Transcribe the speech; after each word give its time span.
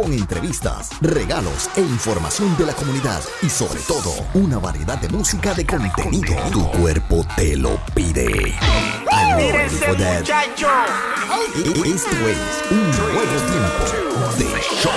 con 0.00 0.12
entrevistas, 0.14 0.90
regalos 1.02 1.68
e 1.76 1.80
información 1.80 2.56
de 2.56 2.64
la 2.64 2.72
comunidad 2.72 3.22
y 3.42 3.50
sobre 3.50 3.80
todo 3.80 4.14
una 4.34 4.58
variedad 4.58 4.98
de 4.98 5.08
música 5.08 5.52
de 5.52 5.66
contenido. 5.66 6.34
Tu 6.50 6.66
cuerpo 6.70 7.26
te 7.36 7.56
lo 7.56 7.78
pide. 7.94 8.54
That? 9.06 10.22
Esto 11.84 12.28
es 12.28 12.62
un 12.70 12.90
nuevo 12.90 13.20
tiempo 13.50 13.84
de 14.38 14.44
show. 14.80 14.92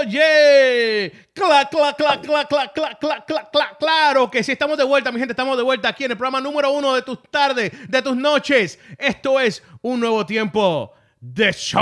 ¡Oye! 0.00 1.19
¡Clac, 1.40 1.70
clac, 1.70 1.96
clac, 1.96 2.20
clac, 2.20 2.48
clac, 2.48 2.72
clac, 2.74 2.98
clac, 3.00 3.26
clac, 3.26 3.50
clac! 3.50 3.78
Claro 3.78 4.30
que 4.30 4.44
sí, 4.44 4.52
estamos 4.52 4.76
de 4.76 4.84
vuelta, 4.84 5.10
mi 5.10 5.18
gente, 5.18 5.32
estamos 5.32 5.56
de 5.56 5.62
vuelta 5.62 5.88
aquí 5.88 6.04
en 6.04 6.10
el 6.10 6.18
programa 6.18 6.38
número 6.38 6.70
uno 6.70 6.94
de 6.94 7.00
tus 7.00 7.18
tardes, 7.30 7.72
de 7.88 8.02
tus 8.02 8.14
noches. 8.14 8.78
Esto 8.98 9.40
es 9.40 9.62
un 9.80 10.00
nuevo 10.00 10.26
tiempo 10.26 10.92
de 11.18 11.50
show. 11.54 11.80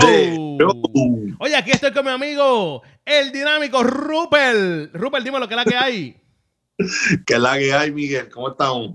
Oye, 1.41 1.57
aquí 1.57 1.73
estoy 1.73 1.93
con 1.93 2.05
mi 2.05 2.13
amigo, 2.13 2.83
el 3.05 3.33
dinámico 3.33 3.83
Rupel. 3.83 4.93
Rupel, 4.93 5.25
dime 5.25 5.41
lo 5.41 5.49
que 5.49 5.55
es 5.55 5.59
la 5.59 5.65
que 5.65 5.77
hay. 5.77 6.17
¿Qué 7.27 7.35
es 7.35 7.41
la 7.41 7.59
que 7.59 7.75
hay, 7.75 7.91
Miguel? 7.91 8.29
¿Cómo 8.29 8.51
estamos? 8.51 8.93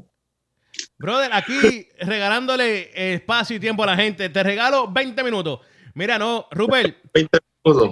Brother, 0.98 1.34
aquí 1.34 1.90
regalándole 2.00 3.14
espacio 3.16 3.58
y 3.58 3.60
tiempo 3.60 3.84
a 3.84 3.88
la 3.88 3.98
gente. 3.98 4.30
Te 4.30 4.42
regalo 4.42 4.90
20 4.90 5.24
minutos. 5.26 5.60
Mira, 5.94 6.18
no, 6.18 6.48
Rupel. 6.52 6.98
20 7.14 7.38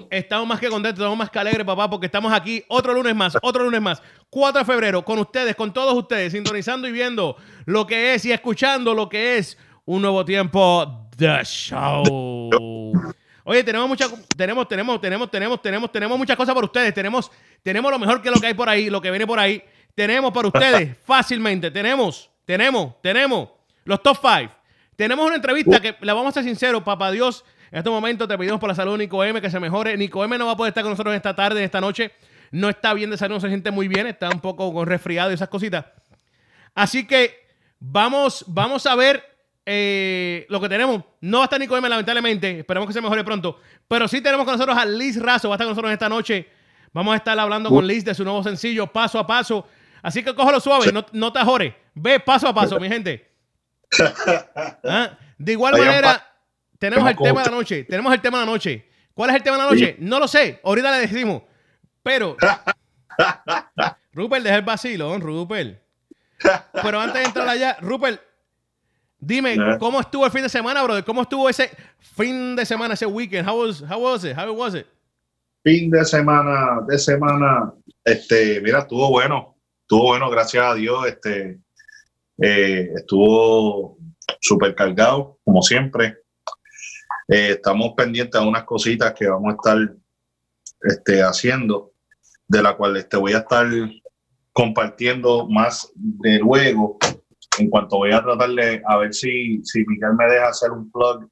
Estamos 0.09 0.45
más 0.47 0.59
que 0.59 0.67
contentos, 0.67 0.99
estamos 0.99 1.17
más 1.17 1.29
que 1.29 1.39
alegres, 1.39 1.65
papá, 1.65 1.89
porque 1.89 2.07
estamos 2.07 2.33
aquí 2.33 2.61
otro 2.67 2.93
lunes 2.93 3.15
más, 3.15 3.37
otro 3.41 3.63
lunes 3.63 3.81
más. 3.81 4.01
4 4.29 4.59
de 4.59 4.65
febrero, 4.65 5.05
con 5.05 5.17
ustedes, 5.19 5.55
con 5.55 5.71
todos 5.71 5.93
ustedes, 5.93 6.33
sintonizando 6.33 6.89
y 6.89 6.91
viendo 6.91 7.37
lo 7.65 7.87
que 7.87 8.13
es 8.13 8.25
y 8.25 8.33
escuchando 8.33 8.93
lo 8.93 9.07
que 9.07 9.37
es 9.37 9.57
un 9.85 10.01
nuevo 10.01 10.25
tiempo 10.25 11.07
de 11.15 11.41
show. 11.45 12.91
Oye, 13.45 13.63
tenemos 13.63 13.87
muchas, 13.87 14.13
tenemos, 14.35 14.67
tenemos, 14.67 14.99
tenemos, 14.99 15.31
tenemos, 15.31 15.61
tenemos, 15.61 15.91
tenemos 15.91 16.17
muchas 16.17 16.35
cosas 16.35 16.53
para 16.53 16.65
ustedes. 16.65 16.93
Tenemos, 16.93 17.31
tenemos 17.63 17.91
lo 17.91 17.97
mejor 17.97 18.21
que 18.21 18.29
lo 18.29 18.39
que 18.41 18.47
hay 18.47 18.53
por 18.53 18.67
ahí, 18.67 18.89
lo 18.89 19.01
que 19.01 19.09
viene 19.09 19.25
por 19.25 19.39
ahí. 19.39 19.63
Tenemos 19.95 20.33
para 20.33 20.49
ustedes 20.49 20.97
fácilmente. 21.05 21.71
Tenemos, 21.71 22.29
tenemos, 22.45 23.01
tenemos 23.01 23.49
los 23.85 24.03
top 24.03 24.17
5. 24.21 24.53
Tenemos 24.95 25.25
una 25.25 25.35
entrevista 25.35 25.79
que, 25.79 25.95
la 26.01 26.13
vamos 26.13 26.31
a 26.31 26.33
ser 26.33 26.43
sinceros, 26.43 26.83
papá 26.83 27.09
Dios. 27.09 27.45
En 27.71 27.77
este 27.77 27.89
momento 27.89 28.27
te 28.27 28.37
pedimos 28.37 28.59
por 28.59 28.67
la 28.67 28.75
salud 28.75 28.93
de 28.93 29.05
Nico 29.05 29.23
M 29.23 29.41
que 29.41 29.49
se 29.49 29.59
mejore. 29.59 29.95
Nico 29.95 30.23
M 30.23 30.37
no 30.37 30.45
va 30.45 30.51
a 30.51 30.57
poder 30.57 30.71
estar 30.71 30.83
con 30.83 30.91
nosotros 30.91 31.15
esta 31.15 31.33
tarde, 31.33 31.63
esta 31.63 31.79
noche. 31.79 32.11
No 32.51 32.67
está 32.67 32.93
bien 32.93 33.09
de 33.09 33.17
salud, 33.17 33.35
no 33.35 33.39
se 33.39 33.47
siente 33.47 33.71
muy 33.71 33.87
bien, 33.87 34.07
está 34.07 34.29
un 34.29 34.41
poco 34.41 34.73
con 34.73 34.85
resfriado 34.85 35.31
y 35.31 35.35
esas 35.35 35.47
cositas. 35.47 35.85
Así 36.75 37.07
que 37.07 37.47
vamos, 37.79 38.43
vamos 38.47 38.85
a 38.85 38.95
ver 38.95 39.23
eh, 39.65 40.45
lo 40.49 40.59
que 40.59 40.67
tenemos. 40.67 41.01
No 41.21 41.37
va 41.37 41.43
a 41.43 41.45
estar 41.45 41.59
Nico 41.59 41.77
M, 41.77 41.87
lamentablemente. 41.87 42.59
Esperemos 42.59 42.87
que 42.87 42.93
se 42.93 43.01
mejore 43.01 43.23
pronto. 43.23 43.57
Pero 43.87 44.07
sí 44.09 44.19
tenemos 44.19 44.45
con 44.45 44.55
nosotros 44.55 44.77
a 44.77 44.85
Liz 44.85 45.21
Razo. 45.21 45.47
Va 45.47 45.55
a 45.55 45.57
estar 45.57 45.65
con 45.65 45.71
nosotros 45.71 45.93
esta 45.93 46.09
noche. 46.09 46.49
Vamos 46.91 47.13
a 47.13 47.17
estar 47.17 47.39
hablando 47.39 47.69
con 47.69 47.87
Liz 47.87 48.03
de 48.03 48.13
su 48.13 48.25
nuevo 48.25 48.43
sencillo, 48.43 48.87
paso 48.87 49.17
a 49.17 49.25
paso. 49.25 49.65
Así 50.01 50.23
que 50.23 50.35
cógelo 50.35 50.59
suave, 50.59 50.91
no, 50.91 51.05
no 51.13 51.31
te 51.31 51.39
ajores. 51.39 51.73
Ve 51.93 52.19
paso 52.19 52.49
a 52.49 52.53
paso, 52.53 52.79
mi 52.81 52.89
gente. 52.89 53.31
¿Ah? 54.83 55.17
De 55.37 55.53
igual 55.53 55.77
manera, 55.77 56.30
tenemos 56.81 57.11
el 57.11 57.15
tema 57.15 57.43
de 57.43 57.49
la 57.51 57.55
noche. 57.55 57.83
Tenemos 57.83 58.11
el 58.11 58.21
tema 58.21 58.39
de 58.39 58.45
la 58.47 58.51
noche. 58.51 58.85
¿Cuál 59.13 59.29
es 59.29 59.35
el 59.35 59.43
tema 59.43 59.57
de 59.57 59.63
la 59.63 59.69
noche? 59.69 59.95
No 59.99 60.17
lo 60.17 60.27
sé. 60.27 60.59
Ahorita 60.63 60.91
le 60.91 61.07
decimos. 61.07 61.43
Pero. 62.01 62.35
Rupert, 64.13 64.43
deja 64.43 64.55
el 64.55 64.63
vacilo, 64.63 65.15
Rupert. 65.19 65.79
Pero 66.81 66.99
antes 66.99 67.21
de 67.21 67.27
entrar 67.27 67.47
allá, 67.47 67.77
Rupert, 67.81 68.19
dime, 69.19 69.55
¿cómo 69.77 70.01
estuvo 70.01 70.25
el 70.25 70.31
fin 70.31 70.41
de 70.41 70.49
semana, 70.49 70.81
brother? 70.81 71.03
¿Cómo 71.03 71.21
estuvo 71.21 71.47
ese 71.47 71.69
fin 71.99 72.55
de 72.55 72.65
semana, 72.65 72.95
ese 72.95 73.05
weekend? 73.05 73.47
How 73.47 73.61
was, 73.61 73.83
how 73.83 74.01
was 74.01 74.25
it? 74.25 74.35
How 74.35 74.51
was 74.51 74.73
it? 74.73 74.87
Fin 75.63 75.91
de 75.91 76.03
semana, 76.03 76.79
de 76.87 76.97
semana, 76.97 77.73
este, 78.03 78.59
mira, 78.59 78.79
estuvo 78.79 79.07
bueno. 79.09 79.55
Estuvo 79.81 80.07
bueno, 80.07 80.31
gracias 80.31 80.65
a 80.65 80.73
Dios. 80.73 81.05
Este, 81.05 81.59
eh, 82.41 82.89
estuvo 82.95 83.99
súper 84.39 84.73
cargado, 84.73 85.37
como 85.43 85.61
siempre. 85.61 86.20
Eh, 87.33 87.51
estamos 87.51 87.93
pendientes 87.95 88.41
de 88.41 88.45
unas 88.45 88.65
cositas 88.65 89.13
que 89.13 89.25
vamos 89.25 89.53
a 89.53 89.55
estar 89.55 89.95
este, 90.81 91.23
haciendo, 91.23 91.93
de 92.45 92.61
la 92.61 92.75
cual 92.75 92.91
te 92.91 92.99
este, 92.99 93.15
voy 93.15 93.31
a 93.31 93.37
estar 93.37 93.65
compartiendo 94.51 95.47
más 95.47 95.89
de 95.95 96.39
luego. 96.39 96.97
En 97.57 97.69
cuanto 97.69 97.99
voy 97.99 98.11
a 98.11 98.21
tratar 98.21 98.49
de 98.49 98.83
a 98.85 98.97
ver 98.97 99.13
si, 99.13 99.63
si 99.63 99.85
Miguel 99.85 100.11
me 100.17 100.25
deja 100.25 100.49
hacer 100.49 100.71
un 100.71 100.91
plug 100.91 101.29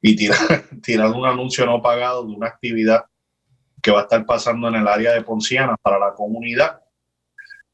y 0.00 0.16
tirar, 0.16 0.36
tirar 0.82 1.10
un 1.12 1.24
anuncio 1.24 1.64
no 1.64 1.80
pagado 1.80 2.26
de 2.26 2.34
una 2.34 2.48
actividad 2.48 3.04
que 3.80 3.92
va 3.92 4.00
a 4.00 4.02
estar 4.02 4.26
pasando 4.26 4.66
en 4.66 4.74
el 4.74 4.88
área 4.88 5.12
de 5.12 5.22
Ponciana 5.22 5.76
para 5.80 6.00
la 6.00 6.12
comunidad. 6.14 6.80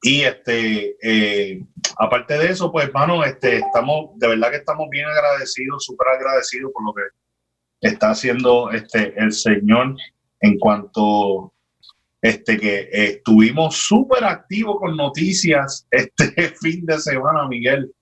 Y 0.03 0.25
este, 0.25 0.95
eh, 1.01 1.65
aparte 1.97 2.37
de 2.37 2.51
eso, 2.51 2.71
pues, 2.71 2.85
hermano, 2.85 3.25
este, 3.25 3.61
estamos, 3.61 4.11
de 4.19 4.29
verdad 4.29 4.51
que 4.51 4.57
estamos 4.57 4.91
bien 4.91 5.07
agradecidos, 5.07 5.87
súper 5.87 6.09
agradecidos 6.09 6.71
por 6.71 6.85
lo 6.85 6.93
que 6.93 7.22
está 7.83 8.11
haciendo 8.11 8.71
este, 8.71 9.13
el 9.19 9.33
Señor 9.33 9.97
en 10.41 10.59
cuanto 10.59 11.53
este, 12.23 12.57
que 12.57 12.89
estuvimos 12.93 13.77
súper 13.77 14.25
activos 14.25 14.77
con 14.79 14.97
noticias 14.97 15.87
este 15.91 16.55
fin 16.61 16.87
de 16.87 16.99
semana, 16.99 17.47
Miguel. 17.49 17.93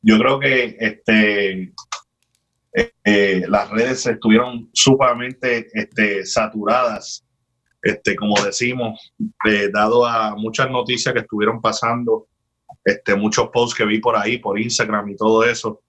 Yo 0.00 0.18
creo 0.18 0.38
que 0.38 0.76
este, 0.78 1.72
eh, 3.04 3.44
las 3.48 3.70
redes 3.70 4.06
estuvieron 4.06 4.70
sumamente 4.72 5.66
este, 5.72 6.24
saturadas, 6.24 7.24
este, 7.82 8.14
como 8.14 8.34
decimos, 8.42 9.12
eh, 9.46 9.70
dado 9.72 10.06
a 10.06 10.36
muchas 10.36 10.70
noticias 10.70 11.12
que 11.12 11.20
estuvieron 11.20 11.60
pasando, 11.60 12.28
este, 12.84 13.14
muchos 13.14 13.48
posts 13.48 13.74
que 13.74 13.84
vi 13.84 13.98
por 13.98 14.16
ahí, 14.16 14.38
por 14.38 14.60
Instagram 14.60 15.10
y 15.10 15.16
todo 15.16 15.44
eso. 15.44 15.82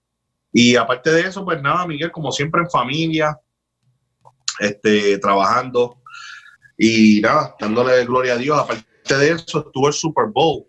Y 0.58 0.78
aparte 0.78 1.12
de 1.12 1.20
eso, 1.20 1.44
pues 1.44 1.62
nada, 1.62 1.86
Miguel, 1.86 2.14
como 2.14 2.32
siempre 2.32 2.62
en 2.62 2.70
familia, 2.70 3.38
este, 4.58 5.18
trabajando 5.18 6.02
y 6.78 7.20
nada, 7.20 7.54
dándole 7.60 8.06
gloria 8.06 8.36
a 8.36 8.38
Dios. 8.38 8.58
Aparte 8.58 9.18
de 9.18 9.32
eso, 9.32 9.66
estuvo 9.66 9.90
el 9.90 9.94
Super 9.94 10.28
Bowl. 10.28 10.66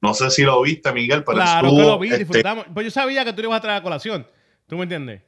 No 0.00 0.14
sé 0.14 0.30
si 0.30 0.42
lo 0.42 0.62
viste, 0.62 0.90
Miguel, 0.90 1.22
pero 1.22 1.36
claro 1.36 1.66
estuvo, 1.66 1.82
que 1.82 1.86
lo 1.86 1.98
vi, 1.98 2.08
este, 2.08 2.18
disfrutamos. 2.20 2.64
Pues 2.72 2.84
yo 2.84 2.90
sabía 2.90 3.26
que 3.26 3.34
tú 3.34 3.42
ibas 3.42 3.58
a 3.58 3.60
traer 3.60 3.80
a 3.80 3.82
colación. 3.82 4.26
¿Tú 4.66 4.76
me 4.78 4.84
entiendes? 4.84 5.20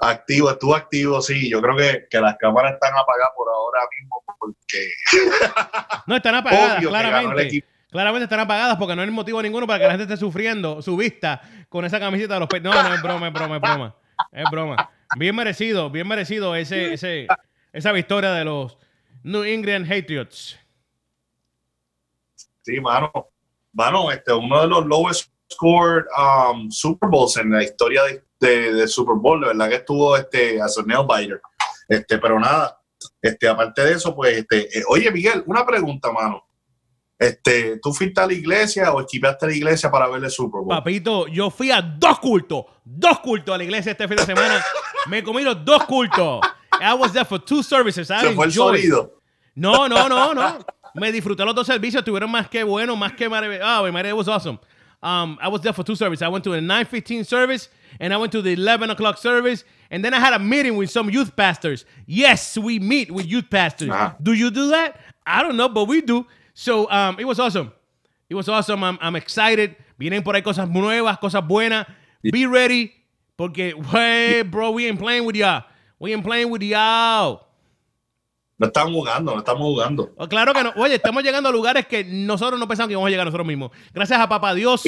Activo, 0.00 0.50
estuvo 0.50 0.74
activo, 0.74 1.20
sí. 1.20 1.50
Yo 1.50 1.60
creo 1.60 1.76
que, 1.76 2.06
que 2.08 2.20
las 2.20 2.38
cámaras 2.38 2.72
están 2.72 2.94
apagadas 2.94 3.32
por 3.36 3.48
ahora 3.50 3.80
mismo 4.00 4.24
porque... 4.38 4.88
no, 6.06 6.16
están 6.16 6.36
apagadas, 6.36 6.82
claramente. 6.86 7.64
Claramente 7.96 8.24
están 8.24 8.40
apagadas 8.40 8.76
porque 8.76 8.94
no 8.94 9.00
hay 9.00 9.10
motivo 9.10 9.40
ninguno 9.40 9.66
para 9.66 9.78
que 9.78 9.84
la 9.86 9.92
gente 9.92 10.02
esté 10.02 10.18
sufriendo 10.18 10.82
su 10.82 10.98
vista 10.98 11.40
con 11.70 11.86
esa 11.86 11.98
camiseta 11.98 12.34
de 12.34 12.40
los 12.40 12.48
No, 12.62 12.82
no, 12.82 12.94
es 12.94 13.02
broma, 13.02 13.28
es 13.28 13.32
broma, 13.32 13.56
es 13.56 13.62
broma. 13.62 13.96
Es 14.32 14.44
broma. 14.50 14.90
Bien 15.16 15.34
merecido, 15.34 15.88
bien 15.88 16.06
merecido 16.06 16.54
ese, 16.54 16.92
ese, 16.92 17.26
esa 17.72 17.92
victoria 17.92 18.32
de 18.32 18.44
los 18.44 18.76
New 19.22 19.44
England 19.44 19.88
Patriots. 19.88 20.58
Sí, 22.60 22.78
mano. 22.82 23.10
Mano, 23.72 24.12
este, 24.12 24.30
uno 24.34 24.60
de 24.60 24.68
los 24.68 24.84
lowest 24.84 25.30
scored 25.50 26.04
um, 26.18 26.70
Super 26.70 27.08
Bowls 27.08 27.38
en 27.38 27.50
la 27.50 27.62
historia 27.62 28.02
de, 28.40 28.74
de, 28.74 28.86
Super 28.88 29.16
Bowl, 29.16 29.40
de 29.40 29.46
verdad 29.46 29.70
que 29.70 29.76
estuvo 29.76 30.18
este, 30.18 30.60
a 30.60 30.66
Nail 30.84 31.06
Biter. 31.08 31.40
Este, 31.88 32.18
pero 32.18 32.38
nada, 32.38 32.78
este, 33.22 33.48
aparte 33.48 33.82
de 33.84 33.92
eso, 33.92 34.14
pues, 34.14 34.36
este, 34.36 34.78
eh, 34.78 34.82
oye, 34.86 35.10
Miguel, 35.10 35.42
una 35.46 35.64
pregunta, 35.64 36.12
mano. 36.12 36.45
Este, 37.18 37.78
¿Tú 37.82 37.94
fuiste 37.94 38.20
a 38.20 38.26
la 38.26 38.34
iglesia 38.34 38.92
o 38.92 39.00
esquivaste 39.00 39.46
a 39.46 39.48
la 39.48 39.54
iglesia 39.54 39.90
para 39.90 40.06
ver 40.08 40.22
el 40.22 40.30
Super 40.30 40.60
Bowl? 40.60 40.68
Papito, 40.68 41.26
yo 41.28 41.50
fui 41.50 41.70
a 41.70 41.80
dos 41.80 42.18
cultos, 42.18 42.64
dos 42.84 43.20
cultos 43.20 43.54
a 43.54 43.58
la 43.58 43.64
iglesia 43.64 43.92
este 43.92 44.06
fin 44.06 44.18
de 44.18 44.24
semana. 44.24 44.62
Me 45.08 45.22
comí 45.22 45.42
los 45.42 45.64
dos 45.64 45.84
cultos. 45.84 46.40
I 46.80 46.94
was 46.94 47.12
there 47.12 47.24
for 47.24 47.38
two 47.42 47.62
services. 47.62 48.10
I 48.10 48.20
Se 48.20 48.34
fue 48.34 48.46
el 48.46 48.52
sonido. 48.52 49.22
No, 49.54 49.88
no, 49.88 50.08
no, 50.08 50.34
no. 50.34 50.58
Me 50.94 51.10
disfruté 51.10 51.44
los 51.44 51.54
dos 51.54 51.66
servicios. 51.66 52.04
Tuvieron 52.04 52.30
más 52.30 52.48
que 52.48 52.62
bueno, 52.64 52.96
más 52.96 53.12
que 53.12 53.28
maravilloso. 53.28 53.64
Oh, 53.64 53.90
my, 53.90 54.00
it 54.00 54.14
was 54.14 54.28
awesome. 54.28 54.58
Um, 55.02 55.38
I 55.40 55.48
was 55.48 55.62
there 55.62 55.72
for 55.72 55.84
two 55.84 55.94
services. 55.94 56.22
I 56.22 56.28
went 56.28 56.44
to 56.44 56.50
the 56.50 56.60
9:15 56.60 57.24
service 57.24 57.68
and 58.00 58.12
I 58.12 58.16
went 58.16 58.32
to 58.32 58.42
the 58.42 58.52
11 58.52 58.90
o'clock 58.90 59.18
service. 59.18 59.64
And 59.90 60.04
then 60.04 60.12
I 60.12 60.18
had 60.18 60.32
a 60.34 60.38
meeting 60.38 60.76
with 60.76 60.90
some 60.90 61.10
youth 61.10 61.36
pastors. 61.36 61.84
Yes, 62.06 62.58
we 62.58 62.78
meet 62.78 63.10
with 63.10 63.26
youth 63.26 63.48
pastors. 63.48 63.90
Ah. 63.92 64.16
Do 64.20 64.32
you 64.32 64.50
do 64.50 64.68
that? 64.70 64.96
I 65.26 65.42
don't 65.42 65.56
know, 65.56 65.68
but 65.68 65.86
we 65.86 66.00
do. 66.00 66.26
So 66.58 66.90
um, 66.90 67.20
it 67.20 67.26
was 67.26 67.38
awesome. 67.38 67.70
It 68.30 68.34
was 68.34 68.48
awesome. 68.48 68.82
I'm, 68.82 68.96
I'm 69.02 69.14
excited. 69.14 69.76
Vienen 70.00 70.24
por 70.24 70.34
ahí 70.34 70.42
cosas 70.42 70.66
nuevas, 70.70 71.18
cosas 71.18 71.46
buenas. 71.46 71.86
Be 72.22 72.46
ready. 72.46 72.92
Porque, 73.36 73.74
hey, 73.92 74.42
bro, 74.42 74.70
we 74.70 74.86
ain't 74.86 74.98
playing 74.98 75.26
with 75.26 75.36
y'all. 75.36 75.64
We 75.98 76.14
ain't 76.14 76.24
playing 76.24 76.50
with 76.50 76.62
y'all. 76.62 77.42
No 78.58 78.68
estamos 78.68 78.94
jugando, 78.94 79.34
no 79.34 79.42
estamos 79.42 79.60
jugando. 79.60 80.14
Oh, 80.16 80.26
claro 80.26 80.54
que 80.54 80.62
no. 80.62 80.72
Oye, 80.76 80.94
estamos 80.94 81.22
llegando 81.22 81.50
a 81.50 81.52
lugares 81.52 81.86
que 81.86 82.02
nosotros 82.04 82.58
no 82.58 82.66
pensamos 82.66 82.88
que 82.88 82.92
íbamos 82.92 83.08
a 83.08 83.10
llegar 83.10 83.26
nosotros 83.26 83.46
mismos. 83.46 83.70
Gracias 83.92 84.18
a 84.18 84.26
papá 84.26 84.54
Dios, 84.54 84.82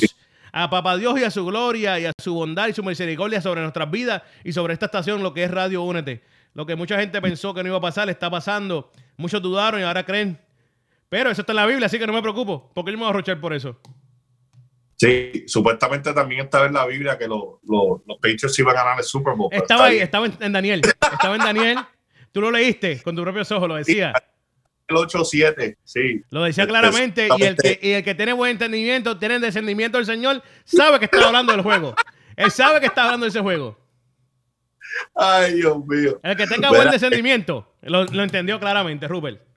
a 0.51 0.71
Papá 0.71 0.97
Dios 0.97 1.21
y 1.21 1.25
a 1.25 1.31
su 1.31 1.45
gloria 1.45 2.01
y 2.01 2.07
a 2.07 2.13
su 2.19 2.33
bondad 2.33 2.69
y 2.69 2.73
su 2.73 2.83
misericordia 2.83 3.43
sobre 3.43 3.61
nuestras 3.61 3.91
vidas 3.91 4.23
y 4.43 4.55
sobre 4.55 4.73
esta 4.73 4.87
estación, 4.87 5.23
lo 5.23 5.35
que 5.35 5.45
es 5.45 5.51
Radio 5.51 5.83
Únete. 5.83 6.25
Lo 6.55 6.65
que 6.65 6.77
mucha 6.77 6.99
gente 6.99 7.21
pensó 7.21 7.53
que 7.53 7.63
no 7.63 7.69
iba 7.69 7.77
a 7.77 7.83
pasar, 7.83 8.09
está 8.09 8.31
pasando. 8.31 8.91
Muchos 9.19 9.43
dudaron 9.43 9.81
y 9.81 9.85
ahora 9.85 10.07
creen. 10.07 10.41
Pero 11.09 11.31
eso 11.31 11.43
está 11.43 11.53
en 11.53 11.57
la 11.57 11.67
Biblia, 11.67 11.87
así 11.87 11.99
que 11.99 12.07
no 12.07 12.13
me 12.13 12.23
preocupo, 12.23 12.71
porque 12.75 12.93
yo 12.93 12.99
me 12.99 13.05
voy 13.05 13.11
a 13.11 13.15
rochar 13.15 13.41
por 13.41 13.55
eso. 13.55 13.81
Sí, 14.97 15.45
supuestamente 15.47 16.13
también 16.13 16.43
estaba 16.43 16.67
en 16.67 16.73
la 16.73 16.85
Biblia 16.85 17.17
que 17.17 17.29
los 17.29 17.61
Patriots 18.21 18.59
iban 18.59 18.77
a 18.77 18.81
ganar 18.83 18.99
el 18.99 19.05
Super 19.05 19.35
Bowl. 19.35 19.49
Estaba 19.53 19.87
ahí, 19.87 19.99
estaba 19.99 20.27
en, 20.27 20.53
Daniel. 20.53 20.83
Estaba 21.13 21.37
en 21.37 21.41
Daniel. 21.41 21.79
Tú 22.33 22.41
lo 22.41 22.51
leíste 22.51 23.01
con 23.03 23.15
tus 23.15 23.23
propios 23.23 23.51
ojos, 23.53 23.69
lo 23.69 23.77
decía. 23.77 24.13
el 24.89 24.97
8-7, 24.97 25.77
sí. 25.85 26.23
Lo 26.31 26.43
decía 26.43 26.65
este, 26.65 26.73
claramente. 26.73 27.29
Y 27.39 27.43
el, 27.45 27.57
que, 27.57 27.79
y 27.81 27.93
el 27.93 28.03
que 28.03 28.17
tiene 28.17 28.33
buen 28.33 28.51
entendimiento, 28.51 29.19
tiene 29.19 29.39
descendimiento 29.39 29.99
del 29.99 30.07
Señor, 30.07 30.43
sabe 30.65 30.99
que 30.99 31.05
está 31.05 31.27
hablando 31.27 31.53
del 31.53 31.63
juego. 31.63 31.95
Él 32.35 32.51
sabe 32.51 32.81
que 32.81 32.87
está 32.87 33.05
hablando 33.05 33.25
de 33.25 33.31
ese 33.31 33.41
juego. 33.41 33.79
Ay, 35.15 35.55
Dios 35.55 35.79
mío. 35.87 36.19
El 36.25 36.37
que 36.37 36.47
tenga 36.49 36.71
buen 36.71 36.91
descendimiento, 36.91 37.73
lo, 37.83 38.05
lo 38.05 38.23
entendió 38.25 38.59
claramente, 38.59 39.07
Rupert. 39.07 39.48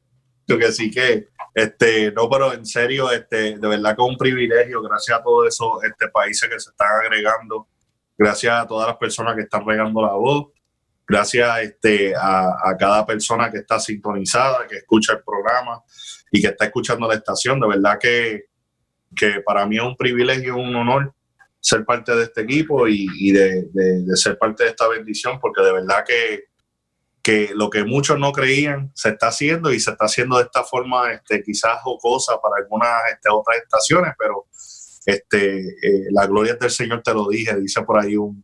Que 0.47 0.71
sí 0.71 0.91
que 0.91 1.29
este, 1.53 2.11
no, 2.11 2.29
pero 2.29 2.53
en 2.53 2.65
serio, 2.65 3.11
este, 3.11 3.57
de 3.57 3.67
verdad 3.67 3.95
que 3.95 4.01
es 4.01 4.07
un 4.07 4.17
privilegio, 4.17 4.81
gracias 4.81 5.19
a 5.19 5.23
todos 5.23 5.47
esos 5.47 5.83
este, 5.83 6.07
países 6.07 6.49
que 6.49 6.59
se 6.59 6.69
están 6.69 6.87
agregando, 7.03 7.67
gracias 8.17 8.53
a 8.53 8.67
todas 8.67 8.87
las 8.87 8.97
personas 8.97 9.35
que 9.35 9.41
están 9.41 9.65
regando 9.65 10.01
la 10.01 10.13
voz, 10.13 10.47
gracias 11.05 11.59
este, 11.61 12.15
a, 12.15 12.69
a, 12.69 12.77
cada 12.77 13.05
persona 13.05 13.51
que 13.51 13.57
está 13.57 13.79
sintonizada, 13.79 14.65
que 14.65 14.77
escucha 14.77 15.13
el 15.13 15.23
programa 15.23 15.83
y 16.31 16.41
que 16.41 16.47
está 16.47 16.65
escuchando 16.65 17.07
la 17.07 17.15
estación. 17.15 17.59
De 17.59 17.67
verdad 17.67 17.97
que, 17.99 18.45
que 19.13 19.41
para 19.45 19.65
mí 19.65 19.75
es 19.75 19.83
un 19.83 19.97
privilegio, 19.97 20.55
un 20.55 20.73
honor 20.73 21.13
ser 21.59 21.85
parte 21.85 22.15
de 22.15 22.23
este 22.23 22.41
equipo 22.41 22.87
y, 22.87 23.07
y 23.19 23.31
de, 23.31 23.67
de, 23.71 24.03
de, 24.03 24.17
ser 24.17 24.37
parte 24.37 24.63
de 24.63 24.69
esta 24.69 24.87
bendición, 24.87 25.37
porque 25.39 25.61
de 25.61 25.73
verdad 25.73 26.03
que 26.07 26.45
que 27.21 27.51
lo 27.53 27.69
que 27.69 27.83
muchos 27.83 28.17
no 28.17 28.31
creían 28.31 28.91
se 28.95 29.09
está 29.09 29.27
haciendo 29.27 29.71
y 29.71 29.79
se 29.79 29.91
está 29.91 30.05
haciendo 30.05 30.37
de 30.37 30.43
esta 30.43 30.63
forma 30.63 31.11
este, 31.11 31.43
quizás 31.43 31.81
jocosa 31.81 32.39
para 32.41 32.55
algunas 32.63 32.89
este, 33.13 33.29
otras 33.29 33.57
estaciones, 33.57 34.13
pero 34.17 34.47
este, 35.05 35.59
eh, 35.59 36.07
la 36.11 36.25
gloria 36.27 36.55
del 36.55 36.71
Señor 36.71 37.01
te 37.03 37.13
lo 37.13 37.27
dije, 37.29 37.55
dice 37.59 37.81
por 37.83 37.99
ahí 37.99 38.15
un, 38.15 38.43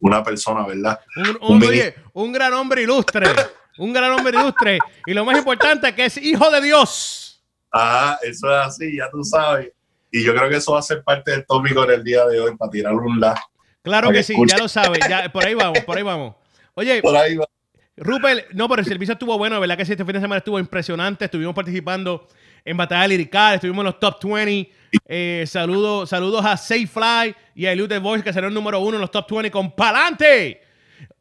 una 0.00 0.22
persona, 0.22 0.66
¿verdad? 0.66 1.00
Un, 1.16 1.62
un, 2.12 2.32
gran 2.32 2.52
hombre 2.54 2.82
ilustre, 2.82 3.26
un 3.78 3.92
gran 3.92 4.12
hombre 4.12 4.38
ilustre, 4.38 4.78
y 5.06 5.14
lo 5.14 5.24
más 5.24 5.38
importante 5.38 5.94
que 5.94 6.06
es 6.06 6.16
hijo 6.18 6.50
de 6.50 6.60
Dios. 6.60 7.42
Ah, 7.72 8.18
eso 8.22 8.48
es 8.48 8.66
así, 8.66 8.96
ya 8.96 9.10
tú 9.10 9.24
sabes. 9.24 9.72
Y 10.10 10.22
yo 10.22 10.34
creo 10.34 10.48
que 10.48 10.56
eso 10.56 10.72
va 10.72 10.78
a 10.78 10.82
ser 10.82 11.02
parte 11.02 11.32
del 11.32 11.44
tópico 11.44 11.84
en 11.84 11.90
el 11.90 12.04
día 12.04 12.24
de 12.26 12.38
hoy 12.38 12.56
para 12.56 12.70
tirar 12.70 12.94
un 12.94 13.18
la. 13.18 13.34
Claro 13.82 14.10
que, 14.10 14.22
sí, 14.22 14.34
ya 14.46 14.58
lo 14.58 14.68
sabes, 14.68 15.00
ya, 15.08 15.30
por 15.32 15.44
ahí 15.44 15.54
vamos, 15.54 15.80
por 15.80 15.96
ahí 15.96 16.02
vamos. 16.02 16.36
Oye, 16.74 17.02
por 17.02 17.16
ahí 17.16 17.36
va. 17.36 17.46
Rupert, 17.96 18.50
no, 18.52 18.68
pero 18.68 18.80
el 18.80 18.86
servicio 18.86 19.12
estuvo 19.12 19.38
bueno, 19.38 19.60
¿verdad? 19.60 19.76
Que 19.76 19.84
sí, 19.84 19.92
este 19.92 20.04
fin 20.04 20.14
de 20.14 20.20
semana 20.20 20.38
estuvo 20.38 20.58
impresionante. 20.58 21.26
Estuvimos 21.26 21.54
participando 21.54 22.26
en 22.64 22.76
batalla 22.76 23.06
lirical, 23.06 23.54
estuvimos 23.54 23.82
en 23.82 23.86
los 23.86 24.00
top 24.00 24.22
20. 24.22 24.72
Eh, 25.06 25.44
saludos, 25.46 26.10
saludos 26.10 26.44
a 26.44 26.56
Safe 26.56 26.86
Fly 26.86 27.34
y 27.54 27.66
a 27.66 27.72
Elute 27.72 27.98
Voice, 27.98 28.24
que 28.24 28.32
será 28.32 28.48
el 28.48 28.54
número 28.54 28.80
uno 28.80 28.96
en 28.96 29.00
los 29.00 29.10
top 29.10 29.30
20 29.30 29.50
con 29.50 29.70
Palante. 29.72 30.60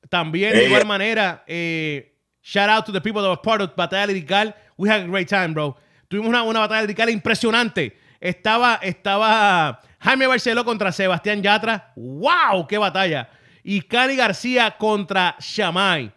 También, 0.09 0.53
de 0.53 0.65
igual 0.65 0.85
manera, 0.85 1.43
eh, 1.47 2.15
shout 2.41 2.69
out 2.69 2.85
to 2.85 2.91
the 2.91 3.01
people 3.01 3.21
that 3.21 3.29
were 3.29 3.41
part 3.41 3.61
of 3.61 3.75
batalla 3.75 4.07
lirical. 4.07 4.53
We 4.77 4.89
had 4.89 5.01
a 5.01 5.07
great 5.07 5.27
time, 5.27 5.53
bro. 5.53 5.77
Tuvimos 6.07 6.29
una, 6.29 6.43
una 6.43 6.59
batalla 6.61 6.81
lirical 6.81 7.09
impresionante. 7.09 7.97
Estaba, 8.19 8.79
estaba 8.81 9.79
Jaime 9.99 10.25
Barceló 10.25 10.65
contra 10.65 10.91
Sebastián 10.91 11.43
Yatra. 11.43 11.91
¡Wow! 11.95 12.65
¡Qué 12.67 12.77
batalla! 12.77 13.29
Y 13.63 13.81
Cani 13.81 14.15
García 14.15 14.71
contra 14.77 15.35
Shamay. 15.39 16.11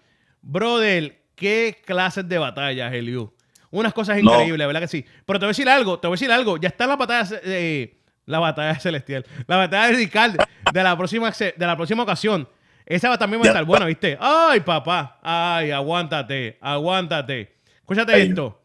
Brother, 0.46 1.24
qué 1.34 1.82
clases 1.84 2.28
de 2.28 2.38
batallas, 2.38 2.92
Eliu. 2.92 3.32
Unas 3.70 3.92
cosas 3.92 4.18
increíbles, 4.18 4.64
¿verdad 4.64 4.80
que 4.80 4.88
sí? 4.88 5.04
Pero 5.26 5.40
te 5.40 5.44
voy 5.44 5.50
a 5.50 5.54
decir 5.54 5.68
algo, 5.68 5.98
te 5.98 6.06
voy 6.06 6.14
a 6.14 6.18
decir 6.18 6.30
algo. 6.30 6.56
Ya 6.56 6.68
está 6.68 6.86
la 6.86 6.94
batalla, 6.94 7.40
eh, 7.42 7.96
la 8.26 8.38
batalla 8.38 8.78
celestial, 8.78 9.26
la 9.48 9.56
batalla 9.56 9.90
radical 9.90 10.36
de 10.72 10.82
la 10.84 10.96
próxima, 10.96 11.32
de 11.32 11.66
la 11.66 11.76
próxima 11.76 12.04
ocasión. 12.04 12.48
Esa 12.86 13.18
también 13.18 13.42
va 13.42 13.46
a 13.46 13.48
estar 13.48 13.64
buena, 13.64 13.86
¿viste? 13.86 14.16
Ay, 14.20 14.60
papá. 14.60 15.18
Ay, 15.20 15.72
aguántate, 15.72 16.58
aguántate. 16.60 17.56
Escúchate 17.80 18.22
esto. 18.22 18.62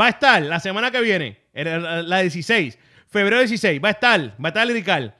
Va 0.00 0.06
a 0.06 0.10
estar 0.10 0.40
la 0.40 0.60
semana 0.60 0.92
que 0.92 1.00
viene, 1.00 1.40
la 1.52 2.20
16, 2.20 2.78
febrero 3.08 3.40
16, 3.40 3.82
va 3.82 3.88
a 3.88 3.92
estar, 3.92 4.20
va 4.20 4.34
a 4.44 4.48
estar 4.48 4.68
radical. 4.68 5.14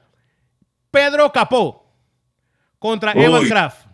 Pedro 0.89 1.29
Capó 1.33 1.93
contra 2.79 3.11
Evan 3.11 3.45
Kraft. 3.47 3.84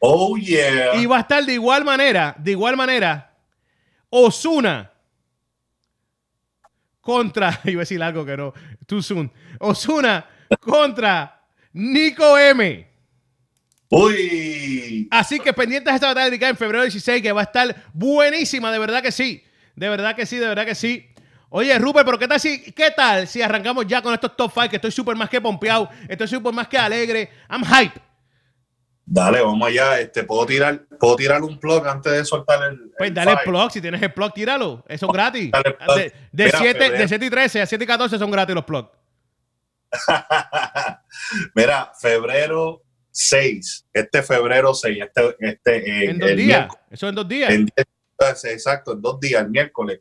Oh, 0.00 0.36
yeah. 0.36 0.94
Y 0.96 1.06
va 1.06 1.18
a 1.18 1.20
estar 1.20 1.44
de 1.44 1.54
igual 1.54 1.84
manera, 1.84 2.34
de 2.38 2.52
igual 2.52 2.76
manera, 2.76 3.34
Osuna 4.10 4.92
contra, 7.00 7.60
iba 7.64 7.80
a 7.80 7.82
decir 7.82 8.02
algo 8.02 8.24
que 8.24 8.36
no, 8.36 8.52
too 8.86 9.02
soon. 9.02 9.30
Osuna 9.58 10.26
contra 10.60 11.42
Nico 11.72 12.38
M. 12.38 12.86
Uy. 13.90 15.08
Así 15.10 15.40
que 15.40 15.52
pendientes 15.54 15.90
de 15.90 15.94
esta 15.94 16.08
batalla 16.08 16.48
en 16.48 16.56
febrero 16.56 16.82
16, 16.82 17.22
que 17.22 17.32
va 17.32 17.40
a 17.40 17.44
estar 17.44 17.84
buenísima, 17.94 18.70
de 18.70 18.78
verdad 18.78 19.02
que 19.02 19.10
sí. 19.10 19.42
De 19.74 19.88
verdad 19.88 20.14
que 20.14 20.26
sí, 20.26 20.36
de 20.36 20.48
verdad 20.48 20.66
que 20.66 20.74
sí. 20.74 21.06
Oye, 21.50 21.78
Rupert, 21.78 22.04
pero 22.04 22.18
¿qué 22.18 22.28
tal 22.28 22.38
si, 22.38 22.72
qué 22.72 22.90
tal 22.90 23.26
si 23.26 23.40
arrancamos 23.40 23.86
ya 23.86 24.02
con 24.02 24.12
estos 24.12 24.36
top 24.36 24.52
5? 24.52 24.68
Que 24.68 24.76
estoy 24.76 24.92
súper 24.92 25.16
más 25.16 25.30
que 25.30 25.40
pompeado, 25.40 25.88
estoy 26.08 26.28
súper 26.28 26.52
más 26.52 26.68
que 26.68 26.76
alegre. 26.76 27.30
I'm 27.48 27.64
hype. 27.64 28.07
Dale, 29.10 29.40
vamos 29.40 29.66
allá. 29.66 30.00
Este, 30.00 30.22
¿puedo, 30.22 30.44
tirar, 30.44 30.84
¿Puedo 31.00 31.16
tirar 31.16 31.42
un 31.42 31.58
plug 31.58 31.86
antes 31.86 32.12
de 32.12 32.24
soltar 32.26 32.70
el. 32.70 32.92
Pues 32.96 33.14
dale 33.14 33.32
el 33.32 33.38
plug. 33.42 33.70
Si 33.70 33.80
tienes 33.80 34.02
el 34.02 34.12
plug, 34.12 34.34
tíralo. 34.34 34.84
Eso 34.86 35.06
es 35.06 35.12
gratis. 35.12 35.50
De, 35.96 36.12
de, 36.30 36.50
7, 36.50 36.90
de 36.90 37.08
7 37.08 37.24
y 37.24 37.30
13 37.30 37.62
a 37.62 37.66
7 37.66 37.84
y 37.84 37.86
14 37.86 38.18
son 38.18 38.30
gratis 38.30 38.54
los 38.54 38.64
plugs. 38.64 38.90
Mira, 41.54 41.90
febrero 41.98 42.82
6. 43.10 43.86
Este 43.94 44.22
febrero 44.22 44.74
6. 44.74 44.98
Este, 45.02 45.36
este, 45.40 46.10
en 46.10 46.18
dos 46.18 46.36
días. 46.36 46.68
Eso 46.90 47.08
en 47.08 47.14
dos 47.14 47.28
días. 47.28 47.50
En, 47.50 47.66
exacto, 48.44 48.92
en 48.92 49.00
dos 49.00 49.18
días, 49.20 49.42
el 49.42 49.48
miércoles. 49.48 50.00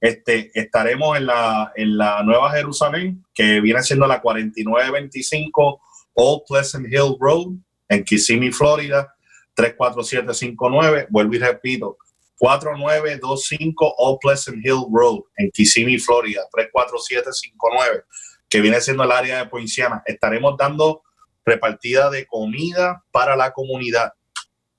Este, 0.00 0.50
estaremos 0.58 1.18
en 1.18 1.26
la, 1.26 1.72
en 1.76 1.98
la 1.98 2.22
Nueva 2.22 2.50
Jerusalén, 2.52 3.22
que 3.34 3.60
viene 3.60 3.82
siendo 3.82 4.06
la 4.06 4.22
4925 4.22 5.82
Old 6.14 6.42
Pleasant 6.48 6.86
Hill 6.86 7.16
Road 7.20 7.48
en 7.88 8.04
Kissimmee, 8.04 8.52
Florida, 8.52 9.14
34759, 9.54 11.06
vuelvo 11.10 11.34
y 11.34 11.38
repito, 11.38 11.98
4925 12.38 13.94
Old 13.96 14.18
Pleasant 14.20 14.58
Hill 14.64 14.84
Road 14.92 15.20
en 15.36 15.50
Kissimmee, 15.50 15.98
Florida, 15.98 16.42
34759, 16.52 18.04
que 18.48 18.60
viene 18.60 18.80
siendo 18.80 19.04
el 19.04 19.12
área 19.12 19.38
de 19.38 19.46
Poinciana. 19.46 20.02
Estaremos 20.04 20.56
dando 20.58 21.02
repartida 21.44 22.10
de 22.10 22.26
comida 22.26 23.04
para 23.10 23.36
la 23.36 23.52
comunidad. 23.52 24.12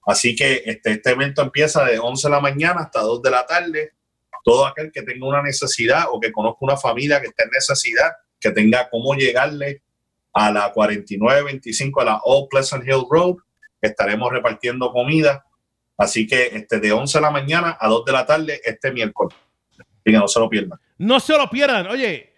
Así 0.05 0.35
que 0.35 0.63
este, 0.65 0.91
este 0.91 1.11
evento 1.11 1.41
empieza 1.41 1.83
de 1.83 1.99
11 1.99 2.27
de 2.27 2.31
la 2.31 2.39
mañana 2.39 2.81
hasta 2.81 3.01
2 3.01 3.21
de 3.21 3.31
la 3.31 3.45
tarde. 3.45 3.93
Todo 4.43 4.65
aquel 4.65 4.91
que 4.91 5.01
tenga 5.01 5.27
una 5.27 5.41
necesidad 5.41 6.05
o 6.11 6.19
que 6.19 6.31
conozca 6.31 6.59
una 6.61 6.77
familia 6.77 7.19
que 7.19 7.27
esté 7.27 7.43
en 7.43 7.49
necesidad, 7.49 8.11
que 8.39 8.51
tenga 8.51 8.89
cómo 8.89 9.15
llegarle 9.15 9.81
a 10.37 10.51
la 10.51 10.71
4925 10.71 12.01
a 12.01 12.05
la 12.05 12.21
Old 12.23 12.47
Pleasant 12.49 12.87
Hill 12.87 13.05
Road. 13.09 13.37
Estaremos 13.81 14.31
repartiendo 14.31 14.91
comida. 14.91 15.43
Así 15.97 16.27
que 16.27 16.51
este, 16.53 16.79
de 16.79 16.91
11 16.91 17.17
de 17.17 17.21
la 17.23 17.31
mañana 17.31 17.75
a 17.79 17.87
2 17.87 18.05
de 18.05 18.11
la 18.11 18.25
tarde 18.25 18.61
este 18.63 18.91
miércoles. 18.91 19.35
Y 20.05 20.11
que 20.11 20.17
no 20.17 20.27
se 20.27 20.39
lo 20.39 20.47
pierdan. 20.47 20.79
No 20.99 21.19
se 21.19 21.35
lo 21.35 21.49
pierdan. 21.49 21.87
Oye, 21.87 22.33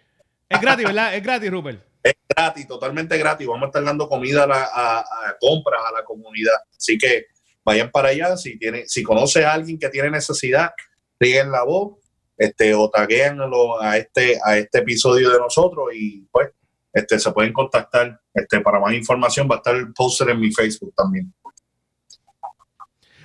es 0.48 0.60
gratis, 0.60 0.86
¿verdad? 0.86 1.14
Es 1.14 1.22
gratis, 1.22 1.50
Rupert. 1.50 1.82
Es 2.02 2.14
gratis, 2.26 2.66
totalmente 2.66 3.18
gratis. 3.18 3.46
Vamos 3.46 3.64
a 3.64 3.66
estar 3.66 3.84
dando 3.84 4.08
comida 4.08 4.46
a, 4.50 5.36
compras 5.38 5.82
a 5.86 5.92
la 5.92 6.04
comunidad. 6.04 6.56
Así 6.74 6.96
que 6.96 7.26
vayan 7.62 7.90
para 7.90 8.08
allá. 8.08 8.34
Si 8.38 8.58
tiene, 8.58 8.86
si 8.86 9.02
conoce 9.02 9.44
a 9.44 9.52
alguien 9.52 9.78
que 9.78 9.90
tiene 9.90 10.10
necesidad, 10.10 10.70
ríen 11.18 11.52
la 11.52 11.64
voz, 11.64 11.98
este, 12.38 12.72
o 12.74 12.88
taguéenlo 12.88 13.80
a 13.82 13.98
este, 13.98 14.38
a 14.42 14.56
este 14.56 14.78
episodio 14.78 15.30
de 15.30 15.38
nosotros 15.38 15.88
y 15.94 16.22
pues 16.32 16.48
este, 16.92 17.18
se 17.18 17.30
pueden 17.32 17.52
contactar. 17.52 18.20
Este, 18.32 18.60
para 18.60 18.80
más 18.80 18.92
información 18.92 19.48
va 19.50 19.56
a 19.56 19.58
estar 19.58 19.74
el 19.74 19.92
póster 19.92 20.30
en 20.30 20.40
mi 20.40 20.52
Facebook 20.52 20.94
también. 20.96 21.32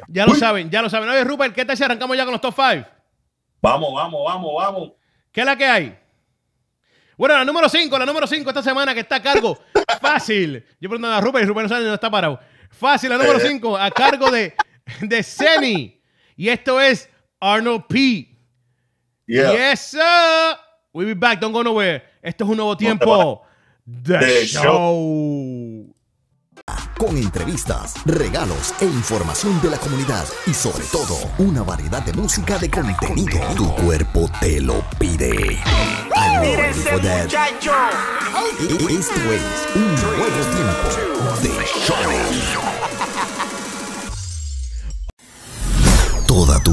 Ya 0.07 0.25
lo 0.25 0.35
saben, 0.35 0.69
ya 0.69 0.81
lo 0.81 0.89
saben. 0.89 1.09
Oye, 1.09 1.23
Rupert, 1.23 1.53
¿qué 1.53 1.65
tal 1.65 1.75
si 1.75 1.83
arrancamos 1.83 2.15
ya 2.15 2.23
con 2.25 2.33
los 2.33 2.41
top 2.41 2.53
5? 2.55 2.87
Vamos, 3.61 3.93
vamos, 3.93 4.21
vamos, 4.25 4.51
vamos. 4.55 4.91
¿Qué 5.31 5.41
es 5.41 5.45
la 5.45 5.57
que 5.57 5.65
hay? 5.65 5.99
Bueno, 7.17 7.35
la 7.35 7.45
número 7.45 7.69
5, 7.69 7.97
la 7.97 8.05
número 8.05 8.27
5 8.27 8.49
esta 8.49 8.61
semana 8.61 8.93
que 8.93 8.99
está 8.99 9.15
a 9.15 9.21
cargo. 9.21 9.57
Fácil. 10.01 10.65
Yo 10.79 10.89
pregunto 10.89 11.07
a 11.07 11.21
Rupert 11.21 11.45
y 11.45 11.47
Rupert 11.47 11.63
no 11.63 11.69
sabe 11.69 11.85
no 11.85 11.93
está 11.93 12.11
parado. 12.11 12.39
Fácil, 12.69 13.09
la 13.09 13.17
número 13.17 13.39
5 13.39 13.77
eh. 13.77 13.81
a 13.81 13.91
cargo 13.91 14.29
de, 14.29 14.53
de 15.01 15.23
Seni. 15.23 16.01
Y 16.35 16.49
esto 16.49 16.79
es 16.79 17.09
Arnold 17.39 17.85
P. 17.87 18.29
Yes, 19.25 19.79
sir. 19.79 20.01
We'll 20.93 21.07
be 21.07 21.13
back. 21.13 21.39
Don't 21.39 21.53
go 21.53 21.63
nowhere. 21.63 22.03
Esto 22.21 22.43
es 22.43 22.49
un 22.49 22.57
nuevo 22.57 22.77
tiempo 22.77 23.45
de 23.85 24.17
The 24.19 24.45
show. 24.47 25.91
Con 26.97 27.17
entrevistas, 27.17 27.93
regalos 28.05 28.73
e 28.79 28.85
información 28.85 29.61
de 29.61 29.69
la 29.69 29.77
comunidad 29.77 30.25
y 30.47 30.53
sobre 30.53 30.85
todo 30.85 31.15
una 31.37 31.61
variedad 31.61 32.01
de 32.03 32.13
música 32.13 32.57
de 32.57 32.69
contenido. 32.69 33.39
Tu 33.55 33.69
cuerpo 33.75 34.29
te 34.39 34.61
lo 34.61 34.81
pide. 34.97 35.59
Ready 36.41 36.79
for 36.79 37.01
that? 37.01 37.29
E- 38.59 38.93
Esto 38.93 39.33
es 39.33 39.75
un 39.75 39.95
nuevo 39.95 40.25
tiempo 40.55 41.41
de 41.41 41.65
show. 41.85 42.84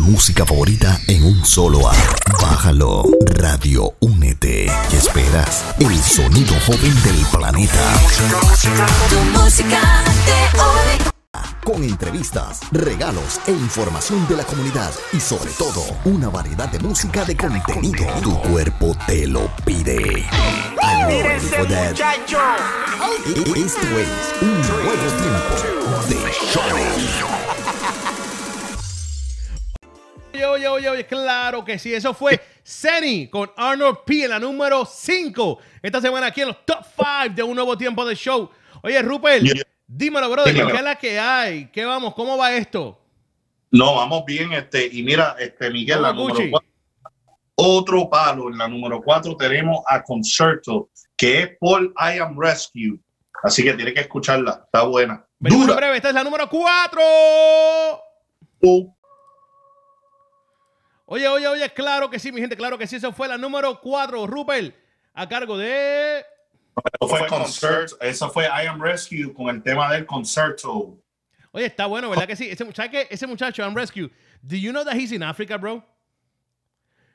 Música 0.03 0.45
favorita 0.45 1.01
en 1.07 1.25
un 1.25 1.45
solo 1.45 1.89
app. 1.89 1.97
Bájalo. 2.41 3.05
Radio 3.27 3.95
Únete. 4.01 4.67
¿Qué 4.91 4.97
esperas? 4.97 5.65
El 5.79 5.97
sonido 6.03 6.55
joven 6.67 7.03
del 7.03 7.25
planeta. 7.31 8.01
Tu 9.09 9.39
música 9.39 9.81
de 10.27 10.61
hoy. 10.61 10.99
Con 11.65 11.85
entrevistas, 11.85 12.59
regalos 12.73 13.41
e 13.47 13.53
información 13.53 14.27
de 14.29 14.37
la 14.37 14.45
comunidad 14.45 14.91
y 15.13 15.21
sobre 15.21 15.51
todo 15.53 15.83
una 16.05 16.29
variedad 16.29 16.69
de 16.69 16.81
música 16.81 17.25
de 17.25 17.37
contenido. 17.37 18.05
Tu 18.23 18.37
cuerpo 18.51 18.97
te 19.07 19.27
lo 19.29 19.49
pide. 19.65 20.27
That? 20.75 21.95
E- 23.25 23.61
Esto 23.61 23.87
es 23.99 24.43
un 24.43 24.61
nuevo 24.61 24.93
tiempo 25.21 26.09
de 26.09 26.17
show. 26.53 27.52
Oye, 30.35 30.47
oye, 30.47 30.69
oye, 30.69 30.89
oye, 30.89 31.07
claro 31.07 31.65
que 31.65 31.79
sí. 31.79 31.93
Eso 31.93 32.15
fue 32.15 32.41
Seni 32.63 33.29
con 33.29 33.51
Arnold 33.57 33.99
P 34.07 34.25
en 34.25 34.31
la 34.31 34.39
número 34.39 34.85
5. 34.87 35.59
Esta 35.83 36.01
semana 36.01 36.29
aquí 36.29 36.41
en 36.41 36.49
los 36.49 36.65
top 36.65 36.79
5 36.97 37.35
de 37.35 37.43
un 37.43 37.55
nuevo 37.55 37.77
tiempo 37.77 38.05
de 38.07 38.15
show. 38.15 38.49
Oye, 38.83 39.01
Rupert, 39.03 39.43
Yeah. 39.43 39.63
dímelo, 39.87 40.31
brother, 40.31 40.55
Dímelo. 40.55 40.71
¿qué 40.71 40.77
es 40.79 40.83
la 40.85 40.95
que 40.97 41.19
hay? 41.21 41.67
¿Qué 41.71 41.85
vamos? 41.85 42.15
¿Cómo 42.15 42.37
va 42.39 42.53
esto? 42.55 42.99
No, 43.71 43.95
vamos 43.95 44.25
bien, 44.27 44.53
este, 44.53 44.87
y 44.91 45.03
mira, 45.03 45.37
este, 45.39 45.71
Miguel, 45.71 46.03
la 46.03 46.13
número 46.13 46.41
cuatro. 46.51 46.69
Otro 47.55 48.09
palo, 48.11 48.49
en 48.51 48.59
la 48.59 48.67
número 48.67 49.01
4 49.03 49.37
tenemos 49.37 49.81
a 49.87 50.03
Concerto, 50.03 50.89
que 51.17 51.43
es 51.43 51.51
Paul 51.61 51.93
I 51.97 52.19
Am 52.19 52.37
Rescue. 52.39 52.99
Así 53.43 53.63
que 53.63 53.75
tiene 53.75 53.93
que 53.95 54.01
escucharla, 54.01 54.63
está 54.65 54.83
buena. 54.85 55.25
Dura. 55.39 55.75
breve, 55.75 55.97
esta 55.97 56.09
es 56.09 56.15
la 56.15 56.25
número 56.25 56.49
4. 56.49 57.01
Uh, 58.63 58.93
Oye, 61.13 61.29
oye, 61.29 61.47
oye, 61.47 61.69
claro 61.75 62.09
que 62.09 62.19
sí, 62.19 62.33
mi 62.33 62.41
gente, 62.41 62.57
claro 62.57 62.79
que 62.79 62.87
sí. 62.87 62.97
Eso 62.97 63.13
fue 63.13 63.29
la 63.29 63.37
número 63.37 63.79
4, 63.83 64.27
Rupert, 64.27 64.75
a 65.13 65.29
cargo 65.29 65.59
de... 65.59 66.25
Eso 66.99 67.07
fue 67.07 67.27
Concert, 67.27 67.91
eso 68.01 68.31
fue 68.31 68.45
I 68.47 68.67
Am 68.67 68.81
Rescue 68.81 69.31
con 69.35 69.55
el 69.55 69.63
tema 69.63 69.93
del 69.93 70.07
Concerto. 70.07 70.99
Oye, 71.51 71.67
está 71.67 71.85
bueno, 71.85 72.09
¿verdad 72.09 72.27
que 72.27 72.35
sí? 72.35 72.49
Ese, 72.49 72.65
¿sabes 72.73 72.91
qué? 72.91 73.07
Ese 73.11 73.27
muchacho, 73.27 73.63
I'm 73.63 73.75
Rescue, 73.75 74.09
do 74.43 74.57
you 74.57 74.73
know 74.73 74.85
that 74.85 74.97
he's 74.97 75.13
in 75.13 75.23
Africa, 75.23 75.59
bro? 75.59 75.85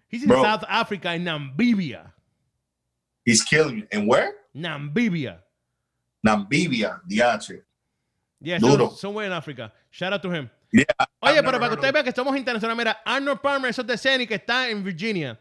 He's 0.10 0.22
in 0.22 0.30
Bro. 0.30 0.44
South 0.44 0.64
Africa, 0.70 1.16
in 1.16 1.24
Namibia. 1.24 2.12
He's 3.26 3.42
killing 3.44 3.80
it. 3.80 3.88
And 3.92 4.08
where? 4.08 4.36
Namibia. 4.56 5.40
Namibia, 6.24 7.02
DH. 7.10 7.52
Yeah, 8.42 8.60
Duro. 8.60 8.90
so- 8.90 8.96
somewhere 8.96 9.26
in 9.26 9.32
Africa. 9.32 9.74
Shout 9.90 10.14
out 10.14 10.22
to 10.22 10.30
him. 10.30 10.52
Yeah, 10.72 10.86
Oye, 11.22 11.42
pero 11.44 11.60
para 11.60 11.70
que 11.78 11.88
of- 11.88 11.94
vean 11.94 12.04
que 12.06 12.12
somos 12.12 12.36
internacionales, 12.36 12.78
mira, 12.78 13.02
Arnold 13.06 13.40
Palmer, 13.40 13.70
eso 13.72 13.82
es 13.82 13.88
de 13.88 13.98
Seni, 13.98 14.28
que 14.28 14.36
está 14.36 14.70
en 14.70 14.84
Virginia. 14.84 15.40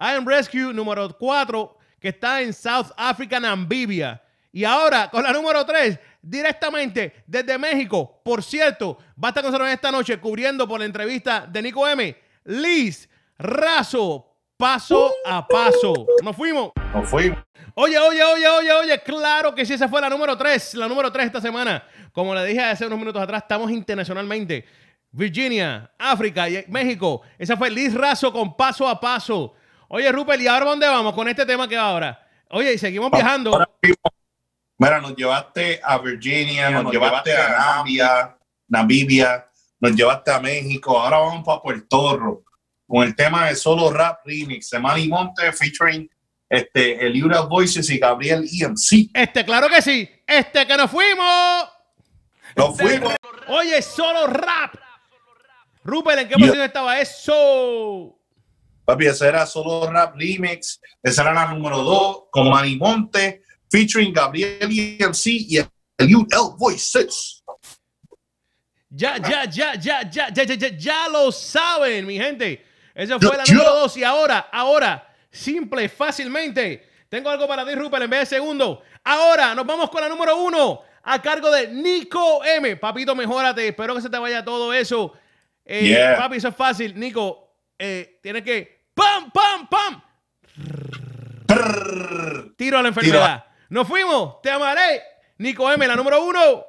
I 0.00 0.14
Am 0.14 0.24
Rescue, 0.26 0.72
número 0.72 1.16
4, 1.18 1.76
que 2.00 2.08
está 2.08 2.40
en 2.40 2.52
South 2.52 2.92
Africa, 2.96 3.40
Namibia. 3.40 4.22
Y 4.52 4.64
ahora, 4.64 5.10
con 5.10 5.22
la 5.24 5.32
número 5.32 5.66
3, 5.66 5.98
directamente 6.22 7.24
desde 7.26 7.58
México. 7.58 8.20
Por 8.24 8.42
cierto, 8.42 8.98
va 9.22 9.28
a 9.28 9.30
estar 9.30 9.42
con 9.42 9.50
nosotros 9.52 9.68
esta 9.72 9.90
noche 9.90 10.18
cubriendo 10.18 10.66
por 10.68 10.78
la 10.80 10.86
entrevista 10.86 11.46
de 11.46 11.62
Nico 11.62 11.86
M. 11.86 12.16
Liz 12.44 13.08
Razo, 13.38 14.27
paso 14.58 15.14
a 15.24 15.46
paso. 15.46 16.06
Nos 16.22 16.36
fuimos. 16.36 16.72
Nos 16.92 17.08
fuimos. 17.08 17.38
Oye, 17.74 17.96
oye, 17.96 18.22
oye, 18.24 18.48
oye, 18.48 18.72
oye, 18.72 19.02
claro 19.02 19.54
que 19.54 19.64
sí, 19.64 19.72
esa 19.74 19.88
fue 19.88 20.00
la 20.00 20.10
número 20.10 20.36
3, 20.36 20.74
la 20.74 20.88
número 20.88 21.12
3 21.12 21.26
esta 21.26 21.40
semana. 21.40 21.84
Como 22.12 22.34
le 22.34 22.44
dije 22.44 22.60
hace 22.60 22.84
unos 22.84 22.98
minutos 22.98 23.22
atrás, 23.22 23.42
estamos 23.42 23.70
internacionalmente. 23.70 24.66
Virginia, 25.12 25.90
África 25.96 26.50
y 26.50 26.64
México. 26.68 27.22
Esa 27.38 27.56
fue 27.56 27.70
Liz 27.70 27.94
Razo 27.94 28.32
con 28.32 28.56
paso 28.56 28.86
a 28.88 29.00
paso. 29.00 29.54
Oye, 29.86 30.10
Rupert, 30.10 30.42
¿y 30.42 30.48
ahora 30.48 30.66
dónde 30.66 30.88
vamos 30.88 31.14
con 31.14 31.28
este 31.28 31.46
tema 31.46 31.68
que 31.68 31.76
va 31.76 31.88
ahora? 31.88 32.28
Oye, 32.50 32.74
y 32.74 32.78
seguimos 32.78 33.10
viajando. 33.10 33.52
Ahora 33.52 33.70
Mira, 34.80 35.00
nos 35.00 35.16
llevaste 35.16 35.80
a 35.82 35.98
Virginia, 35.98 36.70
nos, 36.70 36.92
llevaste 36.92 37.36
a 37.36 37.48
Namibia, 37.48 38.36
Namibia, 38.68 39.48
nos 39.80 39.94
llevaste 39.94 40.30
a 40.30 40.40
México, 40.40 41.00
ahora 41.00 41.18
vamos 41.18 41.44
para 41.44 41.60
Puerto 41.60 42.16
Rico 42.16 42.47
con 42.88 43.06
el 43.06 43.14
tema 43.14 43.46
de 43.48 43.54
Solo 43.54 43.90
Rap 43.92 44.20
Remix 44.24 44.70
de 44.70 44.78
Manny 44.78 45.08
Monte 45.08 45.52
featuring 45.52 46.10
este, 46.48 47.06
Eliura 47.06 47.42
Voices 47.42 47.90
y 47.90 47.98
Gabriel 47.98 48.48
EMC. 48.50 49.10
Este, 49.12 49.44
claro 49.44 49.68
que 49.68 49.82
sí. 49.82 50.08
Este 50.26 50.66
que 50.66 50.76
nos 50.76 50.90
fuimos. 50.90 51.68
Nos 52.56 52.76
fuimos. 52.76 53.14
Oye, 53.48 53.82
solo 53.82 54.26
rap. 54.26 54.74
Rupert, 55.84 56.20
¿en 56.20 56.28
qué 56.28 56.34
Yeah. 56.36 56.46
posición 56.46 56.64
estaba 56.66 56.98
eso? 57.00 58.18
Papi, 58.86 59.06
ese 59.06 59.28
era 59.28 59.44
Solo 59.44 59.90
Rap 59.90 60.16
Remix, 60.16 60.80
esa 61.02 61.20
era 61.22 61.34
la 61.34 61.52
número 61.52 61.82
2 61.82 62.24
con 62.30 62.48
Manny 62.48 62.76
Monte 62.76 63.42
featuring 63.70 64.14
Gabriel 64.14 64.68
EMC 64.70 65.26
y 65.26 65.58
Eliura 65.98 66.38
Voices. 66.56 67.44
Ya, 68.88 69.18
ya, 69.18 69.44
ya, 69.44 69.74
ya, 69.74 70.02
ya, 70.10 70.30
ya, 70.30 70.44
ya, 70.44 70.54
ya, 70.54 70.68
ya 70.78 71.08
lo 71.10 71.30
saben, 71.30 72.06
mi 72.06 72.16
gente. 72.16 72.64
Esa 72.98 73.18
fue 73.18 73.36
la 73.36 73.44
yo- 73.44 73.54
número 73.54 73.74
dos. 73.74 73.96
Y 73.96 74.04
ahora, 74.04 74.48
ahora, 74.52 75.08
simple, 75.30 75.88
fácilmente. 75.88 76.86
Tengo 77.08 77.30
algo 77.30 77.46
para 77.48 77.64
ti, 77.64 77.74
Rupert, 77.74 78.02
en 78.04 78.10
vez 78.10 78.20
de 78.20 78.26
segundo. 78.36 78.82
Ahora 79.04 79.54
nos 79.54 79.64
vamos 79.64 79.88
con 79.88 80.00
la 80.02 80.08
número 80.08 80.36
uno, 80.36 80.82
a 81.04 81.22
cargo 81.22 81.50
de 81.50 81.68
Nico 81.68 82.44
M. 82.44 82.76
Papito, 82.76 83.14
mejórate. 83.14 83.68
Espero 83.68 83.94
que 83.94 84.02
se 84.02 84.10
te 84.10 84.18
vaya 84.18 84.44
todo 84.44 84.74
eso. 84.74 85.12
Eh, 85.64 85.86
Yeah. 85.88 86.16
Papi, 86.18 86.36
eso 86.36 86.48
es 86.48 86.56
fácil. 86.56 86.98
Nico, 86.98 87.54
eh, 87.78 88.18
tienes 88.22 88.42
que. 88.42 88.86
¡Pam, 88.94 89.30
pam, 89.30 89.68
pam! 89.68 90.02
Prrr. 91.46 92.54
Tiro 92.56 92.78
a 92.78 92.82
la 92.82 92.88
enfermedad. 92.88 93.44
Nos 93.70 93.86
fuimos. 93.86 94.40
Te 94.42 94.50
amaré. 94.50 95.02
Nico 95.38 95.70
M, 95.70 95.86
la 95.86 95.94
número 95.96 96.22
uno. 96.24 96.64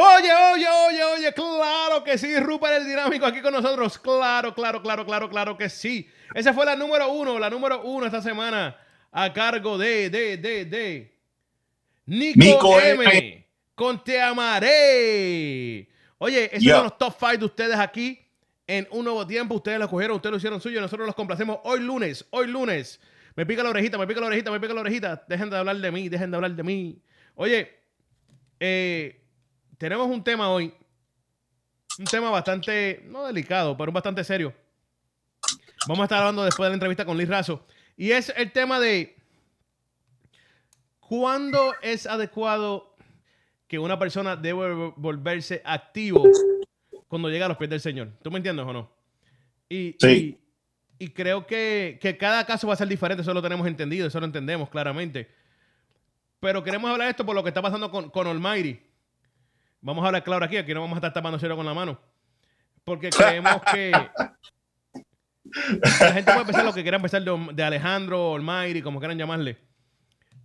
Oye, 0.00 0.30
oye, 0.52 0.66
oye, 0.68 1.02
oye, 1.02 1.32
claro 1.34 2.04
que 2.04 2.16
sí, 2.16 2.38
Rupert 2.38 2.74
el 2.74 2.86
dinámico 2.86 3.26
aquí 3.26 3.40
con 3.40 3.52
nosotros. 3.52 3.98
Claro, 3.98 4.54
claro, 4.54 4.80
claro, 4.80 5.04
claro, 5.04 5.28
claro 5.28 5.58
que 5.58 5.68
sí. 5.68 6.08
Esa 6.34 6.54
fue 6.54 6.64
la 6.64 6.76
número 6.76 7.10
uno, 7.10 7.36
la 7.36 7.50
número 7.50 7.82
uno 7.82 8.06
esta 8.06 8.22
semana 8.22 8.76
a 9.10 9.32
cargo 9.32 9.76
de, 9.76 10.08
de, 10.08 10.36
de, 10.36 10.64
de 10.66 11.18
Nico, 12.06 12.38
Nico 12.38 12.80
M. 12.80 13.04
M. 13.04 13.46
Con 13.74 14.04
Te 14.04 14.20
Amaré. 14.22 15.88
Oye, 16.18 16.44
esos 16.44 16.62
Yeah. 16.62 16.76
son 16.76 16.84
los 16.84 16.98
top 16.98 17.16
five 17.18 17.38
de 17.38 17.44
ustedes 17.46 17.76
aquí 17.76 18.24
en 18.68 18.86
un 18.92 19.02
nuevo 19.04 19.26
tiempo. 19.26 19.56
Ustedes 19.56 19.80
lo 19.80 19.88
cogieron, 19.88 20.14
ustedes 20.14 20.30
lo 20.30 20.36
hicieron 20.36 20.60
suyo. 20.60 20.80
Nosotros 20.80 21.06
los 21.06 21.16
complacemos 21.16 21.58
hoy 21.64 21.80
lunes, 21.80 22.24
hoy 22.30 22.46
lunes. 22.46 23.00
Me 23.34 23.44
pica 23.44 23.64
la 23.64 23.70
orejita, 23.70 23.98
me 23.98 24.06
pica 24.06 24.20
la 24.20 24.26
orejita, 24.26 24.52
me 24.52 24.60
pica 24.60 24.74
la 24.74 24.80
orejita. 24.82 25.24
Dejen 25.26 25.50
de 25.50 25.56
hablar 25.56 25.76
de 25.76 25.90
mí, 25.90 26.08
dejen 26.08 26.30
de 26.30 26.36
hablar 26.36 26.52
de 26.52 26.62
mí. 26.62 27.02
Oye, 27.34 27.68
eh, 28.60 29.17
tenemos 29.78 30.06
un 30.08 30.22
tema 30.22 30.50
hoy. 30.50 30.74
Un 31.98 32.04
tema 32.04 32.30
bastante, 32.30 33.02
no 33.06 33.26
delicado, 33.26 33.76
pero 33.76 33.90
bastante 33.90 34.22
serio. 34.22 34.54
Vamos 35.86 36.02
a 36.02 36.04
estar 36.04 36.18
hablando 36.18 36.44
después 36.44 36.66
de 36.66 36.70
la 36.70 36.74
entrevista 36.74 37.04
con 37.04 37.16
Liz 37.16 37.28
Razo. 37.28 37.66
Y 37.96 38.12
es 38.12 38.32
el 38.36 38.52
tema 38.52 38.78
de 38.78 39.16
cuándo 41.00 41.74
es 41.82 42.06
adecuado 42.06 42.94
que 43.66 43.78
una 43.78 43.98
persona 43.98 44.36
debe 44.36 44.92
volverse 44.96 45.62
activo 45.64 46.24
cuando 47.08 47.28
llega 47.28 47.46
a 47.46 47.48
los 47.48 47.58
pies 47.58 47.70
del 47.70 47.80
Señor. 47.80 48.10
¿Tú 48.22 48.30
me 48.30 48.36
entiendes 48.38 48.64
o 48.66 48.72
no? 48.72 48.92
Y, 49.68 49.96
Sí. 49.98 50.38
y, 50.98 51.04
y 51.04 51.08
creo 51.10 51.46
que, 51.46 51.98
que 52.00 52.16
cada 52.16 52.46
caso 52.46 52.66
va 52.66 52.74
a 52.74 52.76
ser 52.76 52.88
diferente, 52.88 53.22
eso 53.22 53.34
lo 53.34 53.42
tenemos 53.42 53.66
entendido, 53.66 54.06
eso 54.06 54.20
lo 54.20 54.26
entendemos 54.26 54.68
claramente. 54.70 55.28
Pero 56.40 56.62
queremos 56.62 56.90
hablar 56.90 57.06
de 57.06 57.10
esto 57.10 57.26
por 57.26 57.34
lo 57.34 57.42
que 57.42 57.48
está 57.48 57.60
pasando 57.62 57.90
con, 57.90 58.10
con 58.10 58.26
Almighty. 58.26 58.80
Vamos 59.80 60.02
a 60.04 60.08
hablar 60.08 60.24
claro 60.24 60.44
aquí, 60.44 60.56
aquí 60.56 60.74
no 60.74 60.80
vamos 60.80 60.96
a 60.96 60.98
estar 60.98 61.12
tapando 61.12 61.38
cero 61.38 61.56
con 61.56 61.64
la 61.66 61.74
mano. 61.74 61.98
Porque 62.84 63.10
creemos 63.10 63.60
que 63.72 63.90
la 66.00 66.12
gente 66.12 66.32
puede 66.32 66.44
pensar 66.46 66.64
lo 66.64 66.72
que 66.74 66.82
quiera 66.82 66.98
pensar 66.98 67.22
de, 67.22 67.48
de 67.54 67.62
Alejandro, 67.62 68.34
Almighty, 68.34 68.82
como 68.82 68.98
quieran 68.98 69.18
llamarle. 69.18 69.56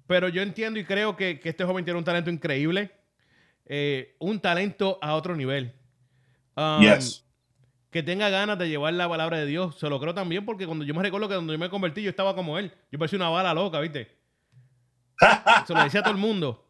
Pero 0.07 0.27
yo 0.29 0.41
entiendo 0.41 0.79
y 0.79 0.85
creo 0.85 1.15
que, 1.15 1.39
que 1.39 1.49
este 1.49 1.63
joven 1.63 1.83
tiene 1.85 1.97
un 1.97 2.03
talento 2.05 2.29
increíble. 2.29 2.91
eh, 3.65 4.15
un 4.19 4.39
talento 4.39 4.99
a 5.01 5.15
otro 5.15 5.35
nivel. 5.35 5.73
Um, 6.55 6.81
Yes. 6.81 7.25
que 7.89 8.03
tenga 8.03 8.29
ganas 8.29 8.57
de 8.59 8.67
llevar 8.69 8.93
la 8.93 9.07
palabra 9.07 9.37
de 9.37 9.45
Dios. 9.45 9.79
Se 9.79 9.89
lo 9.89 9.99
creo 9.99 10.13
también 10.13 10.45
porque 10.45 10.65
cuando 10.67 10.83
yo 10.85 10.93
me 10.93 11.01
recuerdo 11.01 11.27
que 11.29 11.35
cuando 11.35 11.53
yo 11.53 11.59
me 11.59 11.69
convertí 11.69 12.01
yo 12.03 12.09
estaba 12.09 12.35
como 12.35 12.57
él. 12.59 12.71
Yo 12.91 12.99
parecía 12.99 13.17
una 13.17 13.29
bala 13.29 13.53
loca, 13.53 13.79
¿viste? 13.79 14.11
Se 15.67 15.73
lo 15.73 15.83
decía 15.83 16.01
a 16.01 16.03
todo 16.03 16.13
el 16.13 16.19
mundo. 16.19 16.67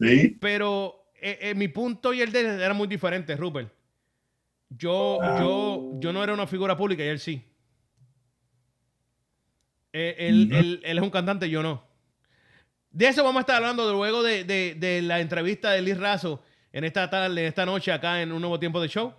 Sí. 0.00 0.36
Pero 0.40 0.99
eh, 1.22 1.38
eh, 1.50 1.54
mi 1.54 1.68
punto 1.68 2.12
y 2.12 2.20
el 2.22 2.32
de 2.32 2.40
él 2.40 2.46
eran 2.60 2.76
muy 2.76 2.88
diferentes, 2.88 3.38
Rupert. 3.38 3.72
Yo, 4.70 5.18
yo, 5.38 5.98
yo 6.00 6.12
no 6.12 6.22
era 6.22 6.32
una 6.32 6.46
figura 6.46 6.76
pública 6.76 7.04
y 7.04 7.08
él 7.08 7.18
sí. 7.18 7.42
Eh, 9.92 10.14
él, 10.18 10.46
Ujú. 10.48 10.56
él- 10.58 10.80
él 10.84 10.98
es 10.98 11.02
un 11.02 11.10
cantante, 11.10 11.48
yo 11.50 11.62
no. 11.62 11.82
De 12.90 13.06
eso 13.08 13.22
vamos 13.22 13.38
a 13.38 13.40
estar 13.40 13.56
hablando 13.56 13.92
luego 13.92 14.22
de, 14.22 14.44
de- 14.44 14.74
de 14.76 15.02
la 15.02 15.20
entrevista 15.20 15.70
de 15.72 15.82
Liz 15.82 15.98
Razo 15.98 16.42
en 16.72 16.84
esta 16.84 17.08
tarde, 17.10 17.40
en 17.40 17.46
esta 17.46 17.66
noche 17.66 17.92
acá 17.92 18.22
en 18.22 18.32
un 18.32 18.40
nuevo 18.40 18.58
tiempo 18.58 18.80
de 18.80 18.88
show. 18.88 19.12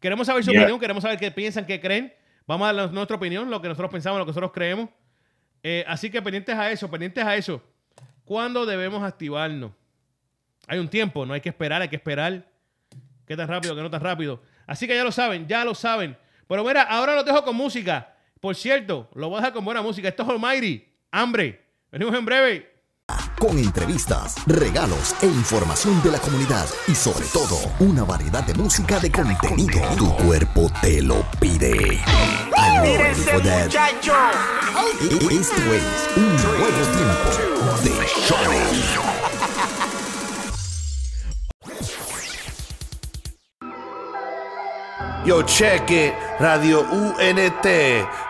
Queremos 0.00 0.26
saber 0.26 0.44
su 0.44 0.50
Yeah. 0.50 0.60
opinión, 0.62 0.78
queremos 0.80 1.02
saber 1.02 1.18
qué 1.18 1.30
piensan, 1.30 1.66
qué 1.66 1.80
creen. 1.80 2.12
Vamos 2.46 2.68
a 2.68 2.72
dar 2.72 2.92
nuestra 2.92 3.16
opinión, 3.16 3.50
lo 3.50 3.60
que 3.60 3.68
nosotros 3.68 3.90
pensamos, 3.90 4.18
lo 4.18 4.24
que 4.24 4.30
nosotros 4.30 4.52
creemos. 4.52 4.88
Eh, 5.62 5.84
así 5.88 6.10
que 6.10 6.22
pendientes 6.22 6.54
a 6.54 6.70
eso, 6.70 6.90
pendientes 6.90 7.24
a 7.24 7.34
eso. 7.36 7.62
¿Cuándo 8.24 8.64
debemos 8.64 9.02
activarnos? 9.02 9.72
Hay 10.68 10.78
un 10.78 10.88
tiempo, 10.88 11.24
no 11.24 11.32
hay 11.32 11.40
que 11.40 11.48
esperar, 11.48 11.80
hay 11.80 11.88
que 11.88 11.96
esperar. 11.96 12.46
¿Qué 13.26 13.36
tan 13.36 13.48
rápido, 13.48 13.74
qué 13.74 13.82
no 13.82 13.90
tan 13.90 14.02
rápido? 14.02 14.42
Así 14.66 14.86
que 14.86 14.94
ya 14.94 15.02
lo 15.02 15.10
saben, 15.10 15.48
ya 15.48 15.64
lo 15.64 15.74
saben. 15.74 16.16
Pero 16.46 16.62
mira, 16.62 16.82
ahora 16.82 17.14
los 17.14 17.24
dejo 17.24 17.42
con 17.42 17.56
música. 17.56 18.14
Por 18.40 18.54
cierto, 18.54 19.08
lo 19.14 19.28
voy 19.28 19.36
a 19.36 19.40
dejar 19.40 19.54
con 19.54 19.64
buena 19.64 19.82
música. 19.82 20.08
Esto 20.08 20.22
es 20.22 20.28
Almighty, 20.28 20.86
Hambre. 21.10 21.64
Venimos 21.90 22.14
en 22.14 22.24
breve. 22.24 22.78
Con 23.38 23.58
entrevistas, 23.58 24.36
regalos 24.46 25.14
e 25.22 25.26
información 25.26 26.02
de 26.02 26.10
la 26.10 26.18
comunidad 26.18 26.66
y 26.86 26.94
sobre 26.94 27.24
todo 27.32 27.56
una 27.80 28.04
variedad 28.04 28.44
de 28.44 28.52
música 28.54 29.00
de 29.00 29.10
contenido. 29.10 29.80
Tu 29.96 30.14
cuerpo 30.16 30.70
te 30.82 31.00
lo 31.00 31.24
pide. 31.40 31.72
Esto 32.84 33.38
es 35.30 36.10
un 36.16 36.36
nuevo 36.36 36.66
tiempo 36.92 37.30
de 37.82 37.90
show. 38.26 39.27
Yo, 45.24 45.42
check 45.42 45.90
it. 45.90 46.14
Radio 46.40 46.80
UNT 46.84 47.66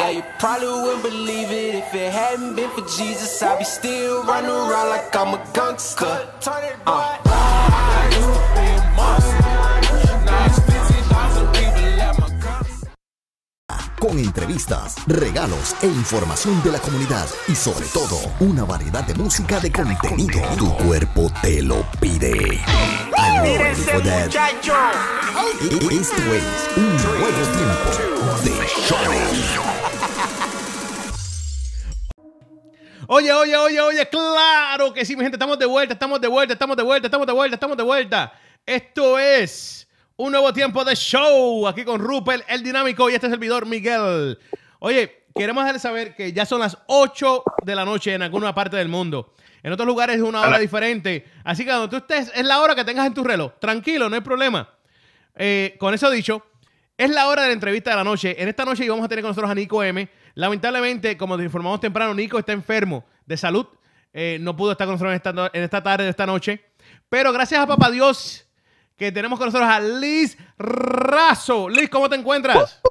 Yeah, 0.00 0.10
you 0.10 0.22
probably 0.38 0.68
wouldn't 0.68 1.02
believe 1.02 1.50
it 1.50 1.74
if 1.74 1.94
it 1.94 2.10
hadn't 2.10 2.56
been 2.56 2.70
for 2.70 2.80
Jesus. 2.88 3.42
I'd 3.42 3.58
be 3.58 3.64
still 3.64 4.24
running 4.24 4.48
around 4.48 4.88
like 4.88 5.14
I'm 5.14 5.34
a 5.34 5.44
gangster. 5.52 6.26
Uh. 6.86 7.16
Con 14.00 14.18
entrevistas, 14.18 14.94
regalos 15.06 15.76
e 15.82 15.86
información 15.86 16.62
de 16.62 16.72
la 16.72 16.78
comunidad 16.78 17.26
y 17.48 17.54
sobre 17.54 17.84
todo 17.86 18.18
una 18.40 18.64
variedad 18.64 19.04
de 19.04 19.14
música 19.14 19.60
de 19.60 19.70
contenido. 19.70 20.40
Tu 20.56 20.74
cuerpo 20.78 21.30
te 21.42 21.62
lo 21.62 21.84
pide. 22.00 22.58
For 23.84 24.02
that? 24.02 24.30
E- 25.60 25.94
Esto 26.00 26.22
es 26.32 26.76
un 26.76 26.96
nuevo 26.96 27.42
tiempo 27.52 28.42
de 28.42 28.66
show. 28.88 29.79
Oye, 33.12 33.32
oye, 33.32 33.56
oye, 33.56 33.80
oye, 33.80 34.08
claro 34.08 34.94
que 34.94 35.04
sí, 35.04 35.16
mi 35.16 35.22
gente, 35.22 35.34
estamos 35.34 35.58
de 35.58 35.66
vuelta, 35.66 35.94
estamos 35.94 36.20
de 36.20 36.28
vuelta, 36.28 36.52
estamos 36.52 36.76
de 36.76 36.84
vuelta, 36.84 37.08
estamos 37.08 37.26
de 37.26 37.32
vuelta, 37.32 37.56
estamos 37.56 37.76
de 37.76 37.82
vuelta. 37.82 38.32
Esto 38.64 39.18
es 39.18 39.88
un 40.14 40.30
nuevo 40.30 40.52
tiempo 40.52 40.84
de 40.84 40.94
show 40.94 41.66
aquí 41.66 41.84
con 41.84 42.00
Rupert, 42.00 42.44
el 42.46 42.62
dinámico 42.62 43.10
y 43.10 43.14
este 43.14 43.28
servidor 43.28 43.66
Miguel. 43.66 44.38
Oye, 44.78 45.24
queremos 45.34 45.64
dejarles 45.64 45.82
saber 45.82 46.14
que 46.14 46.32
ya 46.32 46.46
son 46.46 46.60
las 46.60 46.78
8 46.86 47.42
de 47.64 47.74
la 47.74 47.84
noche 47.84 48.14
en 48.14 48.22
alguna 48.22 48.54
parte 48.54 48.76
del 48.76 48.86
mundo. 48.86 49.34
En 49.64 49.72
otros 49.72 49.88
lugares 49.88 50.14
es 50.14 50.22
una 50.22 50.42
hora 50.42 50.60
diferente. 50.60 51.24
Así 51.42 51.64
que 51.64 51.70
cuando 51.70 51.88
tú 51.88 51.96
estés, 51.96 52.30
es 52.32 52.44
la 52.44 52.60
hora 52.60 52.76
que 52.76 52.84
tengas 52.84 53.08
en 53.08 53.14
tu 53.14 53.24
reloj. 53.24 53.54
Tranquilo, 53.58 54.08
no 54.08 54.14
hay 54.14 54.22
problema. 54.22 54.70
Eh, 55.34 55.74
con 55.80 55.94
eso 55.94 56.08
dicho, 56.10 56.46
es 56.96 57.10
la 57.10 57.26
hora 57.26 57.42
de 57.42 57.48
la 57.48 57.54
entrevista 57.54 57.90
de 57.90 57.96
la 57.96 58.04
noche. 58.04 58.40
En 58.40 58.46
esta 58.46 58.64
noche 58.64 58.88
vamos 58.88 59.04
a 59.04 59.08
tener 59.08 59.24
con 59.24 59.30
nosotros 59.30 59.50
a 59.50 59.54
Nico 59.56 59.82
M. 59.82 60.08
Lamentablemente, 60.34 61.16
como 61.16 61.36
te 61.36 61.44
informamos 61.44 61.80
temprano, 61.80 62.14
Nico 62.14 62.38
está 62.38 62.52
enfermo 62.52 63.04
de 63.26 63.36
salud. 63.36 63.66
Eh, 64.12 64.38
no 64.40 64.56
pudo 64.56 64.72
estar 64.72 64.86
con 64.86 64.94
nosotros 64.94 65.12
en 65.12 65.16
esta, 65.16 65.50
en 65.52 65.62
esta 65.62 65.82
tarde 65.82 66.04
de 66.04 66.10
esta 66.10 66.26
noche. 66.26 66.64
Pero 67.08 67.32
gracias 67.32 67.60
a 67.60 67.66
Papá 67.66 67.90
Dios 67.90 68.46
que 69.00 69.10
tenemos 69.10 69.38
con 69.38 69.46
nosotros 69.46 69.68
a 69.70 69.80
Liz 69.80 70.36
Razo. 70.58 71.70
Liz, 71.70 71.88
¿cómo 71.88 72.08
te 72.10 72.16
encuentras? 72.16 72.82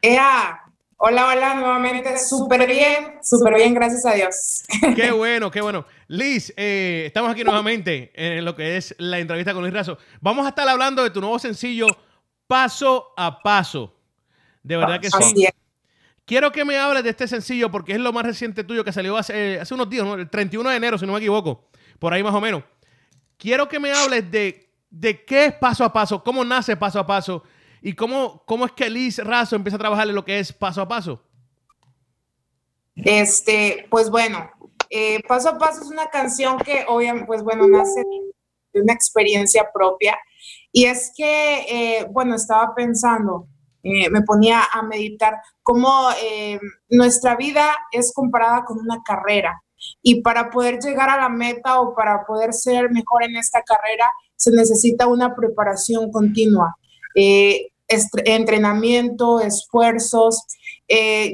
Ea, 0.00 0.62
hola, 0.98 1.26
hola, 1.26 1.54
nuevamente, 1.54 2.16
súper 2.16 2.64
bien, 2.68 3.18
súper 3.20 3.54
bien, 3.54 3.74
gracias 3.74 4.06
a 4.06 4.12
Dios. 4.14 4.62
Qué 4.94 5.10
bueno, 5.10 5.50
qué 5.50 5.60
bueno. 5.60 5.84
Liz, 6.06 6.52
eh, 6.56 7.04
estamos 7.06 7.32
aquí 7.32 7.42
nuevamente 7.42 8.12
en 8.14 8.44
lo 8.44 8.54
que 8.54 8.76
es 8.76 8.94
la 8.98 9.18
entrevista 9.18 9.52
con 9.52 9.62
Luis 9.62 9.74
Razo. 9.74 9.98
Vamos 10.20 10.46
a 10.46 10.50
estar 10.50 10.68
hablando 10.68 11.02
de 11.02 11.10
tu 11.10 11.20
nuevo 11.20 11.40
sencillo 11.40 11.88
Paso 12.46 13.14
a 13.16 13.42
Paso. 13.42 13.96
De 14.62 14.76
verdad 14.76 15.00
que 15.00 15.10
sí. 15.10 15.48
Quiero 16.24 16.52
que 16.52 16.64
me 16.64 16.78
hables 16.78 17.04
de 17.04 17.10
este 17.10 17.28
sencillo 17.28 17.70
porque 17.70 17.92
es 17.92 17.98
lo 17.98 18.12
más 18.12 18.24
reciente 18.24 18.64
tuyo 18.64 18.84
que 18.84 18.92
salió 18.92 19.16
hace, 19.16 19.60
hace 19.60 19.74
unos 19.74 19.90
días, 19.90 20.04
¿no? 20.04 20.14
el 20.14 20.30
31 20.30 20.70
de 20.70 20.76
enero, 20.76 20.98
si 20.98 21.06
no 21.06 21.12
me 21.12 21.18
equivoco, 21.18 21.68
por 21.98 22.12
ahí 22.12 22.22
más 22.22 22.34
o 22.34 22.40
menos. 22.40 22.62
Quiero 23.36 23.68
que 23.68 23.78
me 23.78 23.92
hables 23.92 24.30
de, 24.30 24.70
de 24.88 25.24
qué 25.24 25.46
es 25.46 25.54
paso 25.54 25.84
a 25.84 25.92
paso, 25.92 26.22
cómo 26.22 26.44
nace 26.44 26.76
paso 26.76 26.98
a 26.98 27.06
paso 27.06 27.42
y 27.82 27.92
cómo, 27.92 28.42
cómo 28.46 28.64
es 28.64 28.72
que 28.72 28.88
Liz 28.88 29.18
Razo 29.18 29.56
empieza 29.56 29.76
a 29.76 29.80
trabajar 29.80 30.08
en 30.08 30.14
lo 30.14 30.24
que 30.24 30.38
es 30.38 30.52
paso 30.52 30.80
a 30.80 30.88
paso. 30.88 31.22
Este, 32.96 33.86
pues 33.90 34.08
bueno, 34.08 34.50
eh, 34.96 35.20
Paso 35.26 35.48
a 35.48 35.58
Paso 35.58 35.82
es 35.82 35.88
una 35.88 36.08
canción 36.08 36.56
que 36.58 36.84
obviamente, 36.86 37.26
pues 37.26 37.42
bueno, 37.42 37.66
nace 37.66 38.04
de 38.72 38.80
una 38.80 38.92
experiencia 38.92 39.68
propia. 39.72 40.16
Y 40.70 40.84
es 40.84 41.12
que, 41.16 41.98
eh, 41.98 42.06
bueno, 42.10 42.36
estaba 42.36 42.74
pensando, 42.74 43.48
eh, 43.86 44.08
me 44.08 44.22
ponía 44.22 44.62
a 44.72 44.82
meditar 44.82 45.34
cómo 45.62 46.08
eh, 46.22 46.58
nuestra 46.88 47.36
vida 47.36 47.66
es 47.92 48.14
comparada 48.14 48.64
con 48.64 48.78
una 48.78 49.02
carrera. 49.04 49.62
Y 50.00 50.22
para 50.22 50.48
poder 50.48 50.78
llegar 50.78 51.10
a 51.10 51.18
la 51.18 51.28
meta 51.28 51.78
o 51.80 51.94
para 51.94 52.24
poder 52.24 52.54
ser 52.54 52.90
mejor 52.90 53.24
en 53.24 53.36
esta 53.36 53.60
carrera, 53.62 54.10
se 54.36 54.50
necesita 54.52 55.06
una 55.06 55.34
preparación 55.34 56.10
continua. 56.10 56.74
Eh, 57.14 57.68
entrenamiento, 57.86 59.40
esfuerzos. 59.40 60.42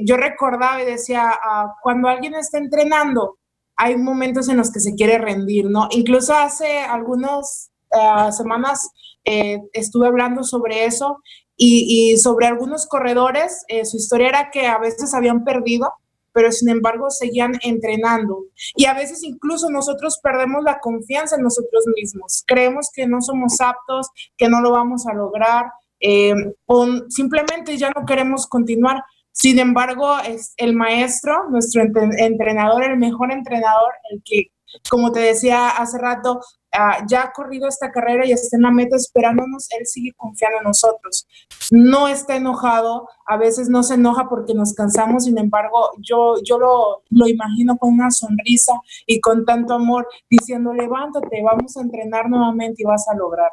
Yo 0.03 0.17
recordaba 0.17 0.81
y 0.81 0.85
decía, 0.85 1.31
ah, 1.31 1.73
cuando 1.81 2.09
alguien 2.09 2.35
está 2.35 2.57
entrenando, 2.57 3.37
hay 3.77 3.95
momentos 3.95 4.49
en 4.49 4.57
los 4.57 4.69
que 4.71 4.81
se 4.81 4.93
quiere 4.95 5.17
rendir, 5.17 5.69
¿no? 5.69 5.87
Incluso 5.91 6.35
hace 6.35 6.79
algunas 6.79 7.71
ah, 7.93 8.33
semanas 8.33 8.89
estuve 9.23 10.07
hablando 10.07 10.43
sobre 10.43 10.85
eso 10.85 11.19
y, 11.63 12.17
sobre 12.17 12.47
algunos 12.47 12.87
corredores, 12.87 13.65
eh, 13.67 13.85
su 13.85 13.97
historia 13.97 14.29
era 14.29 14.49
que 14.51 14.65
a 14.65 14.79
veces 14.79 15.13
habían 15.13 15.43
perdido, 15.43 15.93
pero 16.33 16.51
sin 16.51 16.69
embargo 16.69 17.11
seguían 17.11 17.53
entrenando. 17.61 18.45
Y 18.75 18.85
a 18.85 18.95
veces 18.95 19.23
incluso 19.23 19.69
nosotros 19.69 20.19
perdemos 20.23 20.63
la 20.63 20.79
confianza 20.79 21.35
en 21.35 21.43
nosotros 21.43 21.83
mismos. 21.95 22.43
Creemos 22.47 22.89
que 22.91 23.05
no 23.05 23.21
somos 23.21 23.61
aptos, 23.61 24.09
que 24.37 24.49
no 24.49 24.61
lo 24.61 24.71
vamos 24.71 25.05
a 25.05 25.13
lograr, 25.13 25.65
eh, 25.99 26.33
o 26.65 26.87
simplemente 27.09 27.77
ya 27.77 27.91
no 27.91 28.07
queremos 28.07 28.47
continuar. 28.47 29.03
Sin 29.31 29.59
embargo, 29.59 30.17
es 30.17 30.55
el 30.57 30.73
maestro, 30.73 31.47
nuestro 31.51 31.83
entrenador, 31.83 32.83
el 32.85 32.97
mejor 32.97 33.31
entrenador, 33.31 33.91
el 34.09 34.23
que, 34.25 34.47
como 34.89 35.11
te 35.11 35.19
decía 35.19 35.69
hace 35.69 35.99
rato, 35.99 36.41
ah, 36.73 37.05
ya 37.07 37.23
ha 37.23 37.31
corrido 37.31 37.67
esta 37.67 37.91
carrera 37.91 38.25
y 38.25 38.31
está 38.31 38.57
en 38.57 38.63
la 38.63 38.71
meta 38.71 38.95
esperándonos, 38.95 39.67
él 39.71 39.85
sigue 39.85 40.13
confiando 40.13 40.59
en 40.59 40.63
nosotros. 40.65 41.27
No 41.71 42.07
está 42.07 42.35
enojado, 42.35 43.07
a 43.25 43.37
veces 43.37 43.69
no 43.69 43.83
se 43.83 43.95
enoja 43.95 44.27
porque 44.29 44.53
nos 44.53 44.73
cansamos, 44.73 45.25
sin 45.25 45.37
embargo, 45.37 45.91
yo, 45.99 46.35
yo 46.43 46.57
lo, 46.57 47.03
lo 47.09 47.27
imagino 47.27 47.77
con 47.77 47.93
una 47.93 48.11
sonrisa 48.11 48.73
y 49.05 49.19
con 49.21 49.45
tanto 49.45 49.73
amor, 49.73 50.07
diciendo, 50.29 50.73
levántate, 50.73 51.41
vamos 51.43 51.77
a 51.77 51.81
entrenar 51.81 52.29
nuevamente 52.29 52.83
y 52.83 52.85
vas 52.85 53.07
a 53.07 53.15
lograrlo. 53.15 53.51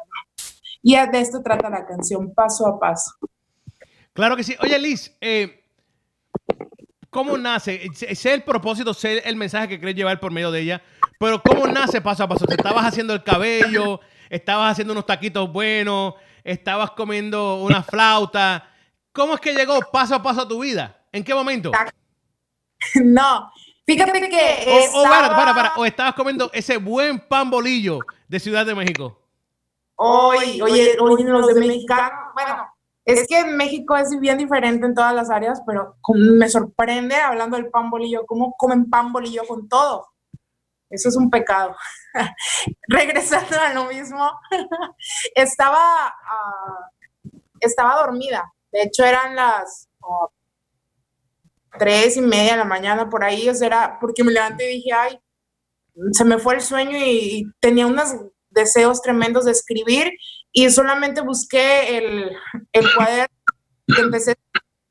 Y 0.81 0.95
de 0.95 1.19
esto 1.19 1.41
trata 1.41 1.69
la 1.69 1.85
canción, 1.85 2.33
paso 2.33 2.67
a 2.67 2.79
paso. 2.79 3.11
Claro 4.13 4.35
que 4.35 4.43
sí. 4.43 4.55
Oye, 4.61 4.79
Liz, 4.79 5.15
eh, 5.21 5.63
¿cómo 7.09 7.37
nace? 7.37 7.89
Sé 7.93 8.33
el 8.33 8.43
propósito, 8.43 8.93
sé 8.93 9.19
el 9.19 9.35
mensaje 9.35 9.67
que 9.67 9.79
querés 9.79 9.95
llevar 9.95 10.19
por 10.19 10.31
medio 10.31 10.51
de 10.51 10.61
ella, 10.61 10.81
pero 11.19 11.41
¿cómo 11.43 11.67
nace 11.67 12.01
paso 12.01 12.23
a 12.23 12.27
paso? 12.27 12.45
¿Te 12.47 12.55
estabas 12.55 12.85
haciendo 12.85 13.13
el 13.13 13.23
cabello? 13.23 13.99
¿Estabas 14.29 14.71
haciendo 14.71 14.93
unos 14.93 15.05
taquitos 15.05 15.51
buenos? 15.51 16.15
¿Estabas 16.43 16.91
comiendo 16.91 17.61
una 17.61 17.83
flauta? 17.83 18.67
¿Cómo 19.11 19.33
es 19.35 19.41
que 19.41 19.53
llegó 19.53 19.79
paso 19.91 20.15
a 20.15 20.23
paso 20.23 20.41
a 20.41 20.47
tu 20.47 20.59
vida? 20.61 20.97
¿En 21.11 21.23
qué 21.23 21.35
momento? 21.35 21.71
No, 23.03 23.51
fíjate 23.85 24.29
que 24.29 24.65
O, 24.67 24.71
o, 24.71 25.03
estaba- 25.03 25.09
para, 25.09 25.35
para, 25.35 25.53
para, 25.53 25.73
o 25.75 25.85
estabas 25.85 26.13
comiendo 26.13 26.49
ese 26.53 26.77
buen 26.77 27.19
pan 27.19 27.49
bolillo 27.49 27.99
de 28.29 28.39
Ciudad 28.39 28.65
de 28.65 28.73
México. 28.73 29.19
Hoy, 29.95 30.61
oye, 30.61 30.95
oye, 30.97 31.23
los 31.25 31.47
de 31.47 31.59
mexicano, 31.59 32.09
bueno, 32.33 32.65
es 33.03 33.27
que 33.27 33.39
en 33.39 33.57
México 33.57 33.97
es 33.97 34.17
bien 34.17 34.37
diferente 34.37 34.85
en 34.85 34.95
todas 34.95 35.13
las 35.13 35.29
áreas, 35.29 35.61
pero 35.67 35.97
me 36.15 36.47
sorprende 36.47 37.15
hablando 37.15 37.57
del 37.57 37.69
pan 37.69 37.89
bolillo, 37.89 38.25
cómo 38.25 38.55
comen 38.57 38.89
pan 38.89 39.11
bolillo 39.11 39.41
con 39.45 39.67
todo. 39.67 40.07
Eso 40.89 41.09
es 41.09 41.15
un 41.15 41.29
pecado. 41.29 41.75
Regresando 42.87 43.59
a 43.59 43.73
lo 43.73 43.85
mismo, 43.85 44.31
estaba, 45.35 46.07
ah, 46.07 46.89
estaba 47.59 48.01
dormida. 48.01 48.51
De 48.71 48.83
hecho, 48.83 49.03
eran 49.03 49.35
las 49.35 49.87
tres 51.77 52.17
y 52.17 52.21
media 52.21 52.53
de 52.53 52.57
la 52.57 52.65
mañana 52.65 53.09
por 53.09 53.23
ahí. 53.23 53.47
O 53.49 53.55
sea, 53.55 53.67
era 53.67 53.97
porque 53.99 54.23
me 54.23 54.31
levanté 54.31 54.71
y 54.71 54.75
dije, 54.75 54.93
ay, 54.93 55.19
se 56.11 56.25
me 56.25 56.39
fue 56.39 56.55
el 56.55 56.61
sueño 56.61 56.97
y, 56.97 57.39
y 57.39 57.51
tenía 57.59 57.87
unos 57.87 58.15
deseos 58.49 59.01
tremendos 59.01 59.45
de 59.45 59.51
escribir 59.51 60.11
y 60.51 60.69
solamente 60.69 61.21
busqué 61.21 61.97
el, 61.97 62.31
el 62.71 62.95
cuaderno 62.95 63.35
que 63.87 64.01
empecé 64.01 64.35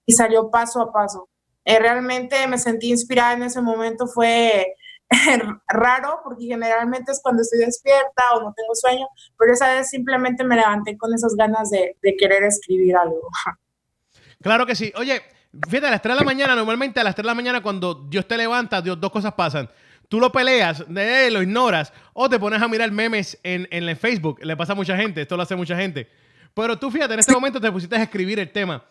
y 0.06 0.12
salió 0.12 0.50
paso 0.50 0.80
a 0.80 0.92
paso. 0.92 1.28
Eh, 1.64 1.78
realmente 1.78 2.46
me 2.46 2.58
sentí 2.58 2.90
inspirada 2.90 3.34
en 3.34 3.42
ese 3.42 3.60
momento, 3.60 4.06
fue 4.06 4.74
raro 5.68 6.20
porque 6.22 6.44
generalmente 6.44 7.12
es 7.12 7.20
cuando 7.22 7.42
estoy 7.42 7.60
despierta 7.60 8.34
o 8.34 8.42
no 8.42 8.54
tengo 8.54 8.74
sueño, 8.74 9.06
pero 9.38 9.52
esa 9.52 9.72
vez 9.72 9.88
simplemente 9.88 10.44
me 10.44 10.56
levanté 10.56 10.96
con 10.96 11.12
esas 11.14 11.34
ganas 11.34 11.70
de, 11.70 11.96
de 12.02 12.16
querer 12.16 12.44
escribir 12.44 12.96
algo. 12.96 13.20
Claro 14.40 14.66
que 14.66 14.76
sí. 14.76 14.92
Oye, 14.94 15.20
fíjate, 15.68 15.88
a 15.88 15.90
las 15.90 16.00
3 16.00 16.14
de 16.14 16.20
la 16.20 16.24
mañana, 16.24 16.54
normalmente 16.54 17.00
a 17.00 17.02
las 17.02 17.16
3 17.16 17.24
de 17.24 17.26
la 17.26 17.34
mañana, 17.34 17.60
cuando 17.60 17.94
Dios 17.94 18.28
te 18.28 18.36
levanta, 18.36 18.80
Dios, 18.80 19.00
dos 19.00 19.10
cosas 19.10 19.34
pasan. 19.34 19.68
Tú 20.08 20.20
lo 20.20 20.30
peleas, 20.30 20.84
eh, 20.96 21.28
lo 21.30 21.42
ignoras, 21.42 21.92
o 22.12 22.28
te 22.28 22.38
pones 22.38 22.62
a 22.62 22.68
mirar 22.68 22.90
memes 22.92 23.38
en, 23.42 23.66
en 23.70 23.96
Facebook. 23.96 24.38
Le 24.42 24.56
pasa 24.56 24.74
a 24.74 24.76
mucha 24.76 24.96
gente, 24.96 25.22
esto 25.22 25.36
lo 25.36 25.42
hace 25.42 25.56
mucha 25.56 25.76
gente. 25.76 26.08
Pero 26.54 26.78
tú, 26.78 26.90
fíjate, 26.90 27.14
en 27.14 27.20
este 27.20 27.32
momento 27.32 27.60
te 27.60 27.70
pusiste 27.70 27.96
a 27.96 28.02
escribir 28.02 28.38
el 28.38 28.50
tema. 28.50 28.84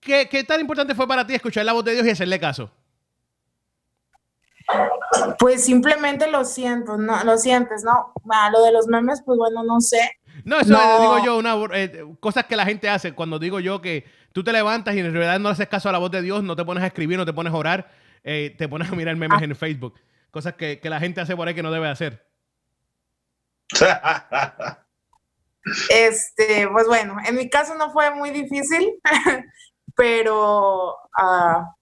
¿Qué, 0.00 0.28
¿Qué 0.30 0.44
tan 0.44 0.60
importante 0.60 0.94
fue 0.94 1.08
para 1.08 1.26
ti 1.26 1.34
escuchar 1.34 1.64
la 1.64 1.72
voz 1.72 1.84
de 1.84 1.94
Dios 1.94 2.06
y 2.06 2.10
hacerle 2.10 2.38
caso? 2.38 2.70
Pues 5.38 5.64
simplemente 5.64 6.30
lo 6.30 6.44
siento, 6.44 6.96
no, 6.98 7.24
lo 7.24 7.38
sientes, 7.38 7.82
¿no? 7.84 8.12
Ah, 8.30 8.50
lo 8.50 8.62
de 8.62 8.72
los 8.72 8.86
memes, 8.86 9.22
pues 9.24 9.38
bueno, 9.38 9.62
no 9.62 9.80
sé. 9.80 10.12
No, 10.44 10.60
eso 10.60 10.72
No. 10.72 11.00
digo 11.00 11.18
yo, 11.18 11.38
una, 11.38 11.56
eh, 11.74 12.04
cosas 12.20 12.44
que 12.44 12.56
la 12.56 12.64
gente 12.64 12.88
hace 12.88 13.12
cuando 13.12 13.38
digo 13.38 13.60
yo 13.60 13.80
que 13.80 14.04
tú 14.32 14.44
te 14.44 14.52
levantas 14.52 14.94
y 14.94 15.00
en 15.00 15.12
realidad 15.12 15.38
no 15.40 15.48
haces 15.48 15.68
caso 15.68 15.88
a 15.88 15.92
la 15.92 15.98
voz 15.98 16.10
de 16.10 16.22
Dios, 16.22 16.42
no 16.42 16.54
te 16.54 16.64
pones 16.64 16.84
a 16.84 16.88
escribir, 16.88 17.16
no 17.16 17.24
te 17.24 17.32
pones 17.32 17.52
a 17.52 17.56
orar, 17.56 17.90
eh, 18.22 18.54
te 18.56 18.68
pones 18.68 18.90
a 18.90 18.94
mirar 18.94 19.16
memes 19.16 19.42
en 19.42 19.56
Facebook. 19.56 19.94
Cosas 20.30 20.54
que, 20.54 20.78
que 20.80 20.90
la 20.90 21.00
gente 21.00 21.20
hace 21.20 21.34
por 21.34 21.48
ahí 21.48 21.54
que 21.54 21.62
no 21.62 21.70
debe 21.70 21.88
hacer. 21.88 22.26
Este, 25.90 26.66
pues 26.68 26.86
bueno, 26.86 27.16
en 27.26 27.36
mi 27.36 27.50
caso 27.50 27.74
no 27.74 27.90
fue 27.90 28.14
muy 28.14 28.30
difícil, 28.30 28.94
pero 29.96 30.96
ah, 31.16 31.74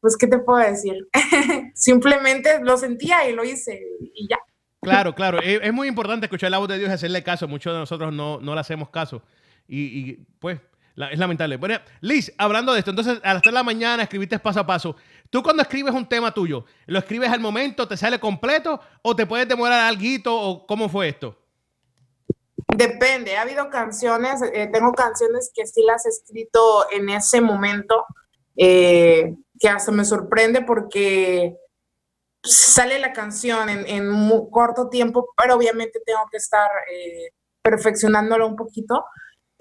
pues 0.00 0.16
qué 0.16 0.26
te 0.26 0.38
puedo 0.38 0.58
decir. 0.58 1.08
Simplemente 1.74 2.60
lo 2.62 2.76
sentía 2.76 3.28
y 3.28 3.32
lo 3.34 3.44
hice 3.44 3.80
y 4.14 4.28
ya. 4.28 4.38
Claro, 4.82 5.14
claro. 5.14 5.40
Es, 5.42 5.60
es 5.62 5.72
muy 5.72 5.88
importante 5.88 6.26
escuchar 6.26 6.50
la 6.50 6.58
voz 6.58 6.68
de 6.68 6.78
Dios 6.78 6.90
y 6.90 6.92
hacerle 6.92 7.22
caso. 7.22 7.46
Muchos 7.46 7.72
de 7.72 7.78
nosotros 7.80 8.12
no, 8.12 8.40
no 8.40 8.54
le 8.54 8.60
hacemos 8.60 8.88
caso. 8.90 9.22
Y, 9.68 9.80
y, 10.10 10.26
pues 10.38 10.58
la- 10.94 11.10
es 11.10 11.18
lamentable. 11.18 11.56
Bueno, 11.56 11.78
Liz, 12.00 12.32
hablando 12.38 12.72
de 12.72 12.78
esto, 12.78 12.90
entonces 12.90 13.20
a 13.22 13.34
las 13.34 13.42
3 13.42 13.52
de 13.52 13.58
la 13.58 13.62
mañana 13.62 14.02
escribiste 14.02 14.38
paso 14.38 14.60
a 14.60 14.66
paso. 14.66 14.96
Tú 15.28 15.42
cuando 15.42 15.62
escribes 15.62 15.94
un 15.94 16.08
tema 16.08 16.32
tuyo, 16.32 16.64
¿lo 16.86 16.98
escribes 16.98 17.30
al 17.30 17.40
momento, 17.40 17.86
te 17.86 17.96
sale 17.96 18.18
completo 18.18 18.80
o 19.02 19.14
te 19.14 19.26
puedes 19.26 19.46
demorar 19.46 19.80
algo 19.80 20.02
o 20.26 20.66
cómo 20.66 20.88
fue 20.88 21.08
esto? 21.10 21.36
Depende, 22.76 23.36
ha 23.36 23.42
habido 23.42 23.68
canciones, 23.68 24.40
eh, 24.42 24.68
tengo 24.72 24.92
canciones 24.92 25.50
que 25.54 25.66
sí 25.66 25.82
las 25.82 26.06
he 26.06 26.08
escrito 26.08 26.86
en 26.90 27.08
ese 27.10 27.40
momento, 27.40 28.06
eh, 28.56 29.34
que 29.60 29.68
hasta 29.68 29.92
me 29.92 30.04
sorprende 30.04 30.62
porque 30.62 31.54
sale 32.42 32.98
la 32.98 33.12
canción 33.12 33.68
en, 33.68 33.86
en 33.86 34.10
muy 34.10 34.50
corto 34.50 34.88
tiempo, 34.88 35.28
pero 35.36 35.54
obviamente 35.54 36.00
tengo 36.04 36.22
que 36.30 36.38
estar 36.38 36.68
eh, 36.92 37.28
perfeccionándolo 37.62 38.48
un 38.48 38.56
poquito. 38.56 39.04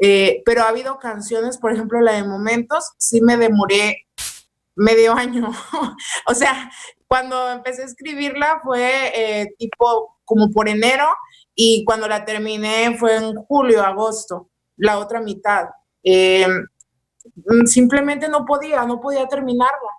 Eh, 0.01 0.41
pero 0.45 0.63
ha 0.63 0.69
habido 0.69 0.97
canciones, 0.97 1.57
por 1.57 1.73
ejemplo, 1.73 1.99
la 1.99 2.13
de 2.13 2.23
Momentos, 2.23 2.93
sí 2.97 3.19
me 3.21 3.37
demoré 3.37 4.07
medio 4.75 5.13
año. 5.13 5.51
o 6.25 6.33
sea, 6.33 6.71
cuando 7.05 7.51
empecé 7.51 7.81
a 7.81 7.85
escribirla 7.85 8.61
fue 8.63 9.11
eh, 9.13 9.47
tipo 9.57 10.19
como 10.23 10.51
por 10.51 10.69
enero 10.69 11.07
y 11.53 11.83
cuando 11.83 12.07
la 12.07 12.23
terminé 12.23 12.95
fue 12.97 13.17
en 13.17 13.35
julio, 13.35 13.83
agosto, 13.83 14.49
la 14.77 14.99
otra 14.99 15.19
mitad. 15.19 15.65
Eh, 16.03 16.47
simplemente 17.65 18.27
no 18.29 18.45
podía, 18.45 18.85
no 18.85 18.99
podía 18.99 19.27
terminarla. 19.27 19.89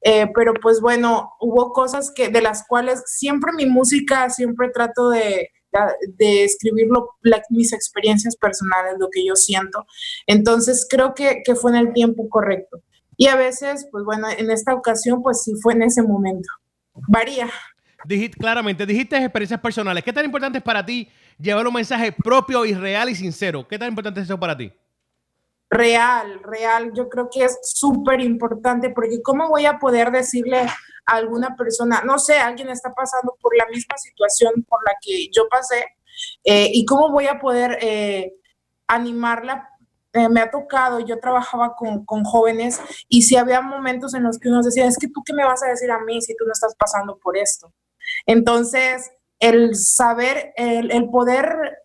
Eh, 0.00 0.30
pero 0.34 0.54
pues 0.54 0.80
bueno, 0.80 1.32
hubo 1.40 1.72
cosas 1.72 2.12
que 2.14 2.28
de 2.28 2.40
las 2.40 2.64
cuales 2.66 3.02
siempre 3.06 3.52
mi 3.52 3.66
música, 3.66 4.30
siempre 4.30 4.70
trato 4.70 5.10
de, 5.10 5.50
de 6.16 6.44
escribirlo, 6.44 7.16
la- 7.22 7.42
mis 7.50 7.72
experiencias 7.72 8.36
personales, 8.36 8.94
lo 8.98 9.08
que 9.10 9.26
yo 9.26 9.34
siento. 9.34 9.86
Entonces 10.26 10.86
creo 10.88 11.14
que, 11.14 11.42
que 11.44 11.54
fue 11.56 11.72
en 11.72 11.78
el 11.78 11.92
tiempo 11.92 12.28
correcto. 12.28 12.80
Y 13.16 13.26
a 13.26 13.34
veces, 13.34 13.88
pues 13.90 14.04
bueno, 14.04 14.28
en 14.30 14.50
esta 14.52 14.72
ocasión, 14.72 15.20
pues 15.22 15.42
sí 15.42 15.52
fue 15.60 15.72
en 15.72 15.82
ese 15.82 16.02
momento. 16.02 16.48
Varía. 17.08 17.50
Dijiste, 18.04 18.38
claramente, 18.38 18.86
dijiste 18.86 19.16
experiencias 19.16 19.60
personales. 19.60 20.04
¿Qué 20.04 20.12
tan 20.12 20.24
importante 20.24 20.58
es 20.58 20.64
para 20.64 20.86
ti 20.86 21.08
llevar 21.40 21.66
un 21.66 21.74
mensaje 21.74 22.12
propio 22.12 22.64
y 22.64 22.72
real 22.74 23.08
y 23.10 23.16
sincero? 23.16 23.66
¿Qué 23.66 23.76
tan 23.76 23.88
importante 23.88 24.20
es 24.20 24.26
eso 24.26 24.38
para 24.38 24.56
ti? 24.56 24.72
Real, 25.70 26.40
real, 26.42 26.92
yo 26.94 27.08
creo 27.08 27.28
que 27.30 27.44
es 27.44 27.58
súper 27.62 28.20
importante 28.20 28.90
porque 28.90 29.20
¿cómo 29.22 29.48
voy 29.48 29.66
a 29.66 29.78
poder 29.78 30.10
decirle 30.10 30.60
a 30.60 30.76
alguna 31.06 31.56
persona, 31.56 32.02
no 32.04 32.18
sé, 32.18 32.38
alguien 32.38 32.70
está 32.70 32.94
pasando 32.94 33.36
por 33.40 33.56
la 33.56 33.66
misma 33.66 33.96
situación 33.98 34.64
por 34.68 34.80
la 34.84 34.92
que 35.00 35.28
yo 35.30 35.48
pasé 35.48 35.84
eh, 36.44 36.70
y 36.72 36.84
cómo 36.84 37.10
voy 37.10 37.26
a 37.26 37.38
poder 37.38 37.78
eh, 37.80 38.34
animarla? 38.86 39.68
Eh, 40.14 40.28
me 40.30 40.40
ha 40.40 40.50
tocado, 40.50 41.00
yo 41.00 41.20
trabajaba 41.20 41.76
con, 41.76 42.04
con 42.06 42.24
jóvenes 42.24 42.80
y 43.08 43.22
si 43.22 43.36
había 43.36 43.60
momentos 43.60 44.14
en 44.14 44.22
los 44.22 44.38
que 44.38 44.48
uno 44.48 44.62
decía, 44.62 44.86
es 44.86 44.96
que 44.96 45.08
tú 45.08 45.22
qué 45.24 45.34
me 45.34 45.44
vas 45.44 45.62
a 45.62 45.68
decir 45.68 45.90
a 45.90 46.00
mí 46.00 46.22
si 46.22 46.34
tú 46.34 46.46
no 46.46 46.52
estás 46.52 46.74
pasando 46.78 47.18
por 47.18 47.36
esto. 47.36 47.72
Entonces, 48.24 49.10
el 49.38 49.76
saber, 49.76 50.52
el, 50.56 50.90
el 50.90 51.10
poder 51.10 51.78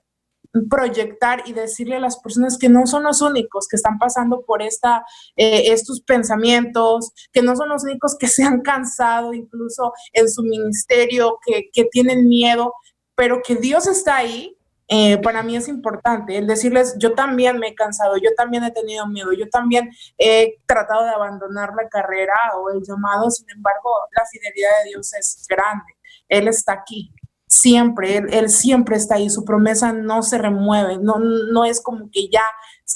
proyectar 0.70 1.44
y 1.46 1.54
decirle 1.54 1.96
a 1.96 2.00
las 2.00 2.18
personas 2.20 2.58
que 2.58 2.70
no 2.70 2.86
son 2.86 3.04
los 3.04 3.22
únicos 3.22 3.68
que 3.68 3.76
están 3.76 3.98
pasando 3.98 4.44
por 4.46 4.62
esta, 4.62 5.06
eh, 5.36 5.74
estos 5.74 6.02
pensamientos, 6.02 7.12
que 7.32 7.42
no 7.42 7.56
son 7.56 7.70
los 7.70 7.84
únicos 7.84 8.16
que 8.18 8.28
se 8.28 8.44
han 8.44 8.62
cansado 8.62 9.34
incluso 9.34 9.94
en 10.14 10.30
su 10.30 10.44
ministerio, 10.44 11.40
que, 11.46 11.70
que 11.72 11.86
tienen 11.86 12.28
miedo, 12.28 12.74
pero 13.16 13.42
que 13.46 13.56
Dios 13.56 13.88
está 13.88 14.18
ahí. 14.18 14.58
eh, 14.90 15.18
para 15.20 15.44
mí 15.44 15.56
es 15.56 15.70
importante 15.70 16.38
el 16.38 16.46
decirles, 16.46 16.96
yo 17.00 17.14
también 17.14 17.58
me 17.58 17.70
he 17.70 17.76
cansado, 17.76 18.18
yo 18.18 18.30
también 18.36 18.64
he 18.66 18.72
tenido 18.72 19.08
miedo, 19.08 19.32
yo 19.34 19.50
también 19.50 19.90
he 20.18 20.60
tratado 20.68 21.06
de 21.06 21.12
abandonar 21.12 21.72
la 21.76 21.88
carrera 21.90 22.36
o 22.58 22.70
el 22.70 22.84
llamado, 22.84 23.32
sin 23.32 23.50
embargo, 23.50 23.90
la 24.16 24.26
fidelidad 24.26 24.70
de 24.84 24.90
Dios 24.90 25.14
es 25.14 25.46
grande, 25.50 25.94
Él 26.28 26.48
está 26.48 26.74
aquí 26.74 27.14
siempre, 27.54 28.18
él, 28.18 28.28
él, 28.32 28.50
siempre 28.50 28.96
está 28.96 29.16
ahí, 29.16 29.30
su 29.30 29.46
promesa 29.46 29.94
no 29.94 30.24
se 30.24 30.38
remueve, 30.38 30.98
no, 31.00 31.20
no 31.20 31.66
es 31.66 31.82
como 31.82 32.10
que 32.12 32.28
ya 32.30 32.44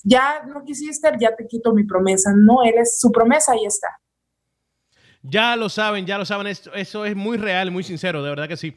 ya 0.04 0.43
no 0.46 0.63
quisiste, 0.63 1.10
ya 1.20 1.36
te 1.36 1.48
quito 1.48 1.74
mi 1.74 1.84
promesa. 1.84 2.32
No, 2.36 2.63
él 2.63 2.76
es 2.78 3.00
su 3.00 3.12
promesa, 3.12 3.54
ahí 3.54 3.65
está. 3.65 3.88
Ya 5.24 5.56
lo 5.56 5.70
saben, 5.70 6.06
ya 6.06 6.17
lo 6.17 6.26
saben, 6.26 6.48
esto- 6.48 6.74
eso 6.74 7.06
es 7.06 7.15
muy 7.15 7.38
real, 7.38 7.72
muy 7.72 7.84
sincero, 7.84 8.24
de 8.24 8.30
verdad 8.30 8.48
que 8.48 8.58
sí. 8.58 8.76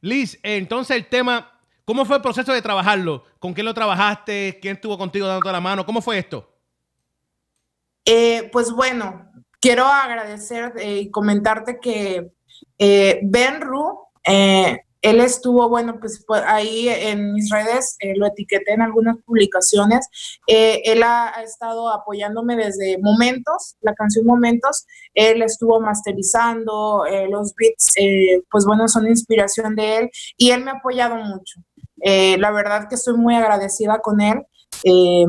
Liz, 0.00 0.38
entonces 0.42 0.96
el 0.96 1.06
tema, 1.06 1.50
¿cómo 1.84 2.04
fue 2.04 2.16
el 2.16 2.22
proceso 2.22 2.52
de 2.52 2.62
trabajarlo? 2.62 3.24
¿Con 3.38 3.52
quién 3.54 3.66
lo 3.66 3.74
trabajaste? 3.74 4.58
¿Quién 4.60 4.76
estuvo 4.76 4.96
contigo 4.98 5.26
dándote 5.26 5.52
la 5.52 5.60
mano? 5.60 5.84
¿Cómo 5.84 6.00
fue 6.00 6.18
esto? 6.18 6.48
Eh, 8.04 8.48
pues 8.52 8.70
bueno, 8.72 9.30
quiero 9.60 9.84
agradecer 9.86 10.72
eh, 10.78 10.98
y 11.00 11.10
comentarte 11.10 11.78
que 11.80 12.32
eh, 12.78 13.20
Ben 13.22 13.60
Ru, 13.60 13.98
eh, 14.24 14.78
él 15.02 15.20
estuvo, 15.20 15.68
bueno, 15.68 15.98
pues, 16.00 16.24
ahí 16.46 16.88
en 16.88 17.34
mis 17.34 17.50
redes, 17.50 17.96
eh, 18.00 18.14
lo 18.16 18.26
etiqueté 18.26 18.72
en 18.72 18.82
algunas 18.82 19.16
publicaciones. 19.24 20.08
Eh, 20.46 20.80
él 20.84 21.02
ha, 21.02 21.36
ha 21.36 21.42
estado 21.42 21.90
apoyándome 21.90 22.56
desde 22.56 22.98
Momentos, 22.98 23.76
la 23.80 23.94
canción 23.94 24.24
Momentos. 24.24 24.86
Él 25.12 25.42
estuvo 25.42 25.80
masterizando 25.80 27.04
eh, 27.06 27.28
los 27.28 27.52
beats, 27.54 27.92
eh, 27.98 28.42
pues 28.50 28.64
bueno, 28.64 28.88
son 28.88 29.06
inspiración 29.08 29.74
de 29.74 29.98
él 29.98 30.10
y 30.36 30.50
él 30.50 30.64
me 30.64 30.70
ha 30.70 30.74
apoyado 30.74 31.16
mucho. 31.16 31.60
Eh, 32.02 32.36
la 32.38 32.50
verdad 32.50 32.88
que 32.88 32.96
estoy 32.96 33.14
muy 33.14 33.34
agradecida 33.34 33.98
con 33.98 34.20
él. 34.20 34.46
Eh, 34.84 35.26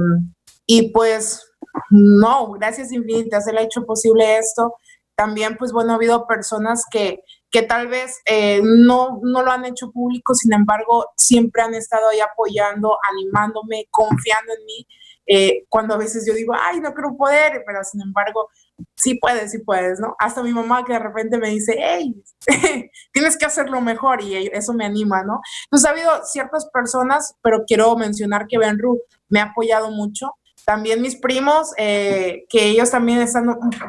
y 0.65 0.91
pues 0.91 1.45
no, 1.89 2.51
gracias 2.51 2.91
infinitas, 2.91 3.47
él 3.47 3.57
ha 3.57 3.63
hecho 3.63 3.85
posible 3.85 4.37
esto. 4.37 4.75
También, 5.15 5.57
pues 5.57 5.71
bueno, 5.71 5.91
ha 5.91 5.95
habido 5.95 6.25
personas 6.25 6.83
que, 6.89 7.23
que 7.53 7.63
tal 7.63 7.87
vez 7.87 8.21
eh, 8.25 8.61
no, 8.63 9.21
no 9.23 9.43
lo 9.43 9.51
han 9.51 9.65
hecho 9.65 9.91
público, 9.93 10.35
sin 10.35 10.53
embargo, 10.53 11.07
siempre 11.17 11.63
han 11.63 11.75
estado 11.75 12.09
ahí 12.09 12.19
apoyando, 12.21 12.97
animándome, 13.13 13.87
confiando 13.91 14.53
en 14.59 14.65
mí. 14.65 14.87
eh, 15.27 15.63
cuando 15.69 15.93
a 15.95 15.97
veces 15.97 16.25
yo 16.27 16.33
digo, 16.33 16.53
ay, 16.59 16.81
no 16.81 16.93
quiero 16.93 17.15
poder, 17.15 17.63
pero 17.65 17.83
sin 17.85 18.01
embargo, 18.01 18.49
sí 18.95 19.15
puedes, 19.21 19.51
sí 19.51 19.59
puedes, 19.59 19.99
¿no? 20.01 20.15
Hasta 20.19 20.43
mi 20.43 20.51
mamá 20.51 20.83
que 20.85 20.93
de 20.93 20.99
repente 20.99 21.37
me 21.37 21.49
dice, 21.49 21.75
hey, 21.79 22.13
tienes 23.13 23.37
que 23.37 23.45
hacerlo 23.45 23.81
mejor 23.81 24.21
y 24.21 24.35
eso 24.51 24.73
me 24.73 24.85
anima, 24.85 25.23
¿no? 25.23 25.41
Entonces 25.67 25.87
ha 25.89 25.91
habido 25.93 26.25
ciertas 26.25 26.67
personas, 26.73 27.35
pero 27.41 27.63
quiero 27.67 27.95
mencionar 27.95 28.47
que 28.47 28.57
Benru 28.57 28.99
me 29.29 29.39
ha 29.39 29.45
apoyado 29.45 29.91
mucho. 29.91 30.31
También 30.65 31.01
mis 31.01 31.17
primos, 31.17 31.71
eh, 31.77 32.45
que 32.49 32.67
ellos 32.69 32.89
también 32.91 33.19
están 33.19 33.45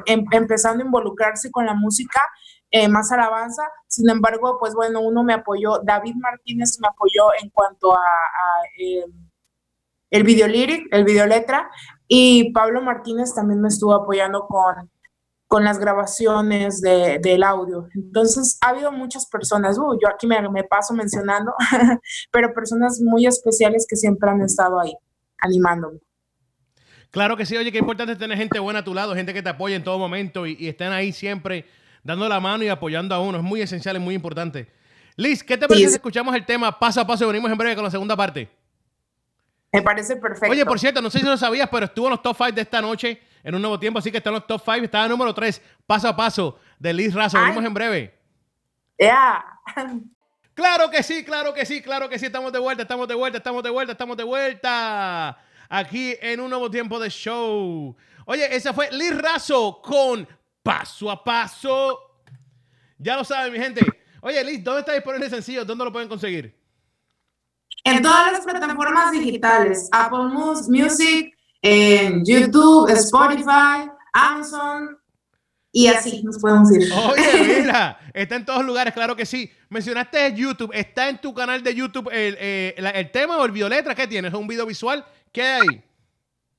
em- 0.07 0.25
empezando 0.33 0.83
a 0.83 0.87
involucrarse 0.87 1.51
con 1.51 1.67
la 1.67 1.75
música, 1.75 2.21
eh, 2.77 2.89
más 2.89 3.13
alabanza. 3.13 3.63
Sin 3.87 4.11
embargo, 4.11 4.57
pues 4.59 4.75
bueno, 4.75 5.01
uno 5.01 5.23
me 5.23 5.33
apoyó, 5.33 5.79
David 5.85 6.17
Martínez 6.17 6.77
me 6.81 6.89
apoyó 6.89 7.29
en 7.41 7.49
cuanto 7.51 7.93
a, 7.93 8.01
eh, 8.81 9.05
el 10.11 10.25
video 10.25 10.49
lyric, 10.49 10.89
el 10.93 11.05
video 11.05 11.25
letra, 11.27 11.71
y 12.09 12.53
Pablo 12.53 12.83
Martínez 12.83 13.33
también 13.33 13.61
me 13.61 13.69
estuvo 13.69 13.95
apoyando 13.95 14.47
con, 14.49 14.91
con 15.47 15.63
las 15.63 15.79
grabaciones 15.79 16.81
de- 16.81 17.21
del 17.21 17.45
audio. 17.45 17.87
Entonces, 17.95 18.59
ha 18.61 18.71
habido 18.71 18.91
muchas 18.91 19.27
personas, 19.27 19.79
uh, 19.79 19.97
yo 20.01 20.09
aquí 20.09 20.27
me, 20.27 20.37
me 20.51 20.65
paso 20.65 20.95
mencionando, 20.95 21.53
pero 22.33 22.53
personas 22.55 23.01
muy 23.01 23.25
especiales 23.27 23.87
que 23.89 23.95
siempre 23.97 24.29
han 24.31 24.41
estado 24.43 24.81
ahí, 24.81 24.95
animándome. 25.39 26.01
Claro 27.13 27.37
que 27.37 27.47
sí, 27.47 27.57
oye, 27.57 27.71
qué 27.71 27.79
importante 27.79 28.17
tener 28.17 28.37
gente 28.37 28.59
buena 28.59 28.81
a 28.81 28.85
tu 28.85 28.95
lado, 28.95 29.15
gente 29.15 29.33
que 29.33 29.43
te 29.43 29.51
apoye 29.51 29.77
en 29.77 29.85
todo 29.85 29.99
momento 30.01 30.45
y, 30.47 30.57
y 30.59 30.67
estén 30.69 30.91
ahí 30.93 31.13
siempre 31.13 31.65
dando 32.05 32.29
la 32.29 32.39
mano 32.39 32.63
y 32.63 32.69
apoyando 32.69 33.15
a 33.15 33.19
uno. 33.21 33.39
Es 33.39 33.45
muy 33.45 33.61
esencial, 33.61 33.97
es 33.97 34.03
muy 34.03 34.15
importante. 34.15 34.71
Liz, 35.17 35.43
¿qué 35.43 35.57
te 35.57 35.67
parece 35.67 35.87
Sí. 35.87 35.91
si 35.91 35.97
escuchamos 35.97 36.35
el 36.35 36.45
tema 36.47 36.79
paso 36.79 37.01
a 37.01 37.07
paso 37.07 37.25
y 37.25 37.27
venimos 37.27 37.51
en 37.51 37.59
breve 37.59 37.75
con 37.75 37.85
la 37.85 37.91
segunda 37.91 38.17
parte? 38.17 38.49
Me 39.73 39.83
parece 39.83 40.15
perfecto. 40.17 40.51
Oye, 40.51 40.65
por 40.65 40.79
cierto, 40.79 41.03
no 41.03 41.11
sé 41.11 41.19
si 41.19 41.25
lo 41.25 41.37
sabías, 41.37 41.69
pero 41.69 41.87
estuvo 41.87 42.07
en 42.07 42.13
los 42.13 42.23
top 42.23 42.37
5 42.37 42.53
de 42.53 42.61
esta 42.63 42.81
noche 42.81 43.21
en 43.43 43.55
un 43.55 43.61
nuevo 43.61 43.79
tiempo, 43.79 43.99
así 43.99 44.11
que 44.13 44.19
está 44.19 44.31
en 44.31 44.35
los 44.35 44.47
top 44.47 44.63
5. 44.65 44.85
Está 44.85 45.03
en 45.05 45.11
número 45.11 45.35
3, 45.35 45.61
paso 45.87 46.09
a 46.09 46.15
paso, 46.15 46.59
de 46.79 46.93
Liz 46.93 47.13
Razo. 47.13 47.41
Venimos 47.41 47.65
en 47.65 47.75
breve. 47.75 48.15
Yeah. 48.99 49.45
Claro 50.55 50.89
que 50.89 51.03
sí, 51.03 51.25
claro 51.25 51.53
que 51.53 51.67
sí, 51.67 51.83
claro 51.83 52.09
que 52.09 52.19
sí. 52.19 52.27
Estamos 52.27 52.53
de 52.53 52.61
vuelta, 52.61 52.83
estamos 52.83 53.09
de 53.09 53.15
vuelta, 53.15 53.39
estamos 53.39 53.63
de 53.65 53.71
vuelta, 53.71 53.93
estamos 53.93 54.17
de 54.17 54.23
vuelta. 54.23 55.37
Aquí 55.69 56.15
en 56.21 56.39
un 56.39 56.51
nuevo 56.51 56.71
tiempo 56.71 57.01
de 57.01 57.11
show. 57.11 57.97
Oye, 58.27 58.55
esa 58.55 58.73
fue 58.73 58.89
Liz 58.93 59.17
Razo 59.21 59.81
con 59.83 60.29
Paso 60.65 61.11
a 61.11 61.23
Paso. 61.23 61.99
Ya 62.99 63.17
lo 63.17 63.23
saben, 63.25 63.53
mi 63.53 63.59
gente. 63.59 63.85
Oye, 64.23 64.43
Liz, 64.43 64.65
¿dónde 64.65 64.81
está 64.81 64.95
disponible 64.95 65.27
el 65.27 65.31
sencillo? 65.31 65.65
¿Dónde 65.65 65.85
lo 65.85 65.93
pueden 65.93 66.09
conseguir? 66.09 66.59
En 67.85 68.01
todas 68.03 68.33
las 68.33 68.41
plataformas 68.41 69.13
digitales, 69.13 69.89
Apple 69.93 70.31
Mus- 70.33 70.69
Music, 70.71 71.37
en 71.61 72.25
YouTube, 72.25 72.89
Spotify, 72.91 73.91
Amazon 74.15 74.97
y 75.71 75.89
así 75.89 76.23
nos 76.23 76.39
podemos 76.39 76.73
ir. 76.73 76.91
Oye, 76.93 77.61
mira, 77.63 77.99
está 78.15 78.37
en 78.37 78.47
todos 78.47 78.65
lugares, 78.65 78.95
claro 78.95 79.15
que 79.15 79.27
sí. 79.27 79.53
Mencionaste 79.69 80.33
YouTube, 80.35 80.71
¿está 80.73 81.11
en 81.11 81.21
tu 81.21 81.35
canal 81.35 81.63
de 81.63 81.75
YouTube 81.75 82.09
el, 82.11 82.37
eh, 82.41 82.75
el 82.77 83.11
tema 83.11 83.37
o 83.37 83.45
el 83.45 83.53
videoletra? 83.53 83.95
¿Qué 83.95 84.07
tienes? 84.07 84.33
¿Un 84.33 84.47
video 84.47 84.65
visual? 84.65 85.05
¿Qué 85.31 85.43
hay? 85.43 85.85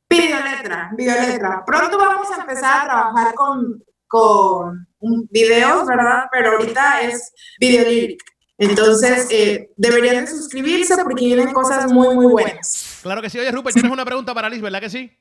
Videoletra, 0.08 0.92
videoletra. 0.96 1.64
Pronto 1.66 1.98
vamos 1.98 2.28
a 2.38 2.42
empezar 2.42 2.82
a 2.82 2.84
trabajar 2.86 3.34
con, 3.34 3.84
con 4.20 4.88
un- 5.00 5.28
videos, 5.30 5.86
¿verdad? 5.86 6.24
Pero 6.32 6.52
ahorita 6.52 7.02
es 7.02 7.34
video 7.60 7.90
lyric. 7.90 8.22
Entonces, 8.58 9.28
eh, 9.32 9.72
deberían 9.76 10.24
de 10.26 10.32
suscribirse 10.32 10.96
porque 11.04 11.26
vienen 11.26 11.52
cosas 11.52 11.92
muy, 11.92 12.16
muy 12.16 12.28
buenas. 12.28 13.00
Claro 13.04 13.22
que 13.22 13.30
sí. 13.30 13.38
Oye, 13.40 13.52
Rupert, 13.52 13.74
tienes 13.74 13.92
una 13.92 14.06
pregunta 14.06 14.34
para 14.34 14.50
Liz, 14.50 14.62
¿verdad 14.62 14.80
que 14.80 14.90
sí? 14.90 15.12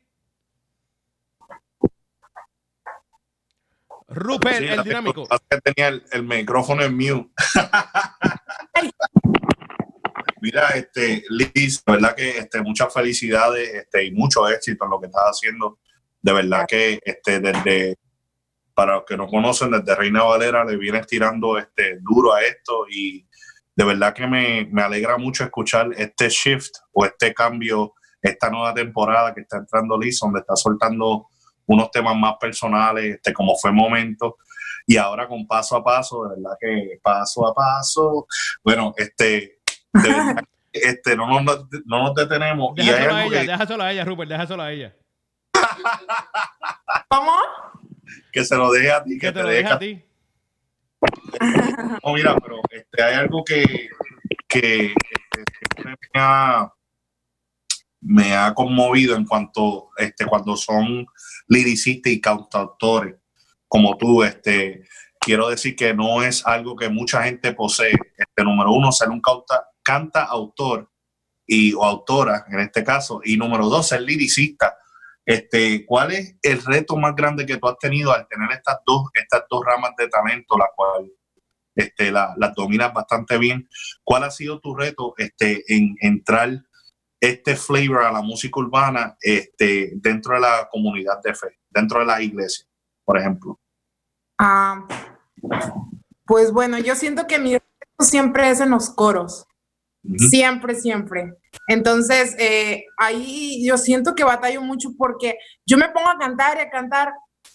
Rupert, 4.09 4.59
Sí, 4.59 4.65
el 4.67 4.77
la 4.77 4.83
dinámico. 4.85 5.27
tenía 5.65 5.89
el, 5.89 6.05
el 6.13 6.23
micrófono 6.23 6.83
en 6.85 6.95
mute. 6.97 7.31
Mira, 10.41 10.69
este, 10.69 11.25
Liz, 11.31 11.83
de 11.85 11.93
verdad 11.93 12.15
que 12.15 12.39
este, 12.39 12.61
muchas 12.63 12.93
felicidades 12.93 13.69
este, 13.75 14.05
y 14.05 14.13
mucho 14.13 14.47
éxito 14.49 14.85
en 14.85 14.91
lo 14.91 15.01
que 15.01 15.07
estás 15.07 15.25
haciendo. 15.25 15.79
De 16.21 16.33
verdad 16.33 16.67
que 16.69 17.01
este, 17.05 17.41
desde, 17.41 17.97
para 18.75 18.97
los 18.97 19.05
que 19.05 19.17
no 19.17 19.27
conocen, 19.27 19.71
desde 19.71 19.95
Reina 19.95 20.23
Valera 20.23 20.65
le 20.65 20.77
vienes 20.77 21.07
tirando 21.07 21.57
este, 21.59 21.99
duro 22.01 22.35
a 22.35 22.43
esto 22.43 22.87
y 22.91 23.27
de 23.77 23.85
verdad 23.85 24.15
que 24.15 24.27
me, 24.27 24.69
me 24.71 24.83
alegra 24.83 25.19
mucho 25.19 25.45
escuchar 25.45 25.91
este 25.97 26.29
shift 26.29 26.75
o 26.93 27.05
este 27.05 27.35
cambio, 27.35 27.95
esta 28.21 28.51
nueva 28.51 28.75
temporada 28.75 29.35
que 29.35 29.43
está 29.43 29.59
entrando 29.59 29.99
Liz, 29.99 30.19
donde 30.21 30.41
está 30.41 30.57
soltando 30.57 31.29
unos 31.67 31.91
temas 31.91 32.17
más 32.17 32.35
personales, 32.41 33.17
este, 33.17 33.33
como 33.33 33.57
fue 33.57 33.73
momento, 33.73 34.37
y 34.87 34.97
ahora 34.97 35.27
con 35.27 35.47
paso 35.47 35.77
a 35.77 35.85
paso, 35.85 36.25
de 36.25 36.37
verdad 36.37 36.57
que 36.61 36.99
paso 37.03 37.47
a 37.47 37.55
paso, 37.55 38.27
bueno, 38.63 38.93
este, 38.97 39.61
de 39.93 40.09
verdad, 40.09 40.45
este 40.73 41.17
no, 41.17 41.41
nos, 41.41 41.67
no 41.87 42.03
nos 42.03 42.15
detenemos. 42.15 42.75
y 42.77 42.83
hay 42.83 42.87
Déjaselo 42.89 43.15
a 43.15 43.19
algo 43.19 43.33
ella, 43.33 43.41
que, 43.41 43.47
déjaselo 43.47 43.83
a 43.83 43.93
ella, 43.93 44.05
Rupert, 44.05 44.31
déjaselo 44.31 44.63
a 44.63 44.73
ella. 44.73 44.97
¿Cómo? 47.09 47.33
Que 48.33 48.45
se 48.45 48.57
lo 48.57 48.71
deje 48.73 48.91
a 48.91 49.03
ti, 49.03 49.19
Que 49.19 49.19
que 49.19 49.27
te 49.29 49.33
te 49.33 49.43
lo 49.43 49.49
deje 49.49 49.69
a 49.69 49.79
ti. 49.79 50.05
No, 52.05 52.15
mira, 52.15 52.37
pero 52.37 52.61
este, 52.71 53.03
hay 53.03 53.15
algo 53.15 53.45
que, 53.45 53.89
que 54.49 54.87
este, 54.87 55.85
me, 55.85 55.97
ha, 56.15 56.73
me 58.01 58.37
ha 58.37 58.55
conmovido 58.55 59.17
en 59.17 59.25
cuanto 59.25 59.91
este, 59.97 60.27
cuando 60.27 60.57
son 60.57 61.07
liricistas 61.49 62.13
y 62.13 62.21
cantautores 62.21 63.17
como 63.69 63.97
tú. 63.97 64.23
Este, 64.23 64.85
quiero 65.21 65.49
decir 65.49 65.77
que 65.77 65.95
no 65.95 66.23
es 66.23 66.47
algo 66.47 66.77
que 66.77 66.89
mucha 66.89 67.23
gente 67.23 67.53
posee. 67.53 67.93
Este, 68.17 68.45
número 68.45 68.73
uno, 68.73 68.93
ser 68.93 69.09
un 69.11 69.21
cauta, 69.21 69.69
canta 69.83 70.25
autor 70.25 70.91
y, 71.47 71.73
o 71.75 71.85
autora 71.85 72.45
en 72.49 72.61
este 72.61 72.85
caso. 72.85 73.21
Y 73.25 73.37
número 73.37 73.69
dos, 73.69 73.89
ser 73.89 74.03
liricista. 74.03 74.77
Este, 75.27 75.87
¿Cuál 75.87 76.13
es 76.13 76.37
el 76.43 76.63
reto 76.65 76.97
más 76.97 77.15
grande 77.17 77.47
que 77.47 77.57
tú 77.57 77.67
has 77.69 77.79
tenido 77.79 78.13
al 78.13 78.27
tener 78.29 78.51
estas 78.53 78.79
dos, 78.87 79.05
estas 79.15 79.45
dos 79.49 79.65
ramas 79.65 79.93
de 79.97 80.09
talento, 80.09 80.59
la 80.59 80.69
cual 80.77 81.11
este, 81.75 82.13
la- 82.13 82.35
las 82.37 82.55
dominas 82.55 82.93
bastante 82.93 83.39
bien? 83.39 83.69
¿Cuál 84.03 84.25
ha 84.25 84.31
sido 84.31 84.61
tu 84.61 84.75
reto 84.77 85.15
este, 85.17 85.65
en 85.75 85.97
entrar 86.01 86.63
este 87.21 87.57
flavor 87.57 88.05
a 88.05 88.13
la 88.13 88.21
música 88.21 88.61
urbana 88.61 89.17
este, 89.21 89.93
dentro 89.97 90.35
de 90.35 90.41
la 90.41 90.69
comunidad 90.71 91.21
de 91.23 91.35
fe, 91.35 91.59
dentro 91.71 92.01
de 92.01 92.07
la 92.07 92.21
iglesia, 92.21 92.67
por 93.05 93.19
ejemplo? 93.19 93.59
Ah, 94.39 94.87
pues 96.27 96.53
bueno, 96.53 96.79
yo 96.79 96.95
siento 96.97 97.27
que 97.27 97.39
mi 97.39 97.55
reto 97.55 97.67
siempre 98.01 98.51
es 98.51 98.61
en 98.61 98.71
los 98.71 98.91
coros. 98.91 99.47
Siempre, 100.19 100.75
siempre. 100.75 101.35
Entonces, 101.67 102.37
eh, 102.39 102.85
ahí 102.99 103.65
yo 103.67 103.79
siento 103.79 104.15
que 104.15 104.25
batallo 104.25 104.61
mucho 104.61 104.91
porque 104.99 105.39
yo 105.67 105.79
me 105.79 105.89
pongo 105.89 106.09
a 106.09 106.19
cantar 106.19 106.59
y 106.59 106.61
a 106.61 106.71
cantar 106.71 107.13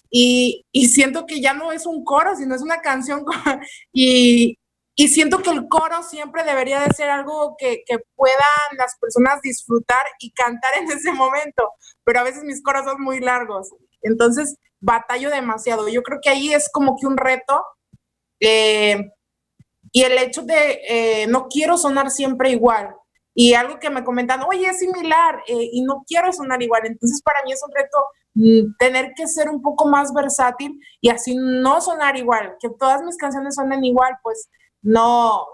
y, 0.09 0.65
y 0.71 0.87
siento 0.87 1.25
que 1.25 1.41
ya 1.41 1.53
no 1.53 1.71
es 1.71 1.85
un 1.85 2.03
coro, 2.03 2.35
sino 2.35 2.55
es 2.55 2.61
una 2.61 2.81
canción. 2.81 3.23
y, 3.93 4.57
y 4.95 5.07
siento 5.07 5.39
que 5.39 5.51
el 5.51 5.67
coro 5.67 6.03
siempre 6.03 6.43
debería 6.43 6.81
de 6.81 6.93
ser 6.93 7.09
algo 7.09 7.55
que, 7.57 7.83
que, 7.85 7.99
puedan 8.15 8.77
las 8.77 8.97
personas 8.99 9.41
disfrutar 9.41 10.05
y 10.19 10.31
cantar 10.31 10.71
en 10.81 10.91
ese 10.91 11.11
momento, 11.13 11.71
pero 12.03 12.19
a 12.19 12.23
veces 12.23 12.43
mis 12.43 12.61
coros 12.63 12.85
son 12.85 13.01
muy 13.01 13.19
largos, 13.19 13.69
entonces 14.01 14.55
batallo 14.81 15.29
demasiado. 15.29 15.87
Yo 15.87 16.01
creo 16.03 16.19
que 16.21 16.29
ahí 16.29 16.53
es 16.53 16.69
como 16.71 16.97
que 16.99 17.07
un 17.07 17.17
reto 17.17 17.63
eh, 18.41 19.11
y 19.91 20.03
el 20.03 20.17
hecho 20.17 20.43
de 20.43 20.81
eh, 20.87 21.27
no 21.27 21.47
quiero 21.47 21.77
sonar 21.77 22.11
siempre 22.11 22.51
igual. 22.51 22.95
Y 23.33 23.53
algo 23.53 23.79
que 23.79 23.89
me 23.89 24.03
comentan, 24.03 24.41
oye, 24.43 24.65
es 24.65 24.79
similar 24.79 25.41
eh, 25.47 25.69
y 25.71 25.81
no 25.83 26.03
quiero 26.05 26.33
sonar 26.33 26.61
igual. 26.61 26.81
Entonces, 26.85 27.21
para 27.21 27.41
mí 27.43 27.53
es 27.53 27.61
un 27.65 27.73
reto 27.73 27.97
mm, 28.33 28.75
tener 28.77 29.13
que 29.15 29.27
ser 29.27 29.49
un 29.49 29.61
poco 29.61 29.87
más 29.87 30.13
versátil 30.13 30.77
y 30.99 31.09
así 31.09 31.35
no 31.37 31.79
sonar 31.79 32.17
igual, 32.17 32.55
que 32.59 32.69
todas 32.69 33.01
mis 33.03 33.17
canciones 33.17 33.55
suenen 33.55 33.83
igual, 33.85 34.15
pues 34.23 34.49
no, 34.81 35.45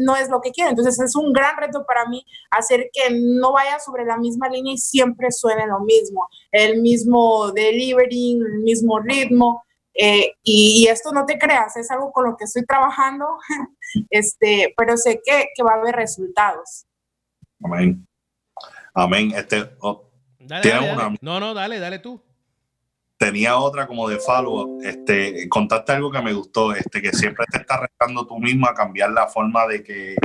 no 0.00 0.16
es 0.16 0.28
lo 0.28 0.40
que 0.40 0.50
quiero. 0.50 0.70
Entonces 0.70 1.00
es 1.00 1.14
un 1.16 1.32
gran 1.32 1.56
reto 1.56 1.84
para 1.86 2.06
mí 2.06 2.24
hacer 2.50 2.90
que 2.92 3.10
no 3.10 3.52
vaya 3.52 3.78
sobre 3.78 4.04
la 4.04 4.16
misma 4.16 4.48
línea 4.48 4.74
y 4.74 4.78
siempre 4.78 5.30
suene 5.30 5.66
lo 5.66 5.80
mismo, 5.80 6.28
el 6.52 6.80
mismo 6.82 7.52
delivery, 7.52 8.32
el 8.32 8.60
mismo 8.60 9.00
ritmo. 9.00 9.64
Eh, 9.94 10.32
y, 10.42 10.86
esto 10.88 11.12
no 11.12 11.24
te 11.24 11.38
creas, 11.38 11.76
es 11.76 11.90
algo 11.90 12.10
con 12.12 12.24
lo 12.24 12.36
que 12.36 12.44
estoy 12.44 12.64
trabajando, 12.64 13.26
este, 14.10 14.74
pero 14.76 14.96
sé 14.96 15.20
que, 15.24 15.46
que, 15.54 15.62
va 15.62 15.74
a 15.74 15.80
haber 15.80 15.94
resultados. 15.94 16.86
Amén. 17.62 18.06
Amén. 18.92 19.32
Este, 19.36 19.70
oh, 19.80 20.10
No, 21.20 21.40
no, 21.40 21.54
dale, 21.54 21.78
dale 21.78 22.00
tú 22.00 22.20
tenía 23.24 23.56
otra 23.56 23.86
como 23.86 24.08
de 24.08 24.18
follow 24.18 24.78
este, 24.82 25.48
contaste 25.48 25.92
algo 25.92 26.10
que 26.10 26.20
me 26.20 26.32
gustó, 26.32 26.74
este, 26.74 27.00
que 27.00 27.10
siempre 27.12 27.46
te 27.50 27.58
estás 27.58 27.80
retando 27.80 28.26
tú 28.26 28.38
mismo 28.38 28.66
a 28.66 28.74
cambiar 28.74 29.12
la 29.12 29.28
forma 29.28 29.66
de 29.66 29.82
que, 29.82 30.16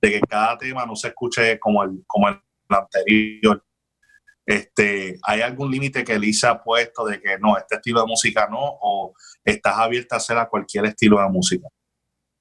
de 0.00 0.10
que 0.10 0.20
cada 0.20 0.58
tema 0.58 0.84
no 0.84 0.96
se 0.96 1.08
escuche 1.08 1.58
como 1.60 1.84
el, 1.84 2.02
como 2.06 2.28
el 2.28 2.40
anterior. 2.68 3.64
Este, 4.48 5.18
¿Hay 5.24 5.42
algún 5.42 5.70
límite 5.70 6.02
que 6.02 6.18
Lisa 6.18 6.48
ha 6.48 6.62
puesto 6.64 7.04
de 7.04 7.20
que 7.20 7.36
no, 7.38 7.58
este 7.58 7.74
estilo 7.74 8.00
de 8.00 8.06
música 8.06 8.48
no, 8.50 8.58
o 8.58 9.12
estás 9.44 9.76
abierta 9.76 10.16
a 10.16 10.18
hacer 10.18 10.38
a 10.38 10.48
cualquier 10.48 10.86
estilo 10.86 11.20
de 11.20 11.28
música? 11.28 11.68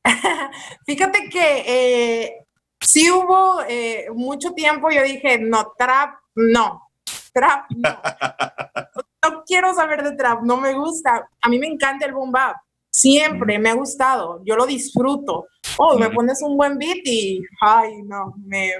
Fíjate 0.86 1.28
que 1.30 1.64
eh, 1.68 2.46
sí 2.80 3.12
hubo 3.12 3.62
eh, 3.68 4.06
mucho 4.16 4.54
tiempo, 4.54 4.90
yo 4.90 5.04
dije, 5.04 5.38
no, 5.38 5.74
trap, 5.78 6.16
no, 6.34 6.90
trap, 7.34 7.66
no. 7.76 8.00
no 9.30 9.44
quiero 9.46 9.74
saber 9.74 10.02
de 10.02 10.16
trap, 10.16 10.44
no 10.44 10.56
me 10.56 10.76
gusta. 10.76 11.28
A 11.42 11.50
mí 11.50 11.60
me 11.60 11.68
encanta 11.68 12.06
el 12.06 12.14
boom 12.14 12.32
bap. 12.32 12.56
Siempre 12.90 13.60
me 13.60 13.70
ha 13.70 13.74
gustado, 13.74 14.42
yo 14.46 14.56
lo 14.56 14.66
disfruto. 14.66 15.48
Oh, 15.78 16.00
me 16.00 16.10
pones 16.10 16.42
un 16.42 16.56
buen 16.56 16.78
beat 16.78 17.02
y, 17.04 17.42
ay, 17.60 18.02
no, 18.04 18.34
me, 18.46 18.72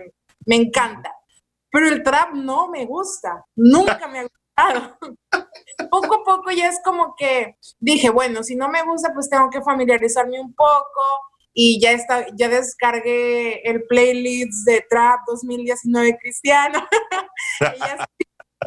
me 0.46 0.56
encanta. 0.56 1.12
Pero 1.72 1.88
el 1.88 2.04
trap 2.04 2.34
no 2.34 2.70
me 2.70 2.86
gusta, 2.86 3.46
nunca 3.56 4.08
me 4.08 4.20
ha 4.20 4.24
gustado. 4.24 4.98
poco 5.92 6.16
a 6.16 6.24
poco 6.24 6.52
ya 6.52 6.68
es 6.68 6.80
como 6.84 7.16
que 7.18 7.58
dije, 7.80 8.10
bueno, 8.10 8.44
si 8.44 8.56
no 8.56 8.70
me 8.70 8.84
gusta, 8.84 9.14
pues 9.14 9.30
tengo 9.30 9.50
que 9.50 9.62
familiarizarme 9.62 10.40
un 10.40 10.54
poco 10.54 11.02
y 11.54 11.80
ya 11.82 11.92
está, 11.92 12.26
ya 12.36 12.50
descargué 12.50 13.62
el 13.70 13.84
playlist 13.86 14.66
de 14.66 14.86
Trap 14.90 15.22
2019 15.28 16.18
Cristiano. 16.22 16.88
y 17.76 17.80
ya 17.80 18.08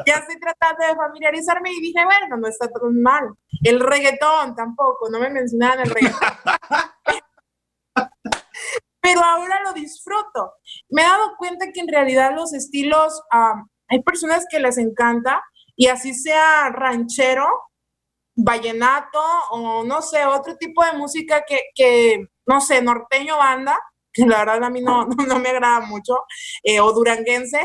ya 0.05 0.15
estoy 0.15 0.39
tratando 0.39 0.85
de 0.85 0.95
familiarizarme 0.95 1.71
y 1.71 1.81
dije, 1.81 2.03
bueno, 2.03 2.37
no 2.37 2.47
está 2.47 2.67
tan 2.67 3.01
mal. 3.01 3.33
El 3.63 3.79
reggaetón 3.79 4.55
tampoco, 4.55 5.09
no 5.09 5.19
me 5.19 5.29
mencionaban 5.29 5.81
el 5.81 5.89
reggaetón. 5.89 6.19
Pero 9.01 9.23
ahora 9.23 9.61
lo 9.63 9.73
disfruto. 9.73 10.53
Me 10.89 11.01
he 11.01 11.05
dado 11.05 11.35
cuenta 11.37 11.71
que 11.73 11.79
en 11.79 11.87
realidad 11.87 12.33
los 12.35 12.53
estilos, 12.53 13.21
hay 13.87 14.01
personas 14.03 14.45
que 14.49 14.59
les 14.59 14.77
encanta 14.77 15.41
y 15.75 15.87
así 15.87 16.13
sea 16.13 16.69
ranchero, 16.69 17.47
vallenato 18.35 19.19
o 19.51 19.83
no 19.83 20.01
sé, 20.01 20.25
otro 20.25 20.55
tipo 20.57 20.83
de 20.83 20.93
música 20.93 21.43
que, 21.75 22.27
no 22.45 22.61
sé, 22.61 22.81
norteño 22.81 23.37
banda, 23.37 23.77
que 24.13 24.25
la 24.27 24.39
verdad 24.39 24.63
a 24.63 24.69
mí 24.69 24.81
no, 24.81 25.05
no, 25.05 25.39
me 25.39 25.49
agrada 25.49 25.81
mucho, 25.81 26.13
eh, 26.63 26.79
o 26.79 26.91
duranguense, 26.93 27.61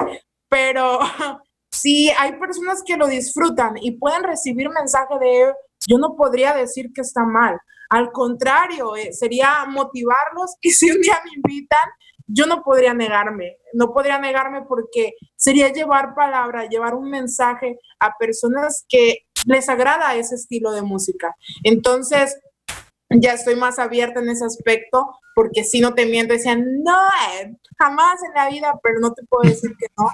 pero 0.49 0.99
si 1.71 2.11
hay 2.11 2.33
personas 2.39 2.83
que 2.85 2.97
lo 2.97 3.07
disfrutan 3.07 3.75
y 3.81 3.99
pueden 3.99 4.23
recibir 4.23 4.71
mensaje 4.71 5.19
de 5.21 5.53
yo 5.87 5.99
no 5.99 6.17
podría 6.17 6.55
decir 6.55 6.91
que 6.95 7.03
está 7.03 7.25
mal. 7.25 7.59
Al 7.91 8.11
contrario, 8.13 8.97
eh, 8.97 9.13
sería 9.13 9.65
motivarlos 9.69 10.57
y 10.61 10.71
si 10.71 10.91
un 10.91 11.01
día 11.01 11.21
me 11.25 11.31
invitan, 11.37 11.89
yo 12.27 12.47
no 12.47 12.63
podría 12.63 12.93
negarme, 12.93 13.59
no 13.73 13.93
podría 13.93 14.19
negarme 14.19 14.63
porque 14.63 15.15
sería 15.37 15.73
llevar 15.73 16.15
palabra, 16.15 16.69
llevar 16.69 16.95
un 16.95 17.09
mensaje 17.09 17.79
a 18.01 18.17
personas 18.19 18.85
que 18.89 19.27
les 19.47 19.69
agrada 19.69 20.15
ese 20.17 20.35
estilo 20.35 20.73
de 20.73 20.83
música. 20.83 21.37
Entonces, 21.63 22.37
ya 23.11 23.33
estoy 23.35 23.57
más 23.57 23.79
abierta 23.79 24.21
en 24.21 24.29
ese 24.29 24.45
aspecto, 24.45 25.09
porque 25.35 25.65
si 25.65 25.81
no 25.81 25.95
te 25.95 26.07
miento, 26.07 26.35
decían, 26.35 26.65
no, 26.83 27.07
eh, 27.35 27.55
jamás 27.79 28.23
en 28.25 28.33
la 28.35 28.49
vida, 28.49 28.79
pero 28.83 28.99
no 29.01 29.13
te 29.13 29.23
puedo 29.25 29.49
decir 29.49 29.71
que 29.79 29.87
no. 29.97 30.11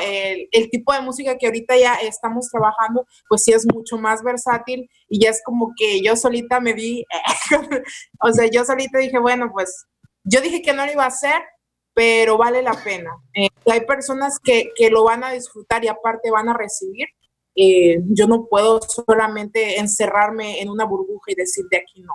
el, 0.00 0.48
el, 0.50 0.70
tipo 0.70 0.92
de 0.92 1.00
música 1.00 1.38
que 1.38 1.46
ahorita 1.46 1.76
ya 1.76 1.94
estamos 1.94 2.50
trabajando, 2.50 3.06
pues 3.28 3.44
sí 3.44 3.52
es 3.52 3.66
mucho 3.72 3.98
más 3.98 4.22
versátil 4.22 4.90
y 5.08 5.20
ya 5.20 5.30
es 5.30 5.42
como 5.44 5.72
que 5.76 6.02
yo 6.02 6.16
solita 6.16 6.60
me 6.60 6.74
vi, 6.74 7.04
o 8.20 8.32
sea, 8.32 8.46
yo 8.46 8.64
solita 8.64 8.98
dije, 8.98 9.18
bueno, 9.18 9.50
pues 9.52 9.86
yo 10.24 10.40
dije 10.40 10.60
que 10.60 10.74
no 10.74 10.84
lo 10.84 10.92
iba 10.92 11.04
a 11.04 11.08
hacer, 11.08 11.40
pero 11.94 12.36
vale 12.36 12.62
la 12.62 12.74
pena. 12.84 13.10
Eh, 13.34 13.48
hay 13.66 13.80
personas 13.86 14.38
que, 14.42 14.70
que 14.76 14.90
lo 14.90 15.04
van 15.04 15.24
a 15.24 15.32
disfrutar 15.32 15.84
y 15.84 15.88
aparte 15.88 16.30
van 16.30 16.48
a 16.48 16.56
recibir 16.56 17.08
eh, 17.54 18.00
yo 18.08 18.26
no 18.26 18.46
puedo 18.46 18.80
solamente 18.82 19.78
encerrarme 19.78 20.60
en 20.60 20.68
una 20.68 20.84
burbuja 20.84 21.32
y 21.32 21.34
decir 21.34 21.64
de 21.70 21.78
aquí 21.78 22.02
no. 22.02 22.14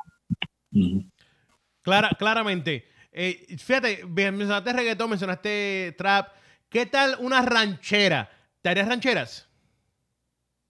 Clara, 1.82 2.10
claramente. 2.18 2.88
Eh, 3.12 3.56
fíjate, 3.58 4.06
mencionaste 4.06 4.74
reggaetón, 4.74 5.10
mencionaste 5.10 5.96
trap. 5.98 6.30
¿Qué 6.70 6.86
tal 6.86 7.16
una 7.20 7.42
ranchera? 7.42 8.30
¿Te 8.62 8.70
harías 8.70 8.88
rancheras? 8.88 9.48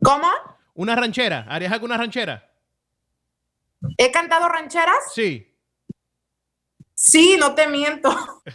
¿Cómo? 0.03 0.27
¿Una 0.75 0.95
ranchera? 0.95 1.45
¿Harías 1.49 1.71
alguna 1.71 1.97
ranchera? 1.97 2.51
¿He 3.97 4.11
cantado 4.11 4.47
rancheras? 4.49 5.13
Sí. 5.13 5.54
Sí, 6.95 7.35
no 7.37 7.53
te 7.53 7.67
miento. 7.67 8.09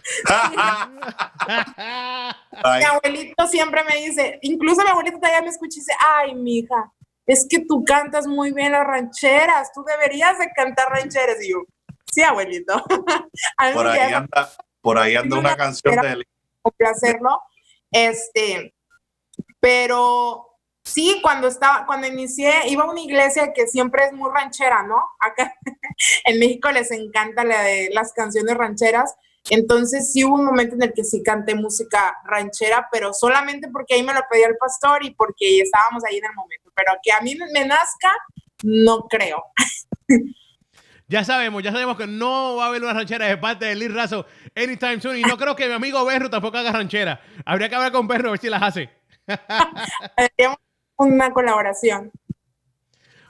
mi 2.65 2.85
abuelito 2.85 3.47
siempre 3.47 3.85
me 3.85 3.97
dice, 3.97 4.39
incluso 4.41 4.83
mi 4.83 4.89
abuelito 4.89 5.19
todavía 5.19 5.43
me 5.43 5.51
escucha 5.51 5.77
y 5.77 5.81
dice, 5.81 5.93
ay, 6.01 6.35
mija, 6.35 6.91
es 7.27 7.47
que 7.49 7.61
tú 7.67 7.85
cantas 7.85 8.27
muy 8.27 8.53
bien 8.53 8.73
las 8.73 8.87
rancheras, 8.87 9.73
tú 9.75 9.85
deberías 9.85 10.39
de 10.39 10.51
cantar 10.57 10.89
rancheras. 10.89 11.37
Y 11.45 11.51
yo, 11.51 11.59
sí, 12.11 12.23
abuelito. 12.23 12.83
por, 13.75 13.87
ahí 13.87 14.13
anda, 14.13 14.51
por 14.81 14.99
ahí 14.99 15.17
anda 15.17 15.39
una 15.39 15.55
canción 15.55 15.97
de 15.97 16.09
él. 16.13 16.27
hacerlo. 16.89 17.43
Este, 17.93 18.75
pero 19.61 20.50
Sí, 20.93 21.21
cuando 21.23 21.47
estaba, 21.47 21.87
cuando 21.87 22.09
inicié, 22.09 22.53
iba 22.67 22.83
a 22.83 22.91
una 22.91 23.01
iglesia 23.01 23.53
que 23.53 23.69
siempre 23.69 24.07
es 24.07 24.13
muy 24.13 24.29
ranchera, 24.35 24.83
¿no? 24.83 25.01
Acá 25.21 25.55
en 26.25 26.39
México 26.41 26.71
les 26.73 26.91
encanta 26.91 27.45
la 27.45 27.63
de 27.63 27.91
las 27.93 28.13
canciones 28.13 28.57
rancheras. 28.57 29.15
Entonces 29.51 30.13
sí 30.13 30.25
hubo 30.25 30.35
un 30.35 30.45
momento 30.45 30.75
en 30.75 30.83
el 30.83 30.93
que 30.93 31.05
sí 31.05 31.23
canté 31.23 31.55
música 31.55 32.19
ranchera, 32.25 32.89
pero 32.91 33.15
solamente 33.15 33.69
porque 33.69 33.95
ahí 33.95 34.03
me 34.03 34.13
lo 34.13 34.21
pedía 34.29 34.49
el 34.49 34.57
pastor 34.57 35.05
y 35.05 35.15
porque 35.15 35.61
estábamos 35.61 36.05
ahí 36.05 36.19
en 36.19 36.25
el 36.25 36.35
momento. 36.35 36.73
Pero 36.75 36.93
que 37.03 37.13
a 37.13 37.21
mí 37.21 37.37
me 37.53 37.65
nazca, 37.65 38.11
no 38.65 39.07
creo. 39.09 39.45
Ya 41.07 41.25
sabemos, 41.25 41.61
ya 41.65 41.73
sabemos 41.73 41.97
que 41.97 42.07
no 42.07 42.55
va 42.55 42.67
a 42.67 42.69
haber 42.69 42.85
una 42.85 42.93
ranchera 42.93 43.27
de 43.27 43.37
parte 43.37 43.65
de 43.65 43.75
Liz 43.75 43.93
Razo 43.93 44.27
anytime 44.55 45.01
soon. 45.01 45.17
Y 45.17 45.23
no 45.23 45.37
creo 45.37 45.57
que 45.57 45.67
mi 45.67 45.73
amigo 45.73 46.05
Berro 46.05 46.31
tampoco 46.31 46.57
haga 46.57 46.71
ranchera. 46.71 47.21
Habría 47.45 47.69
que 47.69 47.75
hablar 47.75 47.91
con 47.91 48.07
Berro 48.07 48.29
a 48.29 48.31
ver 48.31 48.41
si 48.41 48.49
las 48.49 48.63
hace 48.63 48.89
una 51.01 51.33
colaboración. 51.33 52.11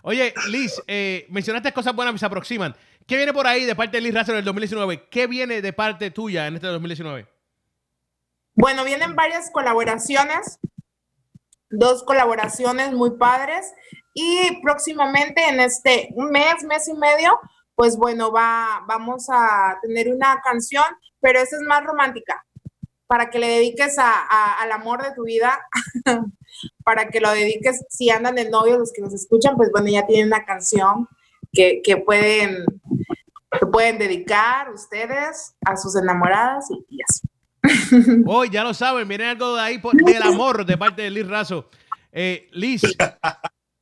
Oye, 0.02 0.34
Liz, 0.48 0.82
eh, 0.86 1.26
mencionaste 1.30 1.72
cosas 1.72 1.94
buenas 1.94 2.14
que 2.14 2.18
se 2.18 2.26
aproximan. 2.26 2.74
¿Qué 3.06 3.16
viene 3.16 3.32
por 3.32 3.46
ahí 3.46 3.64
de 3.64 3.76
parte 3.76 3.96
de 3.96 4.02
Liz 4.02 4.14
Racer 4.14 4.34
en 4.34 4.40
el 4.40 4.44
2019? 4.44 5.08
¿Qué 5.08 5.26
viene 5.26 5.62
de 5.62 5.72
parte 5.72 6.10
tuya 6.10 6.46
en 6.46 6.56
este 6.56 6.66
2019? 6.66 7.28
Bueno, 8.54 8.84
vienen 8.84 9.14
varias 9.14 9.50
colaboraciones, 9.50 10.58
dos 11.70 12.02
colaboraciones 12.02 12.92
muy 12.92 13.16
padres 13.16 13.72
y 14.14 14.60
próximamente 14.62 15.48
en 15.48 15.60
este 15.60 16.08
mes, 16.16 16.64
mes 16.64 16.88
y 16.88 16.94
medio, 16.94 17.38
pues 17.76 17.96
bueno, 17.96 18.32
va, 18.32 18.82
vamos 18.86 19.26
a 19.30 19.78
tener 19.82 20.12
una 20.12 20.40
canción, 20.42 20.84
pero 21.20 21.38
esa 21.38 21.56
es 21.56 21.62
más 21.62 21.84
romántica, 21.84 22.44
para 23.06 23.30
que 23.30 23.38
le 23.38 23.48
dediques 23.48 23.96
al 23.98 24.72
amor 24.72 25.02
de 25.02 25.14
tu 25.14 25.24
vida, 25.24 25.60
para 26.84 27.08
que 27.08 27.20
lo 27.20 27.30
dediques, 27.30 27.84
si 27.88 28.10
andan 28.10 28.34
de 28.34 28.48
novio, 28.50 28.78
los 28.78 28.92
que 28.92 29.02
nos 29.02 29.14
escuchan, 29.14 29.56
pues 29.56 29.70
bueno, 29.72 29.88
ya 29.88 30.06
tienen 30.06 30.26
una 30.26 30.44
canción 30.44 31.08
que, 31.52 31.80
que 31.82 31.96
pueden 31.96 32.64
pueden 33.72 33.98
dedicar 33.98 34.70
ustedes 34.72 35.54
a 35.66 35.76
sus 35.76 35.96
enamoradas 35.96 36.70
y, 36.70 36.96
y 36.96 36.98
así. 37.02 37.28
Hoy 38.26 38.50
ya 38.50 38.64
lo 38.64 38.74
saben, 38.74 39.06
miren 39.06 39.28
algo 39.28 39.56
de 39.56 39.60
ahí 39.60 39.78
por, 39.78 39.94
del 39.94 40.22
amor 40.22 40.64
de 40.64 40.78
parte 40.78 41.02
de 41.02 41.10
Liz 41.10 41.26
Razo. 41.26 41.68
Eh, 42.12 42.48
Liz, 42.52 42.82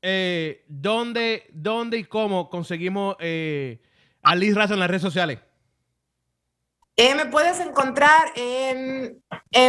eh, 0.03 0.64
¿dónde, 0.68 1.49
¿dónde 1.53 1.99
y 1.99 2.05
cómo 2.05 2.51
conseguimos 2.51 3.16
eh, 3.20 3.81
a 4.22 4.35
Liz 4.35 4.55
Razo 4.55 4.74
en 4.74 4.81
las 4.81 4.89
redes 4.89 5.03
sociales? 5.03 5.39
Eh, 7.01 7.14
me 7.14 7.26
puedes 7.26 7.61
encontrar 7.61 8.32
en, 8.34 9.22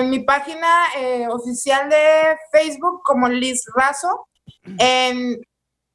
mi 0.09 0.19
página 0.23 0.67
eh, 0.97 1.27
oficial 1.29 1.87
de 1.87 2.35
Facebook 2.51 3.01
como 3.03 3.29
Liz 3.29 3.65
Razo, 3.75 4.27
en 4.79 5.39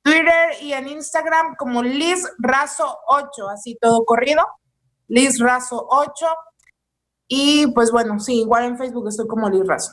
Twitter 0.04 0.50
y 0.62 0.74
en 0.74 0.86
Instagram 0.86 1.56
como 1.58 1.82
Liz 1.82 2.24
Razo 2.38 2.98
8, 3.08 3.48
así 3.48 3.76
todo 3.80 4.04
corrido, 4.04 4.46
Liz 5.08 5.40
Razo 5.40 5.84
8. 5.90 6.24
Y 7.26 7.66
pues 7.72 7.90
bueno, 7.90 8.20
sí, 8.20 8.42
igual 8.42 8.66
en 8.66 8.78
Facebook 8.78 9.08
estoy 9.08 9.26
como 9.26 9.50
Liz 9.50 9.66
Razo. 9.66 9.92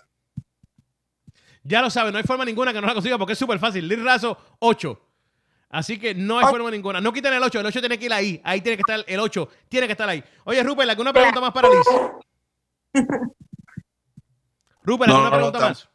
Ya 1.64 1.82
lo 1.82 1.90
saben, 1.90 2.14
no 2.14 2.20
hay 2.20 2.24
forma 2.24 2.46
ninguna 2.46 2.72
que 2.72 2.82
no 2.82 2.86
la 2.88 2.94
consiga 2.94 3.18
porque 3.18 3.34
es 3.34 3.40
súper 3.40 3.58
fácil. 3.58 3.88
Liz 3.88 4.04
Razo 4.04 4.38
8. 4.60 5.11
Así 5.72 5.98
que 5.98 6.14
no 6.14 6.38
hay 6.38 6.46
forma 6.48 6.70
ninguna. 6.70 7.00
No 7.00 7.14
quiten 7.14 7.34
el 7.34 7.42
8, 7.42 7.62
el 7.62 7.66
8 7.66 7.80
tiene 7.80 7.98
que 7.98 8.06
ir 8.06 8.14
ahí. 8.14 8.42
Ahí 8.44 8.62
tiene 8.62 8.76
que 8.76 8.82
estar 8.82 9.04
el 9.08 9.20
8, 9.20 9.50
tiene 9.70 9.88
que 9.88 9.94
estar 9.94 10.10
ahí. 10.10 10.22
Oye, 10.44 10.62
Rupert, 10.64 10.90
¿alguna 10.90 11.14
pregunta 11.14 11.40
más 11.40 11.54
para 11.54 11.70
Liz? 11.70 11.86
Rupert, 14.84 15.12
¿alguna 15.12 15.30
no, 15.30 15.30
no, 15.30 15.36
pregunta 15.38 15.60
más? 15.60 15.88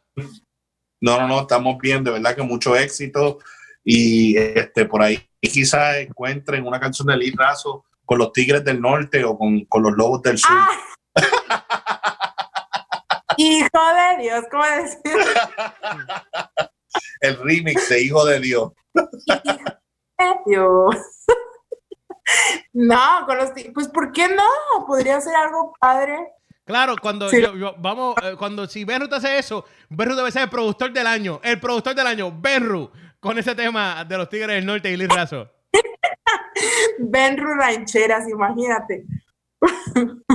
No, 0.99 1.19
no, 1.19 1.27
no, 1.27 1.41
estamos 1.41 1.77
bien, 1.77 2.03
de 2.03 2.09
verdad 2.11 2.35
que 2.35 2.41
mucho 2.41 2.75
éxito. 2.75 3.37
Y 3.83 4.35
este 4.35 4.85
por 4.85 5.03
ahí 5.03 5.23
quizás 5.39 5.97
encuentren 5.97 6.65
una 6.65 6.79
canción 6.79 7.07
de 7.07 7.17
Liz 7.17 7.35
Razo 7.35 7.85
con 8.03 8.17
los 8.17 8.33
Tigres 8.33 8.65
del 8.65 8.81
Norte 8.81 9.23
o 9.23 9.37
con, 9.37 9.63
con 9.65 9.83
los 9.83 9.95
Lobos 9.95 10.23
del 10.23 10.39
Sur. 10.39 10.49
¡Ah! 10.51 10.69
Hijo 13.37 13.69
de 13.69 14.23
Dios, 14.23 14.45
¿cómo 14.49 14.63
decir? 14.63 14.97
El 17.21 17.37
remix 17.37 17.89
de 17.89 18.01
Hijo 18.03 18.25
de 18.25 18.39
Dios. 18.39 18.71
Dios. 20.45 20.95
No, 22.73 23.23
con 23.25 23.37
los 23.37 23.51
pues 23.73 23.87
¿por 23.87 24.11
qué 24.11 24.27
no? 24.27 24.85
Podría 24.85 25.19
ser 25.21 25.33
algo 25.33 25.73
padre. 25.79 26.17
Claro, 26.65 26.95
cuando 27.01 27.29
Sí. 27.29 27.41
yo- 27.41 27.55
yo- 27.55 27.75
vamos, 27.77 28.15
eh, 28.21 28.35
cuando 28.37 28.67
si 28.67 28.83
Benru 28.83 29.07
te 29.07 29.15
hace 29.15 29.37
eso, 29.39 29.63
Benru 29.89 30.13
debe 30.13 30.29
ser 30.31 30.41
el 30.43 30.49
productor 30.49 30.91
del 30.91 31.07
año. 31.07 31.39
El 31.41 31.57
productor 31.61 31.95
del 31.95 32.05
año, 32.05 32.37
Benru, 32.37 32.91
con 33.21 33.37
ese 33.37 33.55
tema 33.55 34.03
de 34.03 34.17
los 34.17 34.27
Tigres 34.29 34.49
del 34.57 34.65
Norte 34.65 34.91
y 34.91 34.97
Liz 34.97 35.07
Razo. 35.07 35.49
Benru 36.99 37.53
Rancheras, 37.55 38.27
imagínate. 38.29 39.05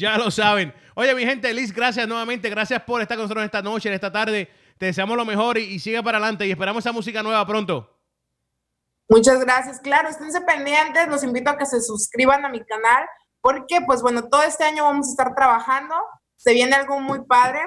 Ya 0.00 0.16
lo 0.16 0.30
saben. 0.30 0.72
Oye, 0.94 1.12
mi 1.12 1.24
gente, 1.24 1.52
Liz, 1.52 1.72
gracias 1.74 2.06
nuevamente. 2.06 2.48
Gracias 2.48 2.80
por 2.84 3.02
estar 3.02 3.16
con 3.16 3.24
nosotros 3.24 3.44
esta 3.44 3.62
noche, 3.62 3.88
en 3.88 3.96
esta 3.96 4.12
tarde. 4.12 4.48
Te 4.78 4.86
deseamos 4.86 5.16
lo 5.16 5.24
mejor 5.24 5.58
y, 5.58 5.64
y 5.64 5.78
sigue 5.78 6.02
para 6.02 6.18
adelante. 6.18 6.46
Y 6.46 6.50
esperamos 6.50 6.84
esa 6.84 6.92
música 6.92 7.22
nueva 7.22 7.46
pronto. 7.46 7.98
Muchas 9.08 9.40
gracias. 9.40 9.80
Claro, 9.80 10.08
esténse 10.08 10.40
pendientes. 10.42 11.08
Los 11.08 11.24
invito 11.24 11.50
a 11.50 11.56
que 11.56 11.66
se 11.66 11.80
suscriban 11.80 12.44
a 12.44 12.48
mi 12.48 12.64
canal 12.64 13.04
porque, 13.40 13.80
pues 13.86 14.02
bueno, 14.02 14.28
todo 14.28 14.42
este 14.42 14.64
año 14.64 14.84
vamos 14.84 15.08
a 15.08 15.10
estar 15.10 15.34
trabajando. 15.34 15.94
Se 16.36 16.52
viene 16.52 16.74
algo 16.76 17.00
muy 17.00 17.24
padre, 17.24 17.60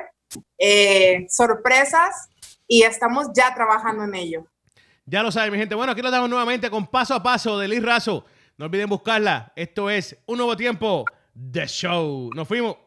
eh, 0.57 1.25
sorpresas 1.29 2.29
y 2.67 2.83
estamos 2.83 3.27
ya 3.33 3.53
trabajando 3.53 4.03
en 4.03 4.15
ello. 4.15 4.45
Ya 5.05 5.23
lo 5.23 5.31
saben, 5.31 5.51
mi 5.51 5.57
gente. 5.57 5.75
Bueno, 5.75 5.91
aquí 5.91 6.01
lo 6.01 6.11
damos 6.11 6.29
nuevamente 6.29 6.69
con 6.69 6.87
paso 6.87 7.15
a 7.15 7.23
paso 7.23 7.57
de 7.57 7.67
Liz 7.67 7.83
Razo. 7.83 8.25
No 8.57 8.65
olviden 8.65 8.87
buscarla. 8.87 9.51
Esto 9.55 9.89
es 9.89 10.15
un 10.27 10.37
nuevo 10.37 10.55
tiempo 10.55 11.05
de 11.33 11.67
show. 11.67 12.29
Nos 12.35 12.47
fuimos. 12.47 12.77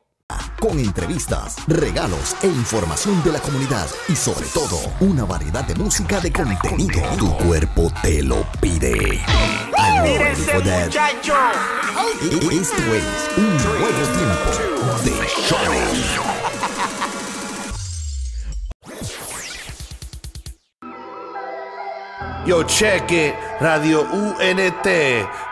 Con 0.58 0.78
entrevistas, 0.78 1.56
regalos 1.66 2.34
e 2.42 2.46
información 2.46 3.22
de 3.22 3.32
la 3.32 3.40
comunidad 3.40 3.86
y 4.08 4.16
sobre 4.16 4.46
todo 4.46 4.78
una 5.00 5.26
variedad 5.26 5.62
de 5.64 5.74
música 5.74 6.18
de 6.18 6.32
contenido. 6.32 7.02
Tu 7.18 7.30
cuerpo 7.36 7.92
te 8.00 8.22
lo 8.22 8.46
pide. 8.58 9.20
For 10.46 10.62
that? 10.62 10.88
Esto 12.50 12.94
es 12.94 13.30
un 13.36 13.56
nuevo 13.58 13.86
tiempo 14.16 14.96
de 15.04 15.10
show. 15.46 15.58
Yo 22.46 22.62
cheque, 22.64 23.34
Radio 23.60 24.02
UNT 24.02 24.86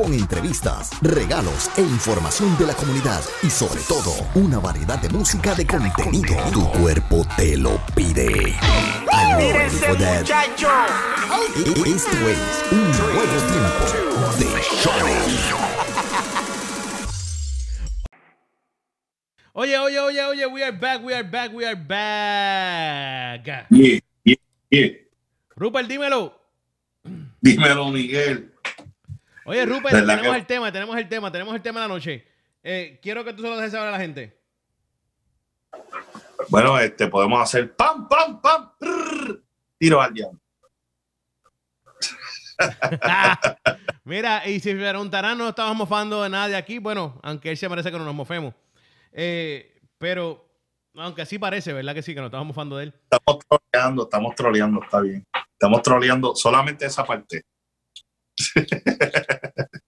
Con 0.00 0.14
entrevistas, 0.14 0.92
regalos 1.02 1.70
e 1.76 1.82
información 1.82 2.56
de 2.56 2.64
la 2.64 2.72
comunidad 2.72 3.22
y 3.42 3.50
sobre 3.50 3.82
todo 3.82 4.12
una 4.34 4.58
variedad 4.58 4.98
de 4.98 5.10
música 5.10 5.54
de 5.54 5.66
contenido. 5.66 6.34
Tu 6.54 6.66
cuerpo 6.80 7.26
te 7.36 7.58
lo 7.58 7.78
pide. 7.94 8.56
Ready 9.36 9.68
for 9.76 9.98
that? 9.98 10.22
Esto 11.84 12.28
es 12.28 12.64
un 12.72 12.90
nuevo 12.92 13.20
tiempo 13.52 13.84
de 14.38 14.46
show. 14.80 14.94
Oye, 19.52 19.78
oye, 19.78 20.00
oye, 20.00 20.24
oye, 20.24 20.46
we 20.46 20.62
are 20.62 20.72
back, 20.72 21.04
we 21.04 21.12
are 21.12 21.28
back, 21.28 21.52
we 21.52 21.66
are 21.66 21.76
back. 21.76 23.66
Yeah, 23.68 24.00
yeah, 24.24 24.36
yeah. 24.70 24.92
Rupert, 25.56 25.86
dímelo. 25.86 26.32
Dímelo, 27.42 27.90
Miguel. 27.90 28.50
Oye, 29.50 29.66
Rupert, 29.66 29.92
¿Verdad 29.94 30.16
tenemos 30.16 30.32
que- 30.34 30.40
el 30.40 30.46
tema, 30.46 30.70
tenemos 30.72 30.96
el 30.96 31.08
tema, 31.08 31.32
tenemos 31.32 31.54
el 31.56 31.62
tema 31.62 31.80
de 31.80 31.88
la 31.88 31.94
noche. 31.94 32.24
Eh, 32.62 33.00
quiero 33.02 33.24
que 33.24 33.32
tú 33.32 33.42
se 33.42 33.48
lo 33.48 33.56
dejes 33.56 33.72
saber 33.72 33.88
a 33.88 33.90
la 33.90 33.98
gente. 33.98 34.38
Bueno, 36.48 36.78
este 36.78 37.08
podemos 37.08 37.40
hacer 37.42 37.74
pam, 37.74 38.08
pam, 38.08 38.40
pam. 38.40 38.70
prrr, 38.78 39.42
tiro 39.76 40.00
al 40.00 40.14
diablo. 40.14 40.38
Mira, 44.04 44.46
y 44.48 44.60
si 44.60 44.72
preguntarán, 44.74 45.36
no 45.38 45.48
estamos 45.48 45.76
mofando 45.76 46.22
de 46.22 46.28
nadie 46.28 46.54
aquí. 46.56 46.78
Bueno, 46.78 47.18
aunque 47.22 47.50
él 47.50 47.56
se 47.56 47.68
parece 47.68 47.90
que 47.90 47.98
no 47.98 48.04
nos 48.04 48.14
mofemos. 48.14 48.54
Eh, 49.12 49.80
pero, 49.98 50.48
aunque 50.94 51.22
así 51.22 51.38
parece, 51.40 51.72
¿verdad 51.72 51.94
que 51.94 52.02
sí? 52.02 52.14
Que 52.14 52.20
nos 52.20 52.28
estamos 52.28 52.46
mofando 52.46 52.76
de 52.76 52.84
él. 52.84 52.94
Estamos 53.10 53.42
troleando, 53.48 54.02
estamos 54.04 54.34
troleando, 54.36 54.82
está 54.84 55.00
bien. 55.00 55.26
Estamos 55.52 55.82
troleando 55.82 56.34
solamente 56.36 56.86
esa 56.86 57.04
parte. 57.04 57.42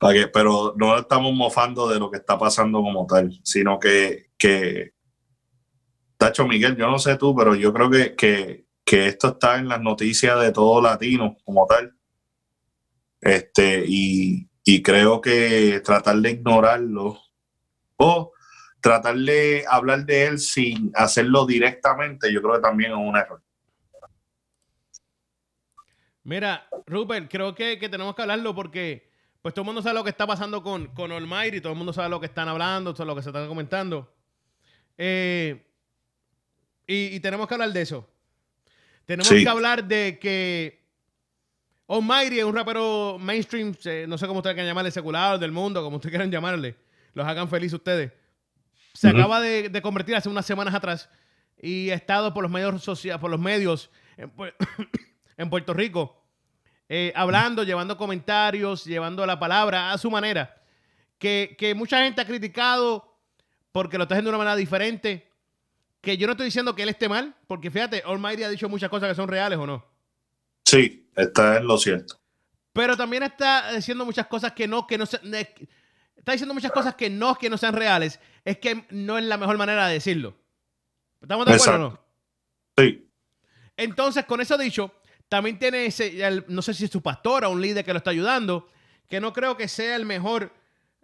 Pa' 0.00 0.12
que- 0.12 0.28
pero 0.28 0.74
no 0.76 0.98
estamos 0.98 1.32
mofando 1.34 1.88
de 1.88 1.98
lo 1.98 2.10
que 2.10 2.18
está 2.18 2.38
pasando 2.38 2.80
como 2.82 3.06
tal, 3.06 3.30
sino 3.42 3.78
que, 3.78 4.26
que 4.36 4.92
Tacho 6.18 6.46
Miguel, 6.46 6.76
yo 6.76 6.88
no 6.90 6.98
sé 6.98 7.16
tú, 7.16 7.34
pero 7.34 7.54
yo 7.54 7.72
creo 7.72 7.90
que, 7.90 8.14
que, 8.14 8.66
que 8.84 9.06
esto 9.06 9.28
está 9.28 9.56
en 9.58 9.68
las 9.68 9.80
noticias 9.80 10.38
de 10.40 10.52
todo 10.52 10.80
latino 10.82 11.36
como 11.44 11.66
tal. 11.66 11.94
Este, 13.20 13.84
y, 13.86 14.48
y 14.64 14.82
creo 14.82 15.20
que 15.20 15.80
tratar 15.84 16.16
de 16.16 16.30
ignorarlo 16.32 17.18
o 17.96 18.32
tratar 18.80 19.16
de 19.16 19.64
hablar 19.68 20.04
de 20.04 20.26
él 20.26 20.38
sin 20.38 20.92
hacerlo 20.94 21.46
directamente, 21.46 22.32
yo 22.32 22.40
creo 22.42 22.54
que 22.56 22.60
también 22.60 22.92
es 22.92 22.98
un 22.98 23.16
error. 23.16 23.42
Mira, 26.26 26.68
Rupert, 26.86 27.30
creo 27.30 27.54
que, 27.54 27.78
que 27.78 27.88
tenemos 27.88 28.14
que 28.16 28.22
hablarlo 28.22 28.52
porque 28.52 29.08
pues 29.40 29.54
todo 29.54 29.62
el 29.62 29.66
mundo 29.66 29.80
sabe 29.80 29.94
lo 29.94 30.02
que 30.02 30.10
está 30.10 30.26
pasando 30.26 30.60
con, 30.60 30.88
con 30.88 31.12
Almighty, 31.12 31.60
todo 31.60 31.72
el 31.72 31.78
mundo 31.78 31.92
sabe 31.92 32.08
lo 32.08 32.18
que 32.18 32.26
están 32.26 32.48
hablando, 32.48 32.92
todo 32.92 33.06
lo 33.06 33.14
que 33.14 33.22
se 33.22 33.28
están 33.28 33.46
comentando. 33.46 34.12
Eh, 34.98 35.64
y, 36.84 37.14
y 37.14 37.20
tenemos 37.20 37.46
que 37.46 37.54
hablar 37.54 37.72
de 37.72 37.80
eso. 37.80 38.08
Tenemos 39.04 39.28
Sí. 39.28 39.44
que 39.44 39.48
hablar 39.48 39.84
de 39.84 40.18
que 40.20 40.84
Almighty 41.86 42.40
es 42.40 42.44
un 42.44 42.56
rapero 42.56 43.18
mainstream, 43.20 43.72
eh, 43.84 44.06
no 44.08 44.18
sé 44.18 44.26
cómo 44.26 44.38
ustedes 44.40 44.54
quieran 44.54 44.68
llamarle, 44.70 44.90
secular, 44.90 45.38
del 45.38 45.52
mundo, 45.52 45.80
como 45.84 45.96
ustedes 45.96 46.10
quieran 46.10 46.32
llamarle. 46.32 46.74
Los 47.14 47.24
hagan 47.24 47.48
felices 47.48 47.74
ustedes. 47.74 48.10
Se 48.94 49.08
acaba 49.08 49.40
de, 49.40 49.68
de 49.68 49.80
convertir 49.82 50.16
hace 50.16 50.28
unas 50.28 50.44
semanas 50.44 50.74
atrás 50.74 51.08
y 51.62 51.90
ha 51.90 51.94
estado 51.94 52.34
por 52.34 52.42
los 52.42 52.50
medios 52.50 52.82
sociales, 52.82 53.20
por 53.20 53.30
los 53.30 53.38
medios 53.38 53.90
en, 54.16 54.34
Pu- 54.34 54.52
en 55.36 55.50
Puerto 55.50 55.74
Rico, 55.74 56.22
eh, 56.88 57.12
hablando, 57.16 57.62
llevando 57.64 57.96
comentarios, 57.96 58.84
llevando 58.84 59.26
la 59.26 59.38
palabra 59.38 59.92
a 59.92 59.98
su 59.98 60.10
manera, 60.10 60.62
que, 61.18 61.54
que 61.58 61.74
mucha 61.74 61.98
gente 62.02 62.20
ha 62.20 62.26
criticado 62.26 63.18
porque 63.72 63.98
lo 63.98 64.04
está 64.04 64.14
haciendo 64.14 64.30
de 64.30 64.36
una 64.36 64.44
manera 64.44 64.56
diferente, 64.56 65.30
que 66.00 66.16
yo 66.16 66.26
no 66.26 66.32
estoy 66.32 66.46
diciendo 66.46 66.74
que 66.74 66.82
él 66.82 66.88
esté 66.88 67.08
mal, 67.08 67.34
porque 67.46 67.70
fíjate, 67.70 68.02
Almighty 68.06 68.42
ha 68.44 68.48
dicho 68.48 68.68
muchas 68.68 68.88
cosas 68.88 69.08
que 69.08 69.14
son 69.14 69.28
reales 69.28 69.58
o 69.58 69.66
no, 69.66 69.84
Sí, 70.64 71.08
está 71.14 71.58
en 71.58 71.66
lo 71.66 71.76
cierto. 71.78 72.18
pero 72.72 72.96
también 72.96 73.22
está 73.22 73.72
diciendo 73.72 74.04
muchas 74.04 74.26
cosas 74.26 74.52
que 74.52 74.66
no, 74.66 74.86
que 74.86 74.98
no 74.98 75.06
se- 75.06 75.20
está 76.16 76.32
diciendo 76.32 76.54
muchas 76.54 76.72
cosas 76.72 76.94
que 76.94 77.08
no, 77.10 77.34
que 77.36 77.48
no 77.50 77.56
sean 77.58 77.74
reales, 77.74 78.18
es 78.44 78.58
que 78.58 78.84
no 78.90 79.18
es 79.18 79.24
la 79.24 79.36
mejor 79.36 79.56
manera 79.58 79.86
de 79.88 79.94
decirlo. 79.94 80.36
¿Estamos 81.20 81.46
de 81.46 81.54
acuerdo 81.54 81.74
o 81.74 81.90
no? 81.90 82.00
Sí, 82.78 83.08
Entonces, 83.76 84.24
con 84.24 84.40
eso 84.40 84.56
dicho, 84.58 84.92
también 85.28 85.58
tiene 85.58 85.86
ese, 85.86 86.24
el- 86.26 86.44
no 86.48 86.62
sé 86.62 86.74
si 86.74 86.84
es 86.84 86.90
su 86.90 87.02
pastor 87.02 87.44
o 87.44 87.50
un 87.50 87.60
líder 87.60 87.84
que 87.84 87.92
lo 87.92 87.98
está 87.98 88.10
ayudando, 88.10 88.68
que 89.08 89.20
no 89.20 89.32
creo 89.32 89.56
que 89.56 89.68
sea 89.68 89.96
el 89.96 90.04
mejor, 90.06 90.52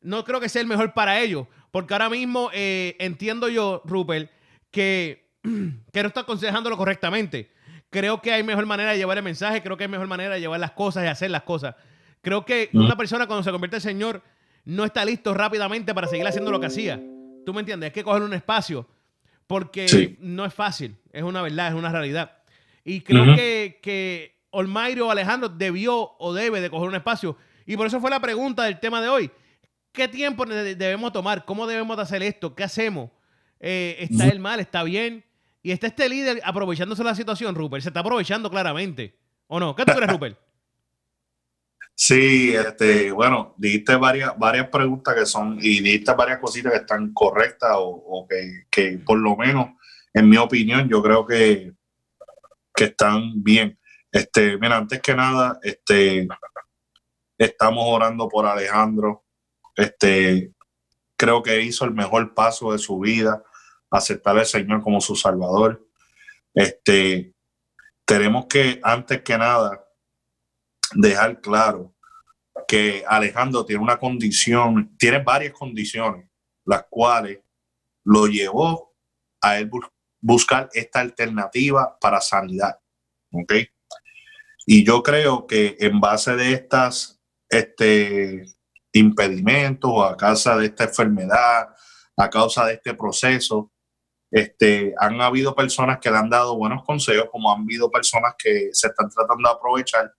no 0.00 0.24
creo 0.24 0.40
que 0.40 0.48
sea 0.48 0.60
el 0.62 0.68
mejor 0.68 0.92
para 0.94 1.20
ellos, 1.20 1.46
porque 1.70 1.94
ahora 1.94 2.08
mismo 2.10 2.50
eh, 2.52 2.96
entiendo 2.98 3.48
yo, 3.48 3.82
Rupert, 3.84 4.30
que, 4.70 5.28
que 5.92 6.02
no 6.02 6.08
está 6.08 6.20
aconsejándolo 6.20 6.76
correctamente. 6.76 7.50
Creo 7.90 8.22
que 8.22 8.32
hay 8.32 8.42
mejor 8.42 8.64
manera 8.64 8.92
de 8.92 8.96
llevar 8.98 9.18
el 9.18 9.24
mensaje, 9.24 9.62
creo 9.62 9.76
que 9.76 9.84
hay 9.84 9.88
mejor 9.90 10.06
manera 10.06 10.34
de 10.34 10.40
llevar 10.40 10.58
las 10.60 10.70
cosas 10.72 11.04
y 11.04 11.08
hacer 11.08 11.30
las 11.30 11.42
cosas. 11.42 11.74
Creo 12.22 12.44
que 12.44 12.70
Mm. 12.72 12.84
una 12.84 12.96
persona 12.96 13.26
cuando 13.26 13.42
se 13.42 13.50
convierte 13.50 13.76
en 13.76 13.82
Señor 13.82 14.22
no 14.64 14.84
está 14.84 15.04
listo 15.04 15.34
rápidamente 15.34 15.92
para 15.94 16.06
seguir 16.06 16.26
haciendo 16.26 16.50
lo 16.50 16.58
que 16.60 16.66
hacía. 16.66 17.00
¿Tú 17.44 17.52
me 17.52 17.60
entiendes? 17.60 17.88
Hay 17.88 17.92
que 17.92 18.04
coger 18.04 18.22
un 18.22 18.32
espacio 18.32 18.88
porque 19.46 19.88
Sí. 19.88 20.16
no 20.20 20.44
es 20.46 20.54
fácil, 20.54 20.96
es 21.12 21.22
una 21.22 21.42
verdad, 21.42 21.68
es 21.68 21.74
una 21.74 21.90
realidad. 21.90 22.38
Y 22.84 23.00
creo 23.02 23.36
que, 23.36 23.78
que 23.82 24.34
Olmairo 24.50 25.06
o 25.08 25.10
Alejandro 25.10 25.48
debió 25.48 26.12
o 26.18 26.34
debe 26.34 26.60
de 26.60 26.68
coger 26.70 26.88
un 26.88 26.94
espacio. 26.94 27.36
Y 27.66 27.76
por 27.76 27.86
eso 27.86 28.00
fue 28.00 28.10
la 28.10 28.20
pregunta 28.20 28.64
del 28.64 28.80
tema 28.80 29.00
de 29.00 29.08
hoy. 29.08 29.30
¿Qué 29.92 30.08
tiempo 30.08 30.44
de- 30.46 30.74
debemos 30.74 31.12
tomar? 31.12 31.44
¿Cómo 31.44 31.66
debemos 31.66 31.96
de 31.96 32.02
hacer 32.02 32.22
esto? 32.22 32.54
¿Qué 32.54 32.64
hacemos? 32.64 33.10
Eh, 33.60 33.96
¿Está 34.00 34.26
él 34.28 34.40
mal? 34.40 34.58
¿Está 34.58 34.82
bien? 34.82 35.24
Y 35.62 35.70
está 35.70 35.86
este 35.86 36.08
líder 36.08 36.40
aprovechándose 36.44 37.04
la 37.04 37.14
situación, 37.14 37.54
Rupert. 37.54 37.82
Se 37.82 37.90
está 37.90 38.00
aprovechando 38.00 38.50
claramente. 38.50 39.14
¿O 39.46 39.60
no? 39.60 39.76
¿Qué 39.76 39.84
tú 39.84 39.92
crees, 39.92 40.10
Rupert? 40.10 40.38
sí, 41.94 42.54
este, 42.54 43.12
bueno, 43.12 43.54
dijiste 43.58 43.94
varias, 43.96 44.36
varias 44.38 44.68
preguntas 44.68 45.14
que 45.14 45.26
son, 45.26 45.58
y 45.60 45.80
dijiste 45.80 46.12
varias 46.14 46.38
cositas 46.38 46.72
que 46.72 46.78
están 46.78 47.12
correctas 47.12 47.70
o, 47.74 47.84
o 47.90 48.26
que, 48.26 48.64
que 48.70 48.98
por 49.04 49.18
lo 49.18 49.36
menos, 49.36 49.68
en 50.14 50.28
mi 50.28 50.36
opinión, 50.36 50.88
yo 50.88 51.02
creo 51.02 51.26
que, 51.26 51.72
que 52.74 52.84
están 52.84 53.42
bien. 53.42 53.78
Este, 54.10 54.58
mira, 54.58 54.76
antes 54.76 55.00
que 55.00 55.14
nada, 55.14 55.58
este, 55.62 56.28
estamos 57.38 57.84
orando 57.86 58.28
por 58.28 58.46
Alejandro. 58.46 59.24
Este, 59.76 60.52
creo 61.16 61.42
que 61.42 61.62
hizo 61.62 61.84
el 61.84 61.92
mejor 61.92 62.34
paso 62.34 62.72
de 62.72 62.78
su 62.78 62.98
vida, 62.98 63.42
aceptar 63.90 64.38
al 64.38 64.46
Señor 64.46 64.82
como 64.82 65.00
su 65.00 65.16
Salvador. 65.16 65.86
Este, 66.54 67.34
tenemos 68.04 68.46
que, 68.46 68.80
antes 68.82 69.22
que 69.22 69.38
nada, 69.38 69.86
dejar 70.94 71.40
claro 71.40 71.94
que 72.68 73.04
Alejandro 73.06 73.64
tiene 73.64 73.82
una 73.82 73.98
condición, 73.98 74.94
tiene 74.98 75.22
varias 75.22 75.52
condiciones, 75.52 76.28
las 76.64 76.84
cuales 76.90 77.40
lo 78.04 78.26
llevó 78.26 78.94
a 79.40 79.58
él 79.58 79.70
buscar 80.22 80.70
esta 80.72 81.00
alternativa 81.00 81.98
para 82.00 82.22
sanidad. 82.22 82.78
¿Ok? 83.32 83.52
Y 84.64 84.84
yo 84.84 85.02
creo 85.02 85.46
que 85.46 85.76
en 85.80 86.00
base 86.00 86.36
de 86.36 86.52
estas 86.52 87.20
este, 87.48 88.46
impedimentos 88.92 89.92
a 90.02 90.16
causa 90.16 90.56
de 90.56 90.66
esta 90.66 90.84
enfermedad, 90.84 91.68
a 92.16 92.30
causa 92.30 92.64
de 92.64 92.74
este 92.74 92.94
proceso, 92.94 93.72
este, 94.30 94.94
han 94.98 95.20
habido 95.20 95.54
personas 95.54 95.98
que 96.00 96.10
le 96.10 96.16
han 96.16 96.30
dado 96.30 96.56
buenos 96.56 96.84
consejos, 96.84 97.28
como 97.30 97.52
han 97.52 97.62
habido 97.62 97.90
personas 97.90 98.34
que 98.38 98.70
se 98.72 98.86
están 98.88 99.10
tratando 99.10 99.48
de 99.48 99.54
aprovechar 99.54 100.14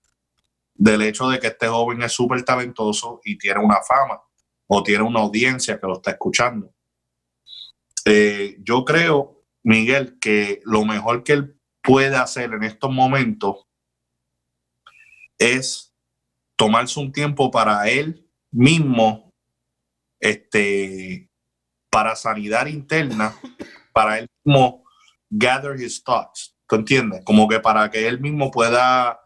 del 0.76 1.01
hecho 1.04 1.30
de 1.30 1.39
que 1.39 1.47
este 1.47 1.68
joven 1.68 2.01
es 2.01 2.12
súper 2.12 2.43
talentoso 2.43 3.22
y 3.24 3.38
tiene 3.38 3.60
una 3.60 3.82
fama 3.82 4.22
o 4.68 4.84
tiene 4.84 5.04
una 5.04 5.22
audiencia 5.22 5.80
que 5.80 5.88
lo 5.88 5.93
está 5.93 6.12
escuchando. 6.12 6.74
Eh, 8.06 8.58
yo 8.60 8.84
creo, 8.84 9.43
Miguel, 9.64 10.20
que 10.20 10.61
lo 10.66 10.86
mejor 10.86 11.24
que 11.24 11.34
él 11.34 11.59
puede 11.82 12.16
hacer 12.16 12.53
en 12.53 12.64
estos 12.64 12.91
momentos 12.91 13.66
es 15.38 15.93
tomarse 16.55 16.99
un 16.99 17.11
tiempo 17.11 17.51
para 17.51 17.89
él 17.89 18.30
mismo, 18.51 19.30
este, 20.20 21.30
para 21.89 22.16
sanidad 22.16 22.68
interna, 22.68 23.36
para 23.93 24.20
él 24.20 24.28
mismo 24.43 24.84
gather 25.30 25.80
his 25.80 26.03
thoughts, 26.03 26.55
¿tú 26.68 26.76
entiendes? 26.76 27.22
Como 27.26 27.47
que 27.47 27.59
para 27.59 27.89
que 27.89 28.07
él 28.07 28.20
mismo 28.20 28.51
pueda 28.51 29.20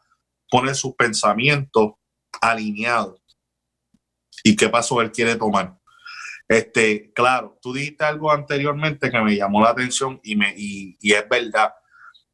poner 0.49 0.75
sus 0.75 0.95
pensamientos 0.95 1.93
alineados 2.41 3.21
y 4.43 4.55
qué 4.55 4.69
paso 4.69 5.01
él 5.01 5.11
quiere 5.11 5.35
tomar. 5.35 5.77
Este, 6.47 7.11
claro, 7.13 7.57
tú 7.61 7.73
dijiste 7.73 8.05
algo 8.05 8.31
anteriormente 8.31 9.11
que 9.11 9.19
me 9.19 9.35
llamó 9.35 9.61
la 9.61 9.71
atención 9.71 10.19
y, 10.23 10.35
me, 10.35 10.53
y, 10.55 10.97
y 11.01 11.13
es 11.13 11.27
verdad. 11.27 11.73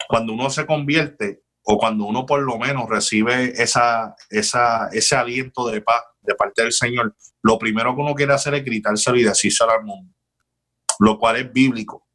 Cuando 0.08 0.34
uno 0.34 0.50
se 0.50 0.66
convierte 0.66 1.44
o 1.64 1.78
cuando 1.78 2.06
uno 2.06 2.26
por 2.26 2.42
lo 2.42 2.60
menos 2.60 2.88
recibe 2.90 3.54
esa, 3.62 4.16
esa, 4.30 4.90
ese 4.92 5.16
aliento 5.16 5.68
de 5.68 5.82
paz 5.82 6.04
de 6.22 6.36
parte 6.36 6.62
del 6.62 6.72
Señor, 6.72 7.16
lo 7.42 7.58
primero 7.58 7.96
que 7.96 8.02
uno 8.02 8.14
quiere 8.14 8.34
hacer 8.34 8.54
es 8.54 8.64
gritárselo 8.64 9.18
y 9.18 9.24
decírselo 9.24 9.72
al 9.72 9.84
mundo, 9.84 10.14
lo 11.00 11.18
cual 11.18 11.38
es 11.38 11.52
bíblico. 11.52 12.08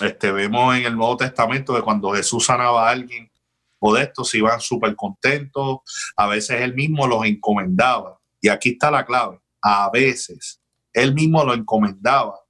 Este, 0.00 0.32
vemos 0.32 0.76
en 0.76 0.84
el 0.84 0.96
Nuevo 0.96 1.16
Testamento 1.16 1.74
que 1.74 1.82
cuando 1.82 2.12
Jesús 2.12 2.44
sanaba 2.44 2.88
a 2.88 2.90
alguien 2.90 3.30
o 3.78 3.94
de 3.94 4.02
estos 4.02 4.34
iban 4.34 4.60
súper 4.60 4.96
contentos, 4.96 5.78
a 6.16 6.26
veces 6.26 6.60
él 6.60 6.74
mismo 6.74 7.06
los 7.06 7.24
encomendaba. 7.24 8.18
Y 8.40 8.48
aquí 8.48 8.70
está 8.70 8.90
la 8.90 9.06
clave, 9.06 9.40
a 9.62 9.88
veces 9.90 10.60
él 10.96 11.12
mismo 11.12 11.44
lo 11.44 11.52
encomendaba 11.52 12.40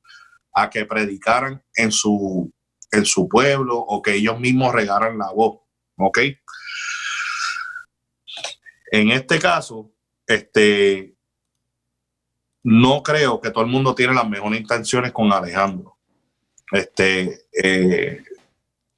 a 0.54 0.70
que 0.70 0.86
predicaran 0.86 1.62
en 1.74 1.90
su, 1.90 2.50
en 2.92 3.04
su 3.04 3.28
pueblo 3.28 3.76
o 3.76 4.00
que 4.00 4.14
ellos 4.14 4.38
mismos 4.38 4.72
regaran 4.72 5.18
la 5.18 5.32
voz. 5.32 5.58
¿Ok? 5.96 6.18
En 8.92 9.10
este 9.10 9.40
caso, 9.40 9.90
este, 10.26 11.16
no 12.62 13.02
creo 13.02 13.40
que 13.40 13.50
todo 13.50 13.64
el 13.64 13.70
mundo 13.70 13.96
tiene 13.96 14.14
las 14.14 14.28
mejores 14.28 14.60
intenciones 14.60 15.10
con 15.10 15.32
Alejandro. 15.32 15.98
Este, 16.70 17.46
eh, 17.52 18.22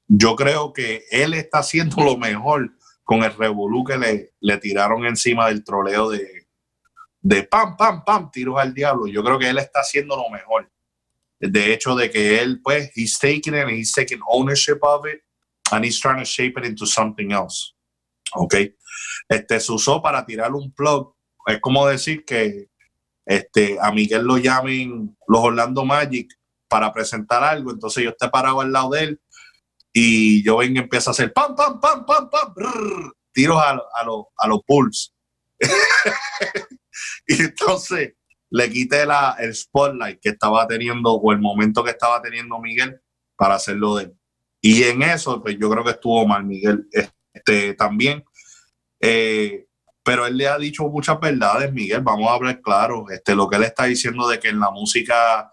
yo 0.06 0.36
creo 0.36 0.74
que 0.74 1.04
él 1.10 1.32
está 1.32 1.60
haciendo 1.60 2.04
lo 2.04 2.18
mejor 2.18 2.70
con 3.02 3.22
el 3.22 3.34
revolú 3.34 3.82
que 3.84 3.96
le, 3.96 4.34
le 4.40 4.58
tiraron 4.58 5.06
encima 5.06 5.46
del 5.48 5.64
troleo 5.64 6.10
de, 6.10 6.37
de 7.20 7.42
pam, 7.44 7.76
pam, 7.76 8.04
pam, 8.04 8.30
tiros 8.30 8.58
al 8.60 8.72
diablo. 8.74 9.06
Yo 9.06 9.22
creo 9.24 9.38
que 9.38 9.48
él 9.48 9.58
está 9.58 9.80
haciendo 9.80 10.16
lo 10.16 10.28
mejor. 10.30 10.70
De 11.40 11.72
hecho, 11.72 11.94
de 11.94 12.10
que 12.10 12.40
él, 12.40 12.60
pues, 12.62 12.90
he's 12.96 13.18
taking 13.18 13.54
it 13.54 13.62
and 13.62 13.70
he's 13.70 13.92
taking 13.92 14.20
ownership 14.28 14.78
of 14.82 15.06
it 15.06 15.22
and 15.70 15.84
he's 15.84 16.00
trying 16.00 16.18
to 16.18 16.24
shape 16.24 16.54
it 16.58 16.64
into 16.66 16.84
something 16.86 17.30
else. 17.32 17.74
¿Ok? 18.34 18.54
Este, 19.28 19.60
se 19.60 19.72
usó 19.72 20.02
para 20.02 20.24
tirar 20.26 20.52
un 20.52 20.72
plug. 20.72 21.14
Es 21.46 21.60
como 21.60 21.86
decir 21.86 22.24
que 22.24 22.68
este, 23.24 23.78
a 23.80 23.90
Miguel 23.92 24.22
lo 24.24 24.38
llamen 24.38 25.16
los 25.26 25.40
Orlando 25.42 25.84
Magic 25.84 26.28
para 26.68 26.92
presentar 26.92 27.42
algo. 27.44 27.70
Entonces 27.70 28.04
yo 28.04 28.10
esté 28.10 28.28
parado 28.28 28.60
al 28.60 28.72
lado 28.72 28.90
de 28.90 29.02
él 29.04 29.20
y 29.92 30.42
yo 30.44 30.58
vengo 30.58 30.76
y 30.76 30.78
empiezo 30.82 31.10
a 31.10 31.12
hacer 31.12 31.32
pam, 31.32 31.54
pam, 31.56 31.80
pam, 31.80 32.04
pam, 32.04 32.28
pam, 32.30 32.54
brrr, 32.54 33.12
tiros 33.32 33.60
a, 33.62 33.70
a, 33.94 34.04
los- 34.04 34.26
a 34.36 34.48
los 34.48 34.60
Bulls. 34.66 35.14
y 37.26 37.42
entonces 37.42 38.14
le 38.50 38.70
quite 38.70 39.04
la, 39.04 39.36
el 39.38 39.54
spotlight 39.54 40.20
que 40.20 40.30
estaba 40.30 40.66
teniendo 40.66 41.12
o 41.12 41.32
el 41.32 41.38
momento 41.38 41.84
que 41.84 41.90
estaba 41.90 42.20
teniendo 42.22 42.58
Miguel 42.58 43.00
para 43.36 43.56
hacerlo 43.56 43.96
de 43.96 44.04
él. 44.04 44.14
Y 44.60 44.82
en 44.84 45.02
eso, 45.02 45.42
pues 45.42 45.56
yo 45.58 45.70
creo 45.70 45.84
que 45.84 45.90
estuvo 45.90 46.26
mal 46.26 46.44
Miguel 46.44 46.88
este, 47.32 47.74
también. 47.74 48.24
Eh, 49.00 49.66
pero 50.02 50.26
él 50.26 50.36
le 50.36 50.48
ha 50.48 50.58
dicho 50.58 50.84
muchas 50.88 51.20
verdades, 51.20 51.72
Miguel, 51.72 52.00
vamos 52.00 52.28
a 52.30 52.34
hablar 52.34 52.60
claro. 52.60 53.04
Este, 53.10 53.34
lo 53.34 53.48
que 53.48 53.56
él 53.56 53.64
está 53.64 53.84
diciendo 53.84 54.26
de 54.28 54.40
que 54.40 54.48
en 54.48 54.58
la 54.58 54.70
música 54.70 55.52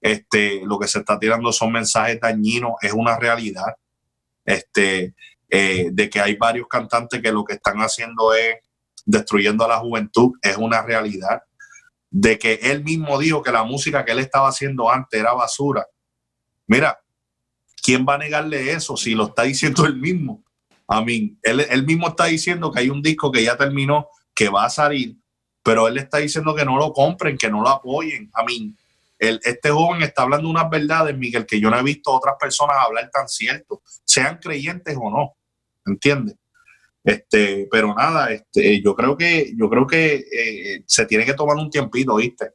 este, 0.00 0.60
lo 0.66 0.78
que 0.78 0.86
se 0.86 0.98
está 0.98 1.18
tirando 1.18 1.50
son 1.50 1.72
mensajes 1.72 2.20
dañinos, 2.20 2.74
es 2.82 2.92
una 2.92 3.18
realidad. 3.18 3.74
Este, 4.44 5.14
eh, 5.48 5.88
de 5.90 6.10
que 6.10 6.20
hay 6.20 6.36
varios 6.36 6.68
cantantes 6.68 7.22
que 7.22 7.32
lo 7.32 7.42
que 7.44 7.54
están 7.54 7.78
haciendo 7.78 8.34
es 8.34 8.56
destruyendo 9.04 9.64
a 9.64 9.68
la 9.68 9.78
juventud, 9.78 10.32
es 10.42 10.56
una 10.56 10.82
realidad. 10.82 11.42
De 12.10 12.38
que 12.38 12.54
él 12.62 12.84
mismo 12.84 13.18
dijo 13.18 13.42
que 13.42 13.50
la 13.52 13.64
música 13.64 14.04
que 14.04 14.12
él 14.12 14.20
estaba 14.20 14.48
haciendo 14.48 14.90
antes 14.90 15.18
era 15.18 15.32
basura. 15.32 15.86
Mira, 16.66 16.98
¿quién 17.82 18.06
va 18.08 18.14
a 18.14 18.18
negarle 18.18 18.72
eso 18.72 18.96
si 18.96 19.14
lo 19.14 19.26
está 19.26 19.42
diciendo 19.42 19.84
él 19.84 19.96
mismo? 19.96 20.44
A 20.86 21.02
mí, 21.02 21.36
él, 21.42 21.84
mismo 21.86 22.08
está 22.08 22.26
diciendo 22.26 22.70
que 22.70 22.80
hay 22.80 22.90
un 22.90 23.02
disco 23.02 23.32
que 23.32 23.42
ya 23.42 23.56
terminó, 23.56 24.08
que 24.34 24.48
va 24.48 24.64
a 24.64 24.70
salir, 24.70 25.16
pero 25.62 25.88
él 25.88 25.96
está 25.96 26.18
diciendo 26.18 26.54
que 26.54 26.64
no 26.64 26.76
lo 26.76 26.92
compren, 26.92 27.38
que 27.38 27.50
no 27.50 27.62
lo 27.62 27.70
apoyen. 27.70 28.30
A 28.34 28.44
mí, 28.44 28.74
este 29.18 29.70
joven 29.70 30.02
está 30.02 30.22
hablando 30.22 30.48
unas 30.48 30.68
verdades, 30.68 31.16
Miguel, 31.16 31.46
que 31.46 31.58
yo 31.58 31.70
no 31.70 31.78
he 31.78 31.82
visto 31.82 32.12
otras 32.12 32.34
personas 32.38 32.76
hablar 32.78 33.10
tan 33.10 33.28
cierto, 33.28 33.82
sean 34.04 34.38
creyentes 34.38 34.96
o 35.00 35.10
no, 35.10 35.36
¿entiendes? 35.86 36.36
Este, 37.04 37.68
pero 37.70 37.94
nada, 37.94 38.32
este, 38.32 38.80
yo 38.82 38.94
creo 38.96 39.14
que, 39.16 39.52
yo 39.56 39.68
creo 39.68 39.86
que 39.86 40.24
eh, 40.32 40.82
se 40.86 41.04
tiene 41.04 41.26
que 41.26 41.34
tomar 41.34 41.56
un 41.56 41.68
tiempito, 41.68 42.16
¿viste? 42.16 42.52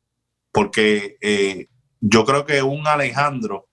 Porque 0.52 1.18
eh, 1.22 1.68
yo 2.00 2.26
creo 2.26 2.46
que 2.46 2.64
un 2.64 2.88
Alejandro, 2.88 3.68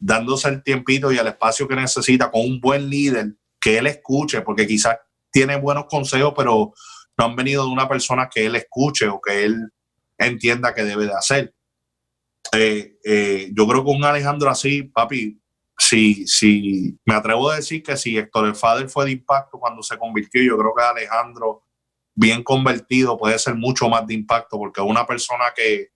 dándose 0.00 0.48
el 0.48 0.64
tiempito 0.64 1.12
y 1.12 1.18
el 1.18 1.28
espacio 1.28 1.68
que 1.68 1.76
necesita 1.76 2.28
con 2.30 2.40
un 2.40 2.60
buen 2.60 2.90
líder, 2.90 3.34
que 3.60 3.78
él 3.78 3.86
escuche, 3.86 4.40
porque 4.40 4.66
quizás 4.66 4.96
tiene 5.30 5.56
buenos 5.56 5.84
consejos, 5.84 6.34
pero 6.36 6.72
no 7.16 7.24
han 7.24 7.36
venido 7.36 7.64
de 7.64 7.70
una 7.70 7.88
persona 7.88 8.28
que 8.28 8.46
él 8.46 8.56
escuche 8.56 9.06
o 9.06 9.20
que 9.20 9.44
él 9.44 9.70
entienda 10.18 10.74
que 10.74 10.82
debe 10.82 11.04
de 11.04 11.14
hacer. 11.14 11.54
Eh, 12.52 13.50
yo 13.54 13.68
creo 13.68 13.84
que 13.84 13.90
un 13.90 14.02
Alejandro 14.02 14.50
así, 14.50 14.82
papi, 14.82 15.39
si, 15.80 16.26
si 16.26 16.98
me 17.06 17.14
atrevo 17.14 17.50
a 17.50 17.56
decir 17.56 17.82
que 17.82 17.96
si 17.96 18.18
Héctor 18.18 18.46
el 18.46 18.54
Fader 18.54 18.88
fue 18.88 19.06
de 19.06 19.12
impacto 19.12 19.58
cuando 19.58 19.82
se 19.82 19.96
convirtió, 19.96 20.42
yo 20.42 20.58
creo 20.58 20.74
que 20.76 20.82
Alejandro, 20.82 21.64
bien 22.14 22.42
convertido, 22.42 23.16
puede 23.16 23.38
ser 23.38 23.54
mucho 23.54 23.88
más 23.88 24.06
de 24.06 24.12
impacto, 24.12 24.58
porque 24.58 24.82
una 24.82 25.06
persona 25.06 25.46
que, 25.56 25.88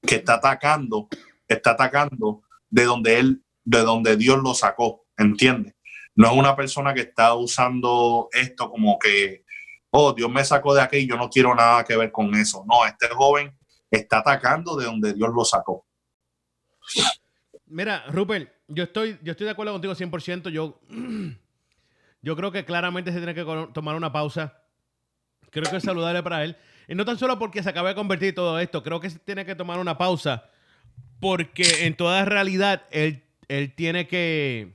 que 0.00 0.16
está 0.16 0.34
atacando, 0.34 1.08
está 1.46 1.72
atacando 1.72 2.42
de 2.70 2.84
donde 2.84 3.18
él, 3.18 3.44
de 3.64 3.80
donde 3.80 4.16
Dios 4.16 4.38
lo 4.42 4.54
sacó, 4.54 5.04
¿entiendes? 5.18 5.74
No 6.14 6.28
es 6.28 6.32
una 6.32 6.56
persona 6.56 6.94
que 6.94 7.02
está 7.02 7.34
usando 7.34 8.28
esto 8.32 8.70
como 8.70 8.98
que, 8.98 9.44
oh, 9.90 10.14
Dios 10.14 10.30
me 10.30 10.44
sacó 10.44 10.74
de 10.74 10.80
aquí 10.80 10.96
y 10.98 11.06
yo 11.06 11.18
no 11.18 11.28
quiero 11.28 11.54
nada 11.54 11.84
que 11.84 11.98
ver 11.98 12.10
con 12.10 12.34
eso. 12.34 12.64
No, 12.66 12.86
este 12.86 13.08
joven 13.08 13.54
está 13.90 14.18
atacando 14.18 14.74
de 14.76 14.86
donde 14.86 15.12
Dios 15.12 15.30
lo 15.34 15.44
sacó. 15.44 15.86
Mira, 17.66 18.04
Rupert, 18.08 18.50
yo 18.70 18.84
estoy, 18.84 19.18
yo 19.22 19.32
estoy 19.32 19.44
de 19.44 19.50
acuerdo 19.50 19.72
contigo 19.72 19.94
100%. 19.94 20.50
Yo, 20.50 20.80
yo 22.22 22.36
creo 22.36 22.50
que 22.50 22.64
claramente 22.64 23.12
se 23.12 23.18
tiene 23.18 23.34
que 23.34 23.44
tomar 23.72 23.96
una 23.96 24.12
pausa. 24.12 24.54
Creo 25.50 25.70
que 25.70 25.76
es 25.76 25.82
saludable 25.82 26.22
para 26.22 26.44
él. 26.44 26.56
Y 26.88 26.94
no 26.94 27.04
tan 27.04 27.18
solo 27.18 27.38
porque 27.38 27.62
se 27.62 27.68
acaba 27.68 27.90
de 27.90 27.94
convertir 27.94 28.34
todo 28.34 28.58
esto, 28.58 28.82
creo 28.82 29.00
que 29.00 29.10
se 29.10 29.18
tiene 29.18 29.44
que 29.44 29.54
tomar 29.54 29.78
una 29.78 29.96
pausa 29.98 30.44
porque 31.20 31.86
en 31.86 31.94
toda 31.94 32.24
realidad 32.24 32.82
él, 32.90 33.22
él 33.48 33.74
tiene 33.74 34.08
que 34.08 34.72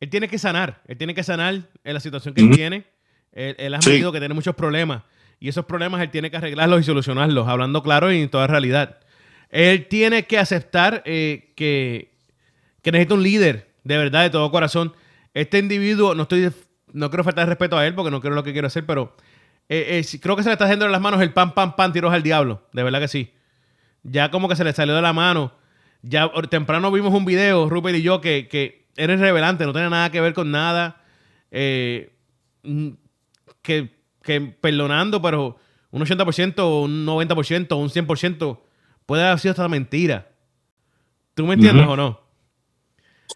él 0.00 0.10
tiene 0.10 0.28
que 0.28 0.38
sanar, 0.38 0.82
él 0.86 0.96
tiene 0.96 1.14
que 1.14 1.22
sanar 1.22 1.68
en 1.84 1.94
la 1.94 2.00
situación 2.00 2.34
que 2.34 2.42
él 2.42 2.50
tiene. 2.50 2.84
Él, 3.32 3.74
ha 3.74 3.80
que 3.80 4.18
tiene 4.18 4.34
muchos 4.34 4.54
problemas 4.54 5.02
y 5.38 5.48
esos 5.48 5.66
problemas 5.66 6.00
él 6.00 6.10
tiene 6.10 6.30
que 6.30 6.38
arreglarlos 6.38 6.80
y 6.80 6.84
solucionarlos, 6.84 7.46
hablando 7.48 7.82
claro 7.82 8.10
y 8.10 8.22
en 8.22 8.30
toda 8.30 8.46
realidad. 8.46 8.98
Él 9.50 9.88
tiene 9.88 10.24
que 10.24 10.38
aceptar 10.38 11.02
eh, 11.04 11.52
que, 11.54 12.15
que, 12.86 12.92
necesita 12.92 13.14
un 13.14 13.22
líder, 13.24 13.74
de 13.82 13.98
verdad, 13.98 14.22
de 14.22 14.30
todo 14.30 14.48
corazón. 14.52 14.94
Este 15.34 15.58
individuo, 15.58 16.14
no 16.14 16.22
estoy, 16.22 16.52
no 16.92 17.10
quiero 17.10 17.24
faltar 17.24 17.48
respeto 17.48 17.76
a 17.76 17.84
él 17.84 17.94
porque 17.96 18.12
no 18.12 18.20
quiero 18.20 18.36
lo 18.36 18.44
que 18.44 18.52
quiero 18.52 18.68
hacer, 18.68 18.86
pero 18.86 19.16
eh, 19.68 20.00
eh, 20.00 20.18
creo 20.20 20.36
que 20.36 20.44
se 20.44 20.48
le 20.48 20.52
está 20.52 20.66
haciendo 20.66 20.86
en 20.86 20.92
las 20.92 21.00
manos 21.00 21.20
el 21.20 21.32
pan, 21.32 21.52
pan, 21.52 21.74
pan, 21.74 21.92
tiros 21.92 22.12
al 22.12 22.22
diablo, 22.22 22.62
de 22.72 22.84
verdad 22.84 23.00
que 23.00 23.08
sí. 23.08 23.32
Ya 24.04 24.30
como 24.30 24.48
que 24.48 24.54
se 24.54 24.62
le 24.62 24.72
salió 24.72 24.94
de 24.94 25.02
la 25.02 25.12
mano. 25.12 25.52
Ya 26.02 26.30
temprano 26.48 26.92
vimos 26.92 27.12
un 27.12 27.24
video, 27.24 27.68
Rupert 27.68 27.96
y 27.96 28.02
yo, 28.02 28.20
que, 28.20 28.46
que 28.46 28.86
eres 28.96 29.18
revelante, 29.18 29.66
no 29.66 29.72
tiene 29.72 29.90
nada 29.90 30.10
que 30.10 30.20
ver 30.20 30.32
con 30.32 30.52
nada. 30.52 31.02
que, 31.50 32.12
que 34.22 34.40
perdonando, 34.60 35.20
pero 35.20 35.58
un 35.90 36.02
80%, 36.02 36.84
un 36.84 37.04
90%, 37.04 37.76
un 37.76 37.88
100% 37.88 38.60
puede 39.06 39.24
haber 39.24 39.40
sido 39.40 39.50
esta 39.50 39.66
mentira. 39.66 40.28
¿Tú 41.34 41.46
me 41.46 41.54
entiendes 41.54 41.86
o 41.86 41.96
no? 41.96 42.25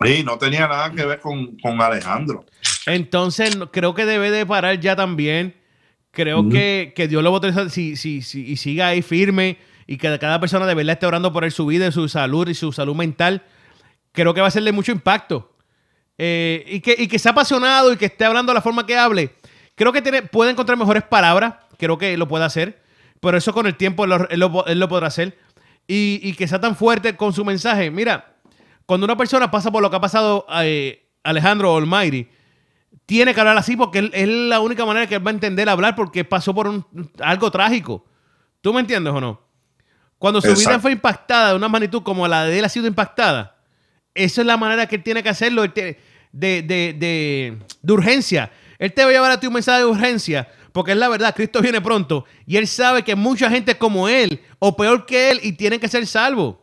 Sí, 0.03 0.23
no 0.25 0.39
tenía 0.39 0.69
nada 0.69 0.91
que 0.93 1.05
ver 1.05 1.21
con, 1.21 1.57
Alejandro. 1.81 2.45
Entonces, 2.87 3.59
creo 3.73 3.95
que 3.95 4.07
debe 4.07 4.31
de 4.31 4.47
parar 4.47 4.79
ya 4.81 4.97
también. 4.97 5.57
Creo 6.13 6.49
que, 6.49 6.93
Dios 7.09 7.23
lo 7.23 7.33
va 7.33 7.71
si, 7.71 7.97
si, 7.97 8.23
si, 8.23 8.41
y 8.41 8.57
siga 8.57 8.89
ahí 8.89 9.03
firme 9.03 9.59
y 9.87 9.97
que 9.97 10.19
cada 10.19 10.41
persona 10.41 10.67
de 10.67 10.75
verdad 10.75 10.95
esté 10.95 11.07
orando 11.07 11.33
por 11.33 11.45
él, 11.45 11.53
su 11.53 11.67
vida 11.67 11.89
y 11.89 11.93
su 11.93 12.09
salud 12.09 12.49
y 12.49 12.55
su 12.55 12.73
salud 12.73 12.95
mental. 12.95 13.43
Creo 14.13 14.35
que 14.35 14.41
va 14.41 14.49
a 14.49 14.51
serle 14.51 14.73
mucho 14.73 14.93
impacto. 14.93 15.57
Eh, 16.19 16.65
y, 16.67 16.81
que, 16.81 16.95
y 16.99 17.09
que 17.09 17.19
sea 17.19 17.33
apasionado 17.33 17.93
y 17.93 17.97
que 17.97 18.07
esté 18.07 18.25
hablando 18.25 18.53
de 18.53 18.55
la 18.55 18.61
forma 18.61 18.85
que 18.85 18.95
hable 18.95 19.35
Creo 19.81 19.95
que 19.95 20.03
tiene, 20.03 20.21
puede 20.21 20.51
encontrar 20.51 20.77
mejores 20.77 21.03
palabras, 21.05 21.55
creo 21.79 21.97
que 21.97 22.15
lo 22.19 22.29
puede 22.29 22.45
hacer, 22.45 22.83
pero 23.19 23.39
eso 23.39 23.55
con 23.55 23.67
el 23.67 23.77
tiempo 23.79 24.05
él 24.05 24.39
lo, 24.39 24.89
podrá 24.91 25.07
hacer. 25.07 25.39
Y, 25.87 26.35
que 26.35 26.47
sea 26.47 26.61
tan 26.61 26.77
fuerte 26.77 27.17
con 27.17 27.33
su 27.33 27.47
mensaje. 27.47 27.91
Mira, 27.91 28.35
cuando 28.91 29.05
una 29.05 29.17
persona 29.17 29.49
pasa 29.53 29.71
por 29.71 29.81
lo 29.83 29.89
que 29.89 29.95
ha 29.95 30.01
pasado 30.01 30.45
eh, 30.65 31.13
Alejandro 31.23 31.77
Almighty, 31.77 32.27
tiene 33.07 33.33
que 33.33 33.39
hablar 33.39 33.57
así 33.57 33.77
porque 33.77 34.11
es 34.13 34.29
la 34.29 34.59
única 34.59 34.85
manera 34.85 35.07
que 35.07 35.15
él 35.15 35.25
va 35.25 35.31
a 35.31 35.35
entender 35.35 35.69
hablar 35.69 35.95
porque 35.95 36.25
pasó 36.25 36.53
por 36.53 36.67
un, 36.67 36.85
algo 37.21 37.53
trágico. 37.53 38.05
¿Tú 38.61 38.75
me 38.75 38.81
entiendes 38.81 39.15
o 39.15 39.21
no? 39.21 39.41
Cuando 40.19 40.41
su 40.41 40.53
vida 40.57 40.81
fue 40.81 40.91
impactada 40.91 41.51
de 41.51 41.55
una 41.55 41.69
magnitud 41.69 42.03
como 42.03 42.27
la 42.27 42.47
de 42.47 42.59
él 42.59 42.65
ha 42.65 42.69
sido 42.69 42.89
impactada, 42.89 43.59
esa 44.13 44.41
es 44.41 44.47
la 44.49 44.57
manera 44.57 44.89
que 44.89 44.97
él 44.97 45.05
tiene 45.05 45.23
que 45.23 45.29
hacerlo 45.29 45.63
de, 45.63 45.97
de, 46.33 46.63
de, 46.63 47.57
de 47.81 47.93
urgencia. 47.93 48.51
Él 48.77 48.93
te 48.93 49.05
va 49.05 49.11
a 49.11 49.13
llevar 49.13 49.31
a 49.31 49.39
ti 49.39 49.47
un 49.47 49.53
mensaje 49.53 49.79
de 49.79 49.85
urgencia, 49.85 50.49
porque 50.73 50.91
es 50.91 50.99
la 50.99 51.09
verdad, 51.09 51.33
Cristo 51.33 51.63
viene 51.63 51.81
pronto 51.81 52.25
y 52.45 52.57
él 52.57 52.67
sabe 52.67 53.05
que 53.05 53.15
mucha 53.15 53.49
gente 53.51 53.79
como 53.79 54.09
él 54.09 54.41
o 54.59 54.75
peor 54.75 55.07
que 55.07 55.31
él 55.31 55.39
y 55.45 55.53
tienen 55.53 55.79
que 55.79 55.87
ser 55.87 56.05
salvos. 56.09 56.57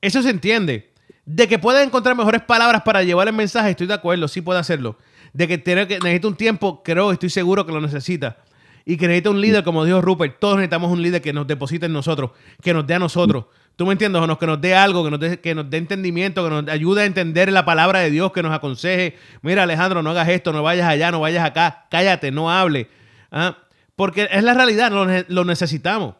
Eso 0.00 0.22
se 0.22 0.30
entiende. 0.30 0.92
De 1.24 1.46
que 1.46 1.58
puede 1.58 1.82
encontrar 1.82 2.16
mejores 2.16 2.42
palabras 2.42 2.82
para 2.82 3.02
llevar 3.02 3.28
el 3.28 3.34
mensaje, 3.34 3.70
estoy 3.70 3.86
de 3.86 3.94
acuerdo, 3.94 4.28
sí 4.28 4.40
puede 4.40 4.60
hacerlo. 4.60 4.96
De 5.32 5.46
que, 5.46 5.58
tiene 5.58 5.86
que 5.86 5.98
necesita 5.98 6.28
un 6.28 6.36
tiempo, 6.36 6.82
creo, 6.82 7.12
estoy 7.12 7.28
seguro 7.30 7.66
que 7.66 7.72
lo 7.72 7.80
necesita. 7.80 8.38
Y 8.86 8.96
que 8.96 9.06
necesita 9.06 9.30
un 9.30 9.40
líder, 9.40 9.64
como 9.64 9.84
dijo 9.84 10.00
Rupert, 10.00 10.38
todos 10.38 10.56
necesitamos 10.56 10.90
un 10.90 11.02
líder 11.02 11.20
que 11.20 11.34
nos 11.34 11.46
deposite 11.46 11.86
en 11.86 11.92
nosotros, 11.92 12.30
que 12.62 12.72
nos 12.72 12.86
dé 12.86 12.94
a 12.94 12.98
nosotros. 12.98 13.44
¿Tú 13.76 13.84
me 13.86 13.92
entiendes? 13.92 14.22
O 14.22 14.26
nos, 14.26 14.38
que 14.38 14.46
nos 14.46 14.60
dé 14.60 14.74
algo, 14.74 15.04
que 15.04 15.10
nos 15.10 15.20
dé, 15.20 15.40
que 15.40 15.54
nos 15.54 15.68
dé 15.68 15.76
entendimiento, 15.76 16.42
que 16.42 16.50
nos 16.50 16.68
ayude 16.68 17.02
a 17.02 17.04
entender 17.04 17.52
la 17.52 17.64
palabra 17.64 18.00
de 18.00 18.10
Dios, 18.10 18.32
que 18.32 18.42
nos 18.42 18.52
aconseje. 18.52 19.16
Mira, 19.42 19.64
Alejandro, 19.64 20.02
no 20.02 20.10
hagas 20.10 20.28
esto, 20.30 20.52
no 20.52 20.62
vayas 20.62 20.88
allá, 20.88 21.10
no 21.10 21.20
vayas 21.20 21.44
acá, 21.44 21.86
cállate, 21.90 22.32
no 22.32 22.50
hable. 22.50 22.88
¿Ah? 23.30 23.58
Porque 23.94 24.28
es 24.30 24.42
la 24.42 24.54
realidad, 24.54 24.90
lo, 25.28 25.44
necesitamos. 25.44 26.14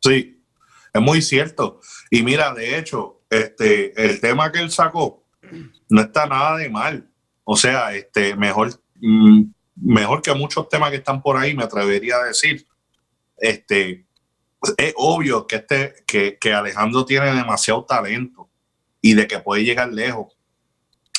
Sí, 0.00 0.37
es 0.92 1.00
muy 1.00 1.22
cierto. 1.22 1.80
Y 2.10 2.22
mira, 2.22 2.52
de 2.54 2.78
hecho, 2.78 3.22
este, 3.30 3.92
el 4.02 4.20
tema 4.20 4.50
que 4.50 4.60
él 4.60 4.70
sacó 4.70 5.24
no 5.88 6.00
está 6.00 6.26
nada 6.26 6.56
de 6.56 6.68
mal. 6.68 7.08
O 7.44 7.56
sea, 7.56 7.94
este, 7.94 8.36
mejor, 8.36 8.70
mm, 8.96 9.44
mejor 9.76 10.22
que 10.22 10.34
muchos 10.34 10.68
temas 10.68 10.90
que 10.90 10.96
están 10.96 11.22
por 11.22 11.36
ahí, 11.36 11.54
me 11.54 11.64
atrevería 11.64 12.16
a 12.16 12.24
decir. 12.24 12.66
Este, 13.36 14.06
es 14.76 14.94
obvio 14.96 15.46
que, 15.46 15.56
este, 15.56 15.94
que, 16.40 16.52
Alejandro 16.52 17.04
tiene 17.04 17.32
demasiado 17.32 17.84
talento 17.84 18.50
y 19.00 19.14
de 19.14 19.26
que 19.26 19.38
puede 19.38 19.64
llegar 19.64 19.92
lejos. 19.92 20.36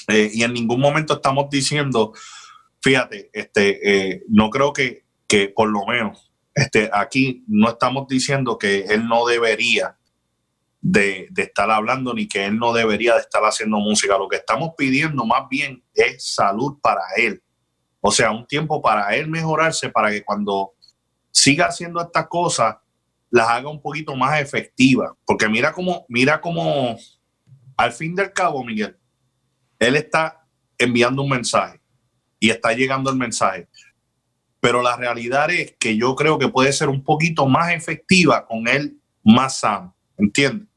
Eh, 0.07 0.29
y 0.33 0.43
en 0.43 0.53
ningún 0.53 0.81
momento 0.81 1.13
estamos 1.15 1.49
diciendo, 1.49 2.13
fíjate, 2.81 3.29
este, 3.31 4.13
eh, 4.13 4.23
no 4.27 4.49
creo 4.49 4.73
que, 4.73 5.05
que 5.27 5.49
por 5.49 5.69
lo 5.69 5.85
menos 5.85 6.28
este, 6.59 6.89
aquí 6.91 7.43
no 7.47 7.69
estamos 7.69 8.07
diciendo 8.07 8.57
que 8.57 8.81
él 8.81 9.07
no 9.07 9.25
debería 9.25 9.97
de, 10.81 11.27
de, 11.31 11.43
estar 11.43 11.71
hablando 11.71 12.13
ni 12.13 12.27
que 12.27 12.45
él 12.45 12.57
no 12.57 12.73
debería 12.73 13.15
de 13.15 13.21
estar 13.21 13.41
haciendo 13.43 13.77
música. 13.77 14.17
Lo 14.17 14.27
que 14.27 14.35
estamos 14.35 14.71
pidiendo 14.77 15.25
más 15.25 15.47
bien 15.49 15.81
es 15.93 16.33
salud 16.33 16.77
para 16.81 17.01
él. 17.15 17.41
O 18.01 18.11
sea, 18.11 18.31
un 18.31 18.45
tiempo 18.45 18.81
para 18.81 19.15
él 19.15 19.27
mejorarse 19.27 19.89
para 19.89 20.11
que 20.11 20.23
cuando 20.23 20.73
siga 21.31 21.67
haciendo 21.67 22.01
estas 22.01 22.27
cosas, 22.27 22.75
las 23.29 23.47
haga 23.47 23.69
un 23.69 23.81
poquito 23.81 24.15
más 24.17 24.41
efectivas. 24.41 25.11
Porque 25.25 25.47
mira 25.47 25.71
cómo, 25.71 26.05
mira 26.09 26.41
cómo, 26.41 26.97
al 27.77 27.93
fin 27.93 28.15
del 28.15 28.33
cabo, 28.33 28.65
Miguel, 28.65 28.97
él 29.79 29.95
está 29.95 30.45
enviando 30.77 31.21
un 31.21 31.29
mensaje 31.29 31.79
y 32.37 32.49
está 32.49 32.73
llegando 32.73 33.09
el 33.09 33.15
mensaje. 33.15 33.68
Pero 34.59 34.81
la 34.81 34.97
realidad 34.97 35.49
es 35.51 35.75
que 35.79 35.95
yo 35.97 36.15
creo 36.15 36.37
que 36.37 36.49
puede 36.49 36.73
ser 36.73 36.89
un 36.89 37.03
poquito 37.03 37.47
más 37.47 37.71
efectiva 37.71 38.45
con 38.45 38.67
él 38.67 38.97
más 39.23 39.59
sano, 39.59 39.95
¿entiendes? 40.17 40.67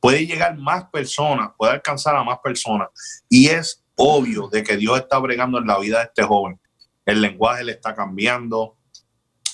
Puede 0.00 0.26
llegar 0.26 0.56
más 0.56 0.84
personas, 0.90 1.50
puede 1.56 1.72
alcanzar 1.72 2.16
a 2.16 2.24
más 2.24 2.38
personas. 2.42 2.88
Y 3.28 3.48
es 3.48 3.84
obvio 3.96 4.48
de 4.48 4.62
que 4.62 4.76
Dios 4.76 4.98
está 4.98 5.18
bregando 5.18 5.58
en 5.58 5.66
la 5.66 5.78
vida 5.78 5.98
de 5.98 6.04
este 6.04 6.22
joven. 6.22 6.58
El 7.04 7.20
lenguaje 7.20 7.64
le 7.64 7.72
está 7.72 7.94
cambiando, 7.94 8.76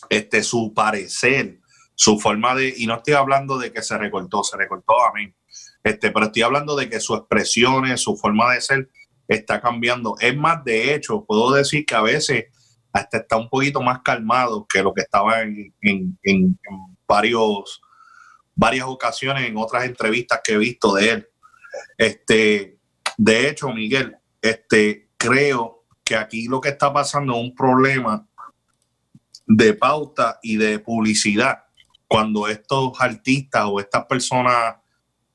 este, 0.09 0.43
su 0.43 0.73
parecer, 0.75 1.61
su 1.95 2.19
forma 2.19 2.55
de, 2.55 2.75
y 2.77 2.87
no 2.87 2.97
estoy 2.97 3.15
hablando 3.15 3.59
de 3.59 3.73
que 3.73 3.83
se 3.83 3.97
recortó, 3.97 4.45
se 4.45 4.57
recortó 4.57 5.01
a 5.03 5.13
mí, 5.13 5.33
este, 5.83 6.11
pero 6.11 6.27
estoy 6.27 6.43
hablando 6.43 6.77
de 6.77 6.89
que 6.89 7.01
sus 7.01 7.19
expresiones, 7.19 8.01
su 8.01 8.17
forma 8.17 8.55
de 8.55 8.61
ser 8.61 8.91
está 9.29 9.61
cambiando. 9.61 10.17
Es 10.21 10.37
más, 10.37 10.65
de 10.65 10.95
hecho, 10.95 11.25
puedo 11.25 11.53
decir 11.53 11.87
que 11.87 11.95
a 11.95 12.03
veces 12.03 12.47
hasta 12.95 13.19
está 13.19 13.37
un 13.37 13.49
poquito 13.49 13.83
más 13.83 14.01
calmado 14.03 14.67
que 14.67 14.83
lo 14.83 14.95
que 14.95 15.03
estaba 15.03 15.43
en, 15.43 15.75
en, 15.83 16.17
en 16.23 16.57
varios, 17.07 17.83
varias 18.55 18.87
ocasiones 18.87 19.49
en 19.49 19.57
otras 19.57 19.85
entrevistas 19.85 20.41
que 20.45 20.53
he 20.53 20.59
visto 20.59 20.95
de 20.95 21.11
él. 21.11 21.29
Este, 21.99 22.79
de 23.17 23.49
hecho, 23.49 23.73
Miguel, 23.73 24.17
este, 24.41 25.11
creo 25.17 25.85
que 26.05 26.15
aquí 26.15 26.47
lo 26.47 26.61
que 26.61 26.69
está 26.69 26.93
pasando 26.93 27.35
es 27.35 27.41
un 27.41 27.55
problema 27.55 28.29
de 29.45 29.75
pauta 29.75 30.39
y 30.41 30.57
de 30.57 30.79
publicidad 30.79 31.65
cuando 32.07 32.47
estos 32.47 32.93
artistas 33.01 33.65
o 33.67 33.81
estas 33.81 34.07
personas 34.07 34.77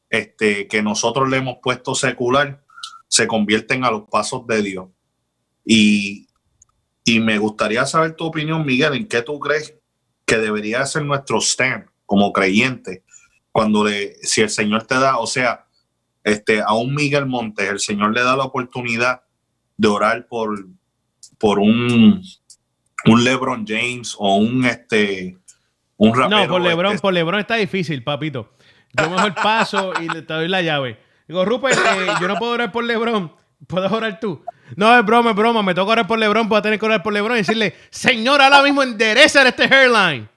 este, 0.10 0.66
que 0.70 0.82
nosotros 0.82 1.30
le 1.30 1.38
hemos 1.38 1.58
puesto 1.62 1.94
secular 1.94 2.64
se 3.10 3.28
convierten 3.28 3.84
a 3.84 3.92
los 3.92 4.04
pasos 4.04 4.48
de 4.48 4.62
Dios. 4.62 4.88
Y, 5.66 6.29
y 7.04 7.20
me 7.20 7.38
gustaría 7.38 7.86
saber 7.86 8.16
tu 8.16 8.26
opinión, 8.26 8.66
Miguel, 8.66 8.94
en 8.94 9.08
qué 9.08 9.22
tú 9.22 9.40
crees 9.40 9.76
que 10.26 10.38
debería 10.38 10.86
ser 10.86 11.06
nuestro 11.06 11.40
stand 11.40 11.86
como 12.06 12.32
creyente 12.34 13.04
cuando 13.52 13.84
le, 13.84 14.16
si 14.22 14.42
el 14.42 14.50
Señor 14.50 14.84
te 14.84 14.96
da, 14.96 15.18
o 15.18 15.28
sea, 15.28 15.66
este, 16.24 16.62
a 16.62 16.74
un 16.74 16.94
Miguel 16.94 17.26
Montes, 17.26 17.70
el 17.70 17.80
Señor 17.80 18.14
le 18.14 18.22
da 18.22 18.36
la 18.36 18.44
oportunidad 18.44 19.24
de 19.78 19.88
orar 19.88 20.28
por, 20.28 20.68
por 21.38 21.60
un, 21.60 22.22
un 23.06 23.24
LeBron 23.24 23.66
James 23.68 24.16
o 24.18 24.38
un 24.38 24.66
este 24.66 25.38
un 25.98 26.16
rapero. 26.16 26.42
No, 26.42 26.48
por 26.48 26.62
LeBron, 26.62 26.94
este, 26.94 27.02
por 27.02 27.14
LeBron 27.14 27.40
está 27.40 27.56
difícil, 27.56 28.04
papito. 28.04 28.52
Yo 28.98 29.10
mejor 29.10 29.36
paso 29.36 29.94
y 30.02 30.08
le 30.08 30.22
te 30.22 30.34
doy 30.34 30.48
la 30.48 30.62
llave. 30.62 31.00
Digo, 31.28 31.46
Rupert, 31.46 31.78
eh, 31.78 32.08
yo 32.22 32.28
no 32.28 32.38
puedo 32.38 32.54
orar 32.54 32.72
por 32.72 32.84
LeBron. 32.84 33.32
¿Puedes 33.68 33.92
orar 33.92 34.20
tú? 34.20 34.44
No, 34.76 34.98
es 34.98 35.06
broma, 35.06 35.32
es 35.32 35.36
broma. 35.36 35.64
Me 35.64 35.74
toca 35.74 35.92
orar 35.92 36.08
por 36.08 36.20
LeBron. 36.20 36.48
Puedo 36.50 36.62
tener 36.62 36.80
que 36.80 36.86
orar 36.86 37.04
por 37.04 37.14
LeBron 37.14 37.38
y 37.38 37.40
decirle, 37.40 37.76
Señor, 37.90 38.42
ahora 38.42 38.62
mismo 38.64 38.84
endereza 38.84 39.48
este 39.48 39.64
hairline. 39.64 40.28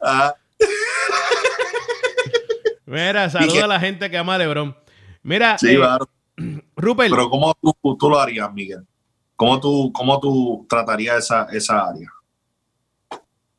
ah, 0.00 0.34
Mira, 2.86 3.28
saluda 3.28 3.64
a 3.64 3.68
la 3.68 3.80
gente 3.80 4.08
que 4.10 4.16
ama 4.16 4.36
a 4.36 4.38
LeBron. 4.38 4.76
Mira, 5.22 5.58
sí, 5.58 5.70
eh, 5.70 5.76
claro. 5.76 6.08
Rupert, 6.76 7.10
Pero 7.10 7.28
¿cómo 7.28 7.54
tú, 7.60 7.96
tú 7.98 8.10
lo 8.10 8.20
harías, 8.20 8.52
Miguel? 8.52 8.84
¿Cómo 9.34 9.60
tú, 9.60 9.90
cómo 9.92 10.20
tú 10.20 10.64
tratarías 10.68 11.18
esa, 11.18 11.46
esa 11.50 11.88
área? 11.88 12.08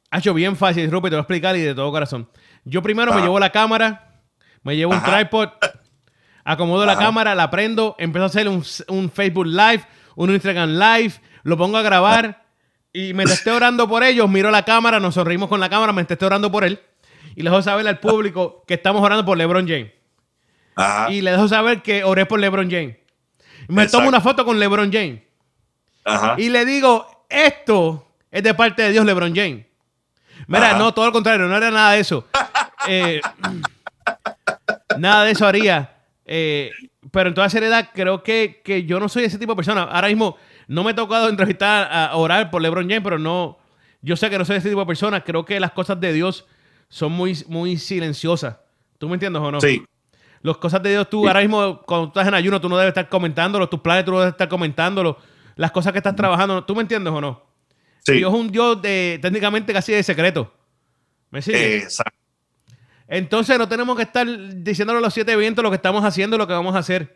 ha 0.10 0.20
hecho 0.20 0.34
bien 0.34 0.56
fácil, 0.56 0.90
Rupert, 0.90 1.12
te 1.12 1.18
lo 1.18 1.18
voy 1.18 1.20
a 1.20 1.24
explicar 1.24 1.56
y 1.58 1.62
de 1.62 1.76
todo 1.76 1.92
corazón. 1.92 2.30
Yo 2.64 2.82
primero 2.82 3.14
me 3.14 3.22
llevo 3.22 3.40
la 3.40 3.52
cámara, 3.52 4.22
me 4.64 4.76
llevo 4.76 4.94
un 4.94 5.04
tripod, 5.04 5.50
acomodo 6.44 6.86
la 6.86 6.98
cámara, 6.98 7.36
la 7.36 7.50
prendo, 7.50 7.96
empiezo 8.00 8.24
a 8.24 8.28
hacer 8.28 8.48
un, 8.48 8.64
un 8.88 9.12
Facebook 9.12 9.46
Live, 9.48 9.84
un 10.26 10.32
Instagram 10.34 10.72
Live, 10.78 11.14
lo 11.44 11.58
pongo 11.58 11.78
a 11.78 11.82
grabar 11.82 12.44
y 12.92 13.14
me 13.14 13.24
esté 13.24 13.52
orando 13.52 13.88
por 13.88 14.04
ellos, 14.04 14.28
miro 14.30 14.50
la 14.52 14.64
cámara, 14.64 15.00
nos 15.00 15.14
sonreímos 15.14 15.48
con 15.50 15.60
la 15.60 15.70
cámara, 15.70 15.94
me 15.94 16.02
esté 16.02 16.24
orando 16.26 16.52
por 16.52 16.64
él 16.64 16.80
y 17.36 17.44
les 17.44 17.52
dejo 17.52 17.62
saber 17.62 17.88
al 17.88 18.00
público 18.00 18.64
que 18.68 18.74
estamos 18.74 19.02
orando 19.04 19.24
por 19.24 19.38
LeBron 19.38 19.68
James. 19.68 19.92
Ajá, 20.76 21.12
Y 21.12 21.22
les 21.22 21.34
dejo 21.36 21.48
saber 21.48 21.82
que 21.82 22.04
oré 22.04 22.26
por 22.26 22.40
LeBron 22.40 22.70
James. 22.70 22.98
Me 23.68 23.84
Exacto. 23.84 23.98
tomo 24.00 24.10
una 24.10 24.22
foto 24.22 24.44
con 24.46 24.60
LeBron 24.60 24.92
James. 24.92 25.22
ajá. 26.06 26.36
Y 26.38 26.50
le 26.50 26.66
digo, 26.66 27.26
esto 27.30 28.08
es 28.32 28.44
de 28.44 28.54
parte 28.54 28.82
de 28.84 28.92
Dios, 28.92 29.06
LeBron 29.06 29.36
James. 29.36 29.66
Mira, 30.48 30.70
Ajá. 30.72 30.78
no, 30.78 30.94
todo 30.94 31.06
lo 31.06 31.12
contrario, 31.12 31.48
no 31.48 31.58
era 31.58 31.70
nada 31.72 31.92
de 31.94 32.00
eso. 32.00 32.28
Eh, 32.88 33.20
nada 34.98 35.26
de 35.26 35.32
eso 35.32 35.46
haría. 35.46 35.97
Eh, 36.30 36.72
pero 37.12 37.30
en 37.30 37.36
toda 37.36 37.50
seriedad, 37.50 37.90
creo 37.94 38.22
que, 38.22 38.62
que 38.64 38.84
yo 38.84 39.00
no 39.00 39.08
soy 39.08 39.24
ese 39.24 39.38
tipo 39.40 39.54
de 39.54 39.56
persona. 39.56 39.84
Ahora 39.84 40.10
mismo 40.10 40.36
no 40.68 40.84
me 40.84 40.92
he 40.92 40.94
tocado 40.94 41.30
entrevistar 41.30 41.88
a 41.92 42.16
orar 42.18 42.52
por 42.52 42.62
LeBron 42.62 42.84
James, 42.88 43.02
pero 43.04 43.18
no. 43.18 43.58
Yo 44.02 44.16
sé 44.18 44.30
que 44.30 44.38
no 44.38 44.46
soy 44.46 44.58
ese 44.58 44.70
tipo 44.70 44.82
de 44.82 44.86
persona. 44.86 45.24
Creo 45.24 45.46
que 45.46 45.60
las 45.60 45.72
cosas 45.72 46.00
de 46.00 46.12
Dios 46.14 46.46
son 46.90 47.14
muy, 47.14 47.36
muy 47.48 47.78
silenciosas. 47.78 48.58
¿Tú 48.98 49.08
me 49.08 49.16
entiendes 49.16 49.42
o 49.42 49.52
no? 49.52 49.62
Sí, 49.62 49.84
Las 50.42 50.58
cosas 50.58 50.84
de 50.84 50.92
Dios, 50.92 51.10
tú 51.10 51.22
Sí. 51.24 51.28
ahora 51.28 51.40
mismo, 51.42 51.82
cuando 51.86 52.08
estás 52.08 52.28
en 52.28 52.34
ayuno, 52.34 52.60
tú 52.62 52.70
no 52.70 52.78
debes 52.78 52.92
estar 52.92 53.10
comentándolo. 53.10 53.68
Tus 53.70 53.80
planes, 53.80 54.06
tú 54.06 54.12
no 54.12 54.20
debes 54.20 54.34
estar 54.34 54.48
comentándolo. 54.50 55.18
Las 55.56 55.72
cosas 55.72 55.92
que 55.94 55.98
estás 56.00 56.16
trabajando, 56.16 56.64
¿tú 56.64 56.76
me 56.76 56.82
entiendes 56.82 57.12
o 57.14 57.20
no? 57.22 57.42
sí. 58.06 58.14
Dios 58.14 58.34
es 58.34 58.40
un 58.40 58.52
Dios 58.52 58.82
de, 58.82 59.20
técnicamente 59.22 59.74
casi 59.74 59.92
de 59.94 60.04
secreto. 60.04 60.54
¿Me 61.32 61.42
sigues? 61.42 61.84
Exacto. 61.84 62.17
Entonces 63.08 63.58
no 63.58 63.68
tenemos 63.68 63.96
que 63.96 64.04
estar 64.04 64.28
diciéndole 64.64 65.00
a 65.00 65.02
los 65.02 65.14
siete 65.14 65.36
vientos 65.36 65.64
lo 65.64 65.70
que 65.70 65.78
estamos 65.78 66.04
haciendo, 66.04 66.38
lo 66.38 66.48
que 66.48 66.54
vamos 66.54 66.76
a 66.76 66.80
hacer. 66.80 67.16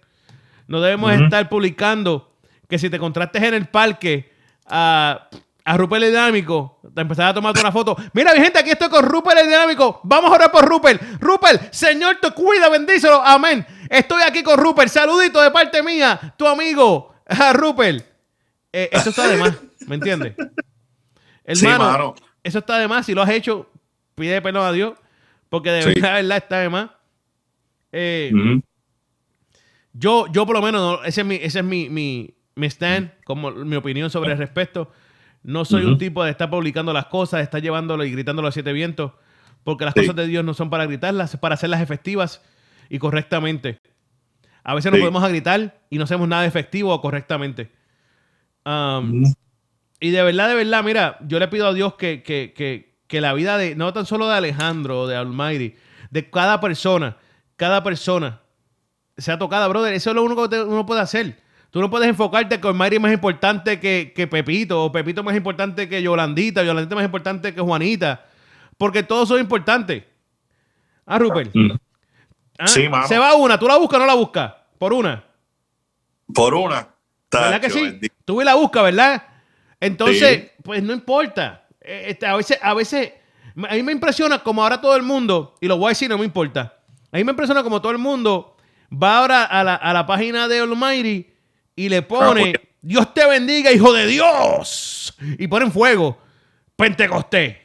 No 0.68 0.80
debemos 0.80 1.12
estar 1.12 1.50
publicando 1.50 2.34
que 2.70 2.80
si 2.80 2.90
te 2.90 2.98
contrastes 2.98 3.44
en 3.44 3.54
el 3.54 3.68
parque 3.68 4.32
a, 4.66 5.28
a 5.66 5.78
Rupert 5.78 6.04
el 6.04 6.12
Dinámico, 6.12 6.80
te 6.96 7.02
empezás 7.02 7.32
a 7.32 7.34
tomar 7.34 7.54
una 7.60 7.72
foto. 7.72 7.98
Mira, 8.14 8.34
mi 8.34 8.40
gente, 8.40 8.60
aquí 8.60 8.72
estoy 8.72 8.88
con 8.90 9.04
Rupert 9.04 9.40
el 9.40 9.48
Dinámico. 9.48 10.00
Vamos 10.04 10.32
a 10.32 10.36
orar 10.36 10.52
por 10.52 10.66
Rupert. 10.66 11.02
Rupert, 11.20 11.74
Señor, 11.74 12.20
te 12.22 12.32
cuida, 12.32 12.70
bendícelo. 12.70 13.22
Amén. 13.22 13.66
Estoy 13.90 14.22
aquí 14.24 14.44
con 14.44 14.58
Rupert. 14.58 14.90
Saludito 14.90 15.42
de 15.42 15.52
parte 15.52 15.84
mía, 15.84 16.34
tu 16.38 16.48
amigo, 16.48 17.14
a 17.28 17.52
Rupert. 17.52 18.06
Eh, 18.72 18.90
eso 18.94 19.10
está 19.10 19.28
de 19.28 19.36
más, 19.36 19.54
¿me 19.88 19.96
entiendes? 19.96 20.34
Sí, 21.54 21.66
Hermano, 21.66 21.92
mano. 21.92 22.16
eso 22.42 22.60
está 22.60 22.78
de 22.78 22.88
más. 22.88 23.06
Si 23.06 23.14
lo 23.14 23.22
has 23.22 23.30
hecho, 23.30 23.70
pide 24.16 24.42
perdón 24.42 24.66
a 24.66 24.72
Dios. 24.72 24.94
Porque 25.52 25.70
de 25.70 25.82
Sí. 25.82 25.88
verdad, 25.90 26.14
verdad, 26.16 26.38
está 26.38 26.60
de 26.60 26.70
más. 26.70 26.90
Eh, 27.92 28.32
yo, 29.92 30.28
yo 30.32 30.46
por 30.46 30.56
lo 30.56 30.62
menos, 30.62 30.82
no, 30.82 31.04
ese 31.04 31.22
es 31.22 31.28
mi, 31.28 31.36
ese 31.36 31.60
es 31.60 31.66
mi, 31.66 31.90
mi, 31.90 32.34
mi 32.56 32.68
stand, 32.68 33.12
como 33.26 33.52
mi 33.52 33.76
opinión 33.76 34.10
sobre 34.10 34.32
el 34.32 34.38
respecto. 34.38 34.90
No 35.44 35.66
soy 35.66 35.84
un 35.84 35.98
tipo 35.98 36.24
de 36.24 36.32
estar 36.32 36.50
publicando 36.50 36.94
las 36.94 37.08
cosas, 37.08 37.40
de 37.40 37.44
estar 37.44 37.62
llevándolo 37.62 38.06
y 38.06 38.12
gritándolo 38.12 38.48
a 38.48 38.54
siete 38.54 38.72
vientos, 38.72 39.12
porque 39.66 39.84
las 39.84 39.94
Sí. 39.94 40.00
cosas 40.00 40.16
de 40.16 40.28
Dios 40.28 40.46
no 40.46 40.54
son 40.54 40.70
para 40.70 40.86
gritarlas, 40.86 41.34
es 41.34 41.40
para 41.40 41.56
hacerlas 41.56 41.82
efectivas 41.82 42.42
y 42.90 42.98
correctamente. 42.98 43.78
A 44.64 44.74
veces 44.74 44.90
nos 44.90 45.00
Sí. 45.00 45.02
podemos 45.02 45.22
a 45.24 45.28
gritar 45.28 45.82
y 45.90 45.98
no 45.98 46.06
hacemos 46.06 46.30
nada 46.30 46.46
efectivo 46.46 46.94
o 46.94 47.02
correctamente. 47.02 47.72
Um, 48.66 49.24
y 50.00 50.12
de 50.12 50.24
verdad, 50.24 50.48
de 50.48 50.56
verdad, 50.56 50.82
mira, 50.84 51.18
yo 51.28 51.40
le 51.40 51.48
pido 51.50 51.68
a 51.68 51.74
Dios 51.74 51.96
que, 51.96 52.24
que, 52.24 52.54
que, 52.56 52.91
que 53.12 53.20
la 53.20 53.34
vida 53.34 53.58
de, 53.58 53.76
no 53.76 53.92
tan 53.92 54.06
solo 54.06 54.30
de 54.30 54.36
Alejandro 54.36 55.02
o 55.02 55.08
de 55.08 55.18
Almighty, 55.18 55.76
de 56.12 56.30
cada 56.30 56.62
persona, 56.62 57.18
cada 57.58 57.84
persona 57.84 58.40
sea 59.18 59.38
tocada, 59.38 59.68
brother. 59.68 59.94
Eso 59.94 60.12
es 60.12 60.16
lo 60.16 60.24
único 60.24 60.44
que 60.48 60.56
te- 60.56 60.64
uno 60.64 60.86
puede 60.86 61.02
hacer. 61.02 61.38
Tú 61.72 61.82
no 61.82 61.90
puedes 61.90 62.08
enfocarte 62.08 62.62
que 62.62 62.68
Almighty 62.70 62.96
es 62.96 63.02
más 63.02 63.12
importante 63.12 63.82
que, 63.82 64.14
que 64.16 64.28
Pepito, 64.28 64.86
o 64.86 64.92
Pepito 64.94 65.20
es 65.20 65.26
más 65.26 65.36
importante 65.36 65.90
que 65.90 66.02
Yolandita, 66.02 66.64
Yolandita 66.64 66.96
es 66.96 67.00
más 67.00 67.06
importante 67.06 67.54
que 67.54 67.60
Juanita, 67.60 68.26
porque 68.78 69.04
todos 69.04 69.28
son 69.28 69.42
importantes. 69.42 70.04
Ah, 71.06 71.20
Rupert. 71.20 71.52
Mm. 71.54 71.72
Ah, 72.60 72.68
Sí. 72.68 72.88
Se 73.08 73.18
va 73.18 73.36
una, 73.36 73.60
¿tú 73.60 73.68
la 73.68 73.76
buscas 73.76 73.98
o 73.98 74.00
no 74.00 74.06
la 74.08 74.14
buscas? 74.16 74.54
Por 74.78 74.94
una. 74.94 75.22
Por 76.34 76.54
una. 76.54 76.88
¿Verdad 77.30 77.60
que 77.60 77.70
sí? 77.70 77.82
bendito. 77.84 78.16
Tú 78.24 78.40
la 78.42 78.56
buscas, 78.56 78.84
¿verdad? 78.84 79.22
Entonces, 79.82 80.44
Sí. 80.44 80.50
pues 80.64 80.82
no 80.82 80.94
importa. 80.94 81.66
Eh, 81.82 82.06
este, 82.10 82.26
a 82.26 82.36
veces, 82.36 82.58
a 82.62 82.74
veces, 82.74 83.12
a 83.68 83.74
mí 83.74 83.84
me 83.84 83.92
impresiona 83.92 84.40
como 84.44 84.64
ahora 84.64 84.80
todo 84.82 84.96
el 84.96 85.04
mundo, 85.04 85.56
y 85.62 85.68
lo 85.68 85.78
voy 85.78 85.88
a 85.88 85.90
decir, 85.90 86.10
no 86.10 86.18
me 86.18 86.26
importa. 86.26 86.78
A 87.12 87.18
mí 87.18 87.24
me 87.24 87.32
impresiona 87.32 87.64
como 87.64 87.82
todo 87.82 87.92
el 87.92 87.98
mundo 87.98 88.56
va 88.92 89.20
ahora 89.20 89.44
a 89.46 89.64
la, 89.64 89.76
a 89.76 89.94
la 89.94 90.06
página 90.06 90.48
de 90.48 90.60
Almighty 90.60 91.28
y 91.76 91.90
le 91.90 92.02
pone. 92.02 92.54
Dios 92.82 93.14
te 93.14 93.26
bendiga, 93.28 93.72
hijo 93.72 93.94
de 93.94 94.06
Dios. 94.08 95.16
Y 95.38 95.48
ponen 95.48 95.72
fuego, 95.72 96.18
Pentecostés. 96.76 97.58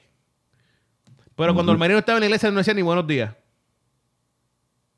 Pero 1.35 1.55
cuando 1.55 1.73
el 1.73 1.79
marido 1.79 1.99
estaba 1.99 2.17
en 2.19 2.21
la 2.21 2.27
iglesia 2.27 2.51
no 2.51 2.59
decía 2.59 2.75
ni 2.75 2.83
buenos 2.83 3.07
días, 3.07 3.35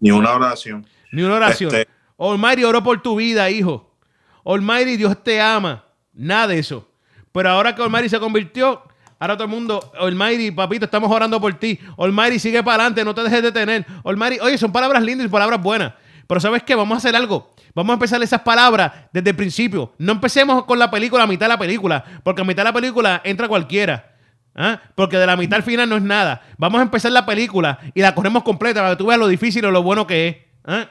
Ni 0.00 0.10
una 0.10 0.32
oración. 0.32 0.86
ni 1.12 1.22
una 1.22 1.34
oración. 1.36 1.74
Este- 1.74 1.90
Almighty 2.18 2.64
oró 2.64 2.82
por 2.82 3.00
tu 3.02 3.16
vida, 3.16 3.48
hijo. 3.50 3.96
Almighty, 4.44 4.96
Dios 4.96 5.22
te 5.22 5.40
ama. 5.40 5.84
Nada 6.12 6.48
de 6.48 6.58
eso. 6.58 6.90
Pero 7.32 7.50
ahora 7.50 7.74
que 7.74 7.82
Almighty 7.82 8.08
se 8.08 8.18
convirtió, 8.18 8.82
Ahora 9.20 9.34
todo 9.36 9.44
el 9.44 9.50
mundo, 9.50 9.92
Olmairi, 9.98 10.52
papito, 10.52 10.84
estamos 10.84 11.10
orando 11.10 11.40
por 11.40 11.52
ti. 11.54 11.78
Olmairi, 11.96 12.38
sigue 12.38 12.62
para 12.62 12.84
adelante, 12.84 13.04
no 13.04 13.14
te 13.14 13.22
dejes 13.22 13.42
detener. 13.42 13.84
Olmairi, 14.04 14.38
oye, 14.40 14.56
son 14.56 14.70
palabras 14.70 15.02
lindas 15.02 15.26
y 15.26 15.30
palabras 15.30 15.60
buenas. 15.60 15.94
Pero 16.28 16.40
¿sabes 16.40 16.62
qué? 16.62 16.74
Vamos 16.74 16.94
a 16.94 16.98
hacer 16.98 17.16
algo. 17.16 17.54
Vamos 17.74 17.90
a 17.90 17.94
empezar 17.94 18.22
esas 18.22 18.42
palabras 18.42 18.92
desde 19.12 19.30
el 19.30 19.36
principio. 19.36 19.94
No 19.98 20.12
empecemos 20.12 20.64
con 20.64 20.78
la 20.78 20.90
película 20.90 21.24
a 21.24 21.26
mitad 21.26 21.46
de 21.46 21.50
la 21.50 21.58
película, 21.58 22.04
porque 22.22 22.42
a 22.42 22.44
mitad 22.44 22.62
de 22.62 22.68
la 22.68 22.72
película 22.72 23.20
entra 23.24 23.48
cualquiera. 23.48 24.14
¿ah? 24.54 24.80
Porque 24.94 25.16
de 25.16 25.26
la 25.26 25.36
mitad 25.36 25.56
al 25.56 25.62
final 25.62 25.88
no 25.88 25.96
es 25.96 26.02
nada. 26.02 26.42
Vamos 26.58 26.78
a 26.80 26.82
empezar 26.82 27.10
la 27.12 27.24
película 27.24 27.78
y 27.94 28.02
la 28.02 28.14
corremos 28.14 28.42
completa 28.42 28.80
para 28.80 28.90
que 28.90 28.96
tú 28.96 29.06
veas 29.06 29.18
lo 29.18 29.26
difícil 29.26 29.64
o 29.64 29.70
lo 29.70 29.82
bueno 29.82 30.06
que 30.06 30.28
es. 30.28 30.36
¿ah? 30.64 30.88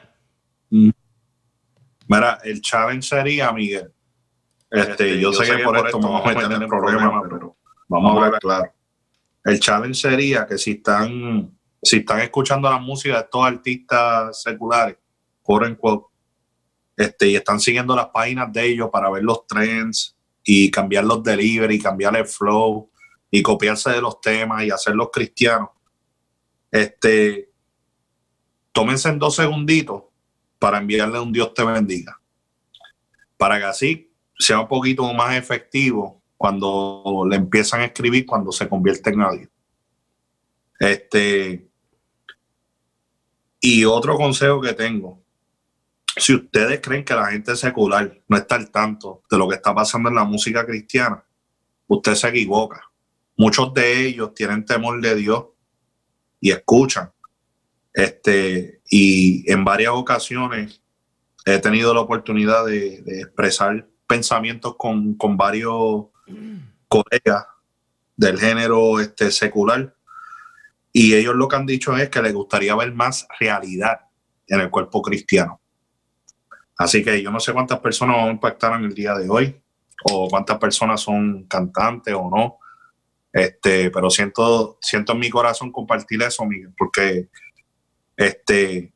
Mira, 0.70 2.38
el 2.42 2.60
challenge 2.60 3.02
sería, 3.08 3.52
Miguel. 3.52 3.92
Este, 4.70 5.18
yo, 5.18 5.32
sé 5.32 5.56
que 5.56 5.62
por 5.62 5.76
esto 5.78 5.98
vamos 5.98 6.26
a 6.26 6.28
meter 6.28 6.62
en 6.62 6.68
problemas, 6.68 7.22
pero 7.30 7.47
vamos 7.88 8.12
a 8.12 8.26
hablar 8.26 8.40
claro. 8.40 8.72
El 9.44 9.60
challenge 9.60 9.94
sería 9.94 10.46
que 10.46 10.58
si 10.58 10.72
están, 10.72 11.50
si 11.82 11.96
están 11.98 12.20
escuchando 12.20 12.68
la 12.68 12.78
música 12.78 13.14
de 13.14 13.20
estos 13.20 13.44
artistas 13.44 14.42
seculares, 14.42 14.96
quote 15.42 15.66
unquote, 15.66 16.06
este, 16.96 17.28
y 17.28 17.36
están 17.36 17.60
siguiendo 17.60 17.96
las 17.96 18.08
páginas 18.08 18.52
de 18.52 18.66
ellos 18.66 18.90
para 18.92 19.08
ver 19.08 19.22
los 19.22 19.46
trends 19.46 20.16
y 20.44 20.70
cambiar 20.70 21.04
los 21.04 21.22
delivery, 21.22 21.78
cambiar 21.78 22.16
el 22.16 22.26
flow 22.26 22.90
y 23.30 23.42
copiarse 23.42 23.90
de 23.90 24.00
los 24.00 24.20
temas 24.20 24.64
y 24.64 24.70
hacerlos 24.70 25.08
cristianos. 25.12 25.70
Este, 26.70 27.50
tómense 28.72 29.08
en 29.08 29.18
dos 29.18 29.36
segunditos 29.36 30.02
para 30.58 30.78
enviarle 30.78 31.20
un 31.20 31.32
Dios 31.32 31.54
te 31.54 31.64
bendiga. 31.64 32.20
Para 33.36 33.58
que 33.58 33.64
así 33.64 34.12
sea 34.36 34.60
un 34.60 34.68
poquito 34.68 35.12
más 35.14 35.36
efectivo 35.36 36.17
cuando 36.38 37.26
le 37.28 37.36
empiezan 37.36 37.80
a 37.80 37.86
escribir, 37.86 38.24
cuando 38.24 38.50
se 38.52 38.68
convierte 38.68 39.10
en 39.10 39.18
Dios. 39.18 39.48
Este, 40.78 41.68
y 43.60 43.84
otro 43.84 44.16
consejo 44.16 44.60
que 44.60 44.72
tengo, 44.72 45.20
si 46.16 46.34
ustedes 46.34 46.80
creen 46.80 47.04
que 47.04 47.14
la 47.14 47.26
gente 47.26 47.54
secular 47.56 48.20
no 48.28 48.36
está 48.36 48.54
al 48.54 48.70
tanto 48.70 49.22
de 49.30 49.36
lo 49.36 49.48
que 49.48 49.56
está 49.56 49.74
pasando 49.74 50.08
en 50.08 50.14
la 50.14 50.24
música 50.24 50.64
cristiana, 50.64 51.24
usted 51.88 52.14
se 52.14 52.28
equivoca. 52.28 52.82
Muchos 53.36 53.74
de 53.74 54.06
ellos 54.06 54.32
tienen 54.34 54.64
temor 54.64 55.00
de 55.00 55.14
Dios 55.16 55.46
y 56.40 56.50
escuchan. 56.50 57.12
Este, 57.92 58.80
y 58.88 59.50
en 59.50 59.64
varias 59.64 59.92
ocasiones 59.92 60.80
he 61.44 61.58
tenido 61.58 61.94
la 61.94 62.00
oportunidad 62.00 62.66
de, 62.66 63.02
expresar 63.20 63.88
pensamientos 64.06 64.76
con, 64.76 65.16
varios 65.36 66.06
colegas 66.88 67.46
del 68.16 68.38
género 68.38 69.00
este, 69.00 69.30
secular 69.30 69.94
y 70.92 71.14
ellos 71.14 71.34
lo 71.34 71.48
que 71.48 71.56
han 71.56 71.66
dicho 71.66 71.96
es 71.96 72.08
que 72.08 72.22
les 72.22 72.34
gustaría 72.34 72.74
ver 72.74 72.92
más 72.92 73.26
realidad 73.38 74.00
en 74.46 74.60
el 74.60 74.70
cuerpo 74.70 75.02
cristiano. 75.02 75.60
Así 76.76 77.04
que 77.04 77.22
yo 77.22 77.30
no 77.30 77.40
sé 77.40 77.52
cuántas 77.52 77.80
personas 77.80 78.16
van 78.16 78.28
a 78.28 78.32
impactar 78.32 78.78
en 78.78 78.84
el 78.84 78.94
día 78.94 79.14
de 79.14 79.28
hoy 79.28 79.60
o 80.04 80.28
cuántas 80.28 80.58
personas 80.58 81.00
son 81.00 81.44
cantantes 81.44 82.14
o 82.14 82.30
no. 82.30 82.58
Este, 83.32 83.90
pero 83.90 84.10
siento, 84.10 84.78
siento 84.80 85.12
en 85.12 85.18
mi 85.18 85.28
corazón 85.28 85.70
compartir 85.70 86.22
eso, 86.22 86.44
Miguel, 86.46 86.72
porque 86.76 87.28
este, 88.16 88.92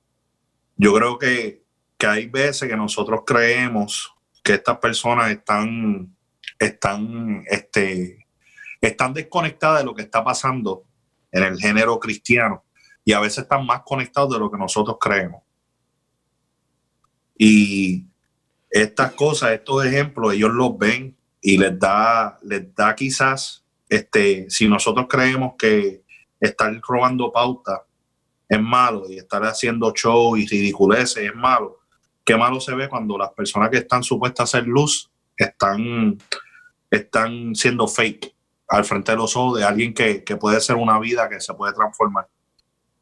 yo 0.77 0.95
creo 0.95 1.19
que, 1.19 1.65
que 1.99 2.07
hay 2.07 2.27
veces 2.27 2.69
que 2.69 2.77
nosotros 2.77 3.23
creemos 3.27 4.13
que 4.43 4.55
estas 4.55 4.79
personas 4.79 5.31
están, 5.31 6.17
están, 6.65 7.45
este, 7.47 8.27
están 8.81 9.13
desconectadas 9.13 9.81
de 9.81 9.85
lo 9.85 9.95
que 9.95 10.03
está 10.03 10.23
pasando 10.23 10.85
en 11.31 11.43
el 11.45 11.59
género 11.59 11.99
cristiano 11.99 12.65
y 13.05 13.13
a 13.13 13.21
veces 13.21 13.39
están 13.39 13.67
más 13.67 13.83
conectados 13.85 14.33
de 14.33 14.39
lo 14.39 14.51
que 14.51 14.59
nosotros 14.59 14.97
creemos. 15.01 15.43
Y 17.37 18.07
estas 18.71 19.13
cosas, 19.13 19.53
estos 19.53 19.85
ejemplos, 19.85 20.35
ellos 20.35 20.53
los 20.53 20.79
ven 20.79 21.17
y 21.41 21.59
les 21.59 21.79
da, 21.79 22.39
les 22.43 22.73
da 22.75 22.95
quizás, 22.95 23.65
este, 23.89 24.49
si 24.49 24.69
nosotros 24.69 25.07
creemos 25.09 25.55
que 25.59 26.03
estar 26.41 26.73
robando 26.87 27.33
pauta 27.33 27.85
es 28.49 28.61
malo 28.61 29.09
y 29.09 29.19
estar 29.19 29.43
haciendo 29.45 29.93
show 29.93 30.37
y 30.37 30.47
ridiculeces 30.47 31.25
es 31.25 31.35
malo, 31.35 31.81
qué 32.25 32.37
malo 32.37 32.61
se 32.61 32.75
ve 32.75 32.89
cuando 32.89 33.19
las 33.19 33.31
personas 33.31 33.71
que 33.71 33.79
están 33.79 34.03
supuestas 34.03 34.55
a 34.55 34.59
ser 34.59 34.67
luz 34.67 35.11
están, 35.37 36.19
están 36.93 37.55
siendo 37.55 37.89
fake 37.89 38.35
al 38.69 38.85
frente 38.85 39.13
de 39.13 39.19
los 39.19 39.35
ojos 39.37 39.59
de 39.59 39.65
alguien 39.65 39.95
que, 39.95 40.23
que 40.23 40.37
puede 40.37 40.61
ser 40.61 40.77
una 40.77 40.99
vida 40.99 41.29
que 41.29 41.41
se 41.41 41.55
puede 41.55 41.73
transformar. 41.73 42.29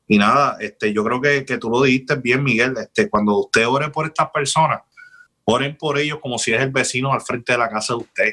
Y 0.06 0.18
nada, 0.18 0.56
este, 0.60 0.92
yo 0.92 1.04
creo 1.04 1.20
que, 1.20 1.44
que 1.44 1.58
tú 1.58 1.70
lo 1.70 1.82
dijiste 1.82 2.16
bien, 2.16 2.42
Miguel. 2.42 2.74
Este, 2.76 3.08
cuando 3.08 3.38
usted 3.38 3.66
ore 3.66 3.90
por 3.90 4.06
estas 4.06 4.30
personas, 4.30 4.80
oren 5.44 5.76
por 5.76 5.98
ellos 5.98 6.18
como 6.20 6.38
si 6.38 6.52
es 6.52 6.60
el 6.60 6.70
vecino 6.70 7.12
al 7.12 7.20
frente 7.20 7.52
de 7.52 7.58
la 7.58 7.68
casa 7.68 7.94
de 7.94 8.00
usted. 8.00 8.32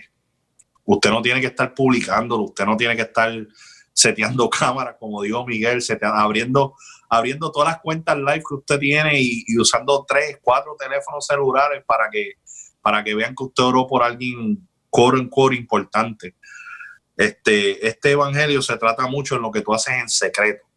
Usted 0.86 1.10
no 1.10 1.22
tiene 1.22 1.42
que 1.42 1.48
estar 1.48 1.74
publicándolo, 1.74 2.44
usted 2.44 2.66
no 2.66 2.78
tiene 2.78 2.96
que 2.96 3.04
estar 3.04 3.32
seteando 3.94 4.50
cámaras, 4.52 4.96
como 5.00 5.22
dijo 5.22 5.46
Miguel, 5.46 5.80
abriendo, 6.02 6.76
abriendo 7.10 7.52
todas 7.52 7.70
las 7.70 7.82
cuentas 7.82 8.18
live 8.18 8.44
que 8.48 8.56
usted 8.56 8.80
tiene 8.80 9.20
y, 9.20 9.46
usando 9.60 10.06
tres, 10.08 10.38
cuatro 10.42 10.76
teléfonos 10.80 11.26
celulares 11.26 11.84
para 11.86 12.10
que, 12.12 12.34
para 12.82 13.04
que 13.04 13.16
vean 13.16 13.36
que 13.36 13.44
usted 13.44 13.64
oró 13.64 13.88
por 13.88 14.04
alguien 14.04 14.67
coro 14.90 15.18
en 15.18 15.30
coro 15.30 15.56
importante. 15.56 16.36
Este, 17.16 17.88
este 17.88 18.12
evangelio 18.12 18.62
se 18.62 18.78
trata 18.78 19.08
mucho 19.08 19.36
en 19.36 19.42
lo 19.42 19.52
que 19.52 19.62
tú 19.62 19.74
haces 19.74 19.96
en 19.96 20.10
secreto 20.10 20.68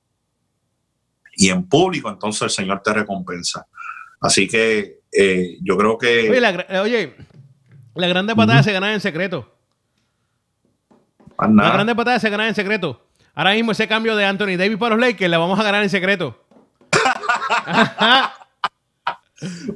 y 1.37 1.51
en 1.51 1.69
público, 1.69 2.09
entonces 2.09 2.43
el 2.43 2.51
Señor 2.51 2.83
te 2.83 2.93
recompensa. 2.93 3.67
Así 4.21 4.47
que 4.47 5.01
eh, 5.13 5.59
yo 5.63 5.77
creo 5.77 5.97
que... 5.97 6.31
Oye, 6.31 6.41
la, 6.41 6.83
oye, 6.83 7.17
la 7.95 8.09
grande 8.09 8.35
patada 8.37 8.63
se 8.63 8.73
gana 8.73 8.93
en 8.93 9.01
secreto. 9.01 9.57
La 11.39 11.73
grande 11.73 11.95
patada 11.95 12.21
se 12.21 12.29
gana 12.29 12.47
en 12.49 12.55
secreto. 12.55 13.07
Ahora 13.35 13.53
mismo 13.53 13.73
ese 13.73 13.89
cambio 13.89 14.15
de 14.17 14.27
Anthony 14.27 14.57
Davis 14.59 14.77
para 14.77 14.97
los 14.97 15.07
Lakers 15.07 15.31
la 15.31 15.39
vamos 15.39 15.59
a 15.59 15.63
ganar 15.63 15.83
en 15.83 15.89
secreto. 15.91 16.47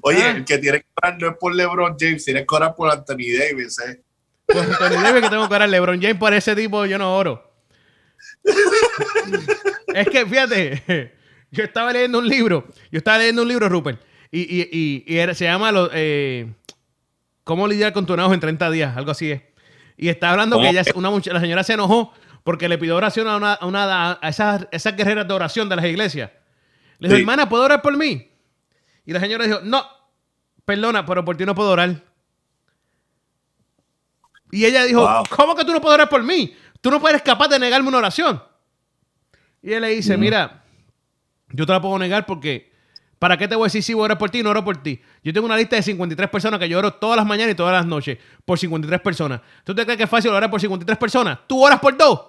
Oye, 0.03 0.22
ah. 0.22 0.30
el 0.32 0.45
que 0.45 0.59
tiene 0.59 0.80
que 0.80 0.87
orar 1.03 1.18
no 1.18 1.28
es 1.28 1.37
por 1.39 1.55
LeBron 1.55 1.97
James, 1.99 2.22
tiene 2.24 2.45
que 2.45 2.55
orar 2.55 2.74
por 2.74 2.91
Anthony 2.91 3.32
Davis, 3.39 3.78
¿eh? 3.78 4.04
Por 4.47 4.59
Anthony 4.59 5.03
Davis 5.03 5.22
que 5.22 5.30
tengo 5.30 5.49
que 5.49 5.55
orar. 5.55 5.68
LeBron 5.68 6.01
James 6.01 6.18
por 6.18 6.34
ese 6.34 6.55
tipo 6.55 6.84
yo 6.86 6.99
no 6.99 7.16
oro. 7.16 7.53
es 9.95 10.09
que 10.09 10.26
fíjate, 10.26 11.14
yo 11.51 11.64
estaba 11.64 11.92
leyendo 11.92 12.18
un 12.18 12.28
libro, 12.28 12.66
yo 12.90 12.99
estaba 12.99 13.18
leyendo 13.18 13.42
un 13.42 13.49
libro, 13.49 13.68
Rupert, 13.68 14.01
y, 14.30 15.05
se 15.34 15.45
llama 15.45 15.70
eh, 15.92 16.53
¿Cómo 17.45 17.68
lidiar 17.68 17.92
con 17.92 18.07
tu 18.07 18.14
enojo 18.14 18.34
en 18.34 18.40
30 18.40 18.70
días? 18.70 18.97
Algo 18.97 19.12
así 19.12 19.30
es. 19.30 19.42
Y 19.97 20.09
está 20.09 20.30
hablando 20.30 20.61
que 20.61 20.68
ella, 20.68 20.82
una, 20.95 21.11
la 21.11 21.40
señora 21.40 21.62
se 21.62 21.74
enojó 21.74 22.12
porque 22.42 22.68
le 22.68 22.78
pidió 22.78 22.97
oración 22.97 23.28
a, 23.28 23.36
una, 23.36 23.59
a, 23.62 24.18
a 24.20 24.28
esas, 24.28 24.66
esas, 24.72 24.97
guerreras 24.97 25.28
de 25.28 25.34
oración 25.34 25.68
de 25.68 25.76
las 25.76 25.84
iglesias. 25.84 26.30
Le 26.99 27.09
dijo, 27.09 27.18
hermana, 27.20 27.49
¿puedo 27.49 27.64
orar 27.64 27.80
por 27.80 27.97
mí? 27.97 28.30
Y 29.07 29.12
la 29.12 29.20
señora 29.20 29.47
dijo, 29.47 29.61
no, 29.62 29.86
perdona, 30.64 31.07
pero 31.07 31.24
por 31.24 31.36
ti 31.36 31.45
no 31.45 31.55
puedo 31.55 31.70
orar. 31.70 32.03
Y 34.55 34.65
ella 34.65 34.85
dijo, 34.85 35.25
¿cómo 35.31 35.57
que 35.57 35.65
tú 35.65 35.73
no 35.73 35.81
puedes 35.81 35.95
orar 35.95 36.09
por 36.09 36.23
mí? 36.23 36.55
Tú 36.81 36.89
no 36.89 37.01
puedes 37.01 37.21
capaz 37.23 37.49
de 37.49 37.59
negarme 37.59 37.89
una 37.89 37.99
oración. 37.99 38.41
Y 39.61 39.73
él 39.73 39.83
le 39.83 39.89
dice, 39.89 40.17
mira, 40.17 40.63
yo 41.49 41.67
te 41.67 41.73
la 41.73 41.81
puedo 41.81 41.99
negar 41.99 42.25
porque 42.25 42.71
¿para 43.19 43.37
qué 43.37 43.49
te 43.49 43.57
voy 43.57 43.65
a 43.65 43.67
decir 43.67 43.83
si 43.83 43.95
voy 43.95 44.03
a 44.03 44.05
orar 44.05 44.19
por 44.19 44.31
ti 44.31 44.39
y 44.39 44.43
no 44.45 44.51
oro 44.51 44.63
por 44.63 44.77
ti? 44.77 45.03
Yo 45.25 45.33
tengo 45.33 45.47
una 45.47 45.57
lista 45.57 45.75
de 45.75 45.83
53 45.83 46.31
personas 46.31 46.61
que 46.61 46.69
yo 46.69 46.79
oro 46.79 46.95
todas 46.95 47.17
las 47.17 47.27
mañanas 47.27 47.55
y 47.55 47.57
todas 47.57 47.73
las 47.73 47.85
noches 47.85 48.17
por 48.45 48.57
53 48.57 49.01
personas. 49.01 49.41
¿Tú 49.65 49.75
te 49.75 49.83
crees 49.83 49.97
que 49.97 50.05
es 50.05 50.11
fácil 50.11 50.31
orar 50.31 50.49
por 50.49 50.61
53 50.61 50.99
personas? 50.99 51.41
¿Tú 51.49 51.61
oras 51.61 51.81
por 51.81 51.97
dos? 51.97 52.21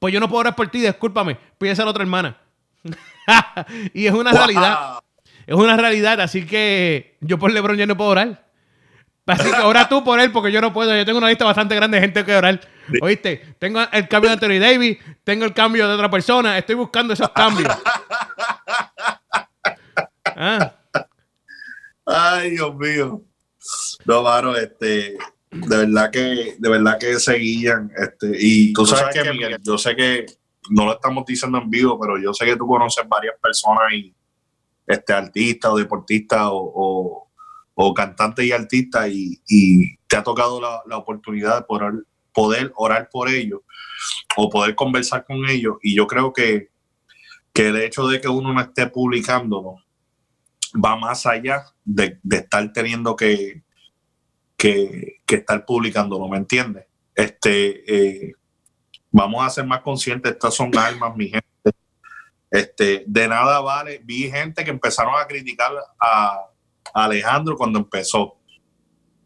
Pues 0.00 0.12
yo 0.12 0.18
no 0.18 0.28
puedo 0.28 0.40
orar 0.40 0.56
por 0.56 0.66
ti, 0.66 0.80
discúlpame. 0.80 1.38
Pídese 1.56 1.82
a 1.82 1.84
la 1.84 1.92
otra 1.92 2.02
hermana. 2.02 2.36
y 3.94 4.06
es 4.06 4.12
una 4.12 4.32
realidad. 4.32 4.98
Es 5.46 5.54
una 5.54 5.76
realidad, 5.76 6.20
así 6.20 6.44
que 6.44 7.16
yo 7.20 7.38
por 7.38 7.52
LeBron 7.52 7.76
ya 7.76 7.86
no 7.86 7.96
puedo 7.96 8.10
orar. 8.10 8.49
Así 9.26 9.50
que 9.50 9.60
ora 9.62 9.88
tú 9.88 10.02
por 10.02 10.18
él 10.18 10.32
porque 10.32 10.50
yo 10.50 10.60
no 10.60 10.72
puedo. 10.72 10.96
Yo 10.96 11.04
tengo 11.04 11.18
una 11.18 11.28
lista 11.28 11.44
bastante 11.44 11.74
grande 11.74 11.96
de 11.96 12.02
gente 12.02 12.24
que 12.24 12.34
orar. 12.34 12.60
¿Oíste? 13.00 13.54
Tengo 13.58 13.80
el 13.92 14.08
cambio 14.08 14.30
de 14.30 14.34
Anthony 14.34 14.58
Davis, 14.58 14.98
tengo 15.24 15.44
el 15.44 15.54
cambio 15.54 15.86
de 15.86 15.94
otra 15.94 16.10
persona. 16.10 16.58
Estoy 16.58 16.74
buscando 16.74 17.14
esos 17.14 17.30
cambios. 17.30 17.72
Ah. 20.42 20.72
Ay, 22.06 22.52
Dios 22.52 22.74
mío. 22.76 23.22
No, 24.06 24.22
mano, 24.22 24.56
este, 24.56 25.18
de 25.50 25.76
verdad 25.76 26.10
que, 26.10 26.56
de 26.58 26.68
verdad 26.68 26.98
que 26.98 27.18
seguían, 27.18 27.90
este, 27.96 28.32
y 28.38 28.72
tú, 28.72 28.86
sabes, 28.86 29.14
que, 29.14 29.30
Miguel, 29.30 29.58
yo 29.62 29.76
sé 29.76 29.94
que 29.94 30.26
no 30.70 30.86
lo 30.86 30.92
estamos 30.94 31.24
diciendo 31.26 31.58
en 31.58 31.68
vivo, 31.68 31.98
pero 32.00 32.18
yo 32.18 32.32
sé 32.32 32.46
que 32.46 32.56
tú 32.56 32.66
conoces 32.66 33.06
varias 33.08 33.34
personas 33.42 33.92
y 33.92 34.14
este 34.86 35.12
artistas 35.12 35.72
o 35.72 35.76
deportistas 35.76 36.42
o, 36.44 36.72
o, 36.74 37.29
cantantes 37.94 38.44
y 38.44 38.52
artistas 38.52 39.08
y, 39.10 39.96
te 40.06 40.16
ha 40.16 40.22
tocado 40.22 40.60
la, 40.60 40.96
oportunidad 40.96 41.60
de 41.60 41.94
poder 42.32 42.72
orar 42.74 43.08
por 43.10 43.28
ellos 43.28 43.60
o 44.36 44.50
poder 44.50 44.74
conversar 44.74 45.24
con 45.24 45.48
ellos. 45.48 45.76
Y 45.82 45.94
yo 45.94 46.06
creo 46.06 46.32
que, 46.32 46.70
que 47.52 47.68
el 47.68 47.76
hecho 47.76 48.06
de 48.08 48.20
que 48.20 48.28
uno 48.28 48.52
no 48.52 48.60
esté 48.60 48.86
publicándolo 48.88 49.76
va 50.74 50.96
más 50.96 51.26
allá 51.26 51.64
de, 51.84 52.18
estar 52.30 52.72
teniendo 52.72 53.16
que, 53.16 53.62
que, 54.56 55.20
que 55.26 55.36
estar 55.36 55.64
publicándolo, 55.64 56.28
¿me 56.28 56.38
entiendes? 56.38 56.86
Este, 57.14 58.28
eh, 58.28 58.34
vamos 59.10 59.44
a 59.44 59.50
ser 59.50 59.66
más 59.66 59.80
conscientes, 59.80 60.32
estas 60.32 60.54
son 60.54 60.76
armas, 60.76 61.16
mi 61.16 61.28
gente. 61.28 61.48
Este, 62.50 63.04
de 63.06 63.28
nada 63.28 63.60
vale. 63.60 64.00
Vi 64.04 64.28
gente 64.30 64.64
que 64.64 64.70
empezaron 64.70 65.14
a 65.20 65.26
criticar 65.26 65.70
a, 66.00 66.49
Alejandro 66.94 67.56
cuando 67.56 67.78
empezó. 67.78 68.36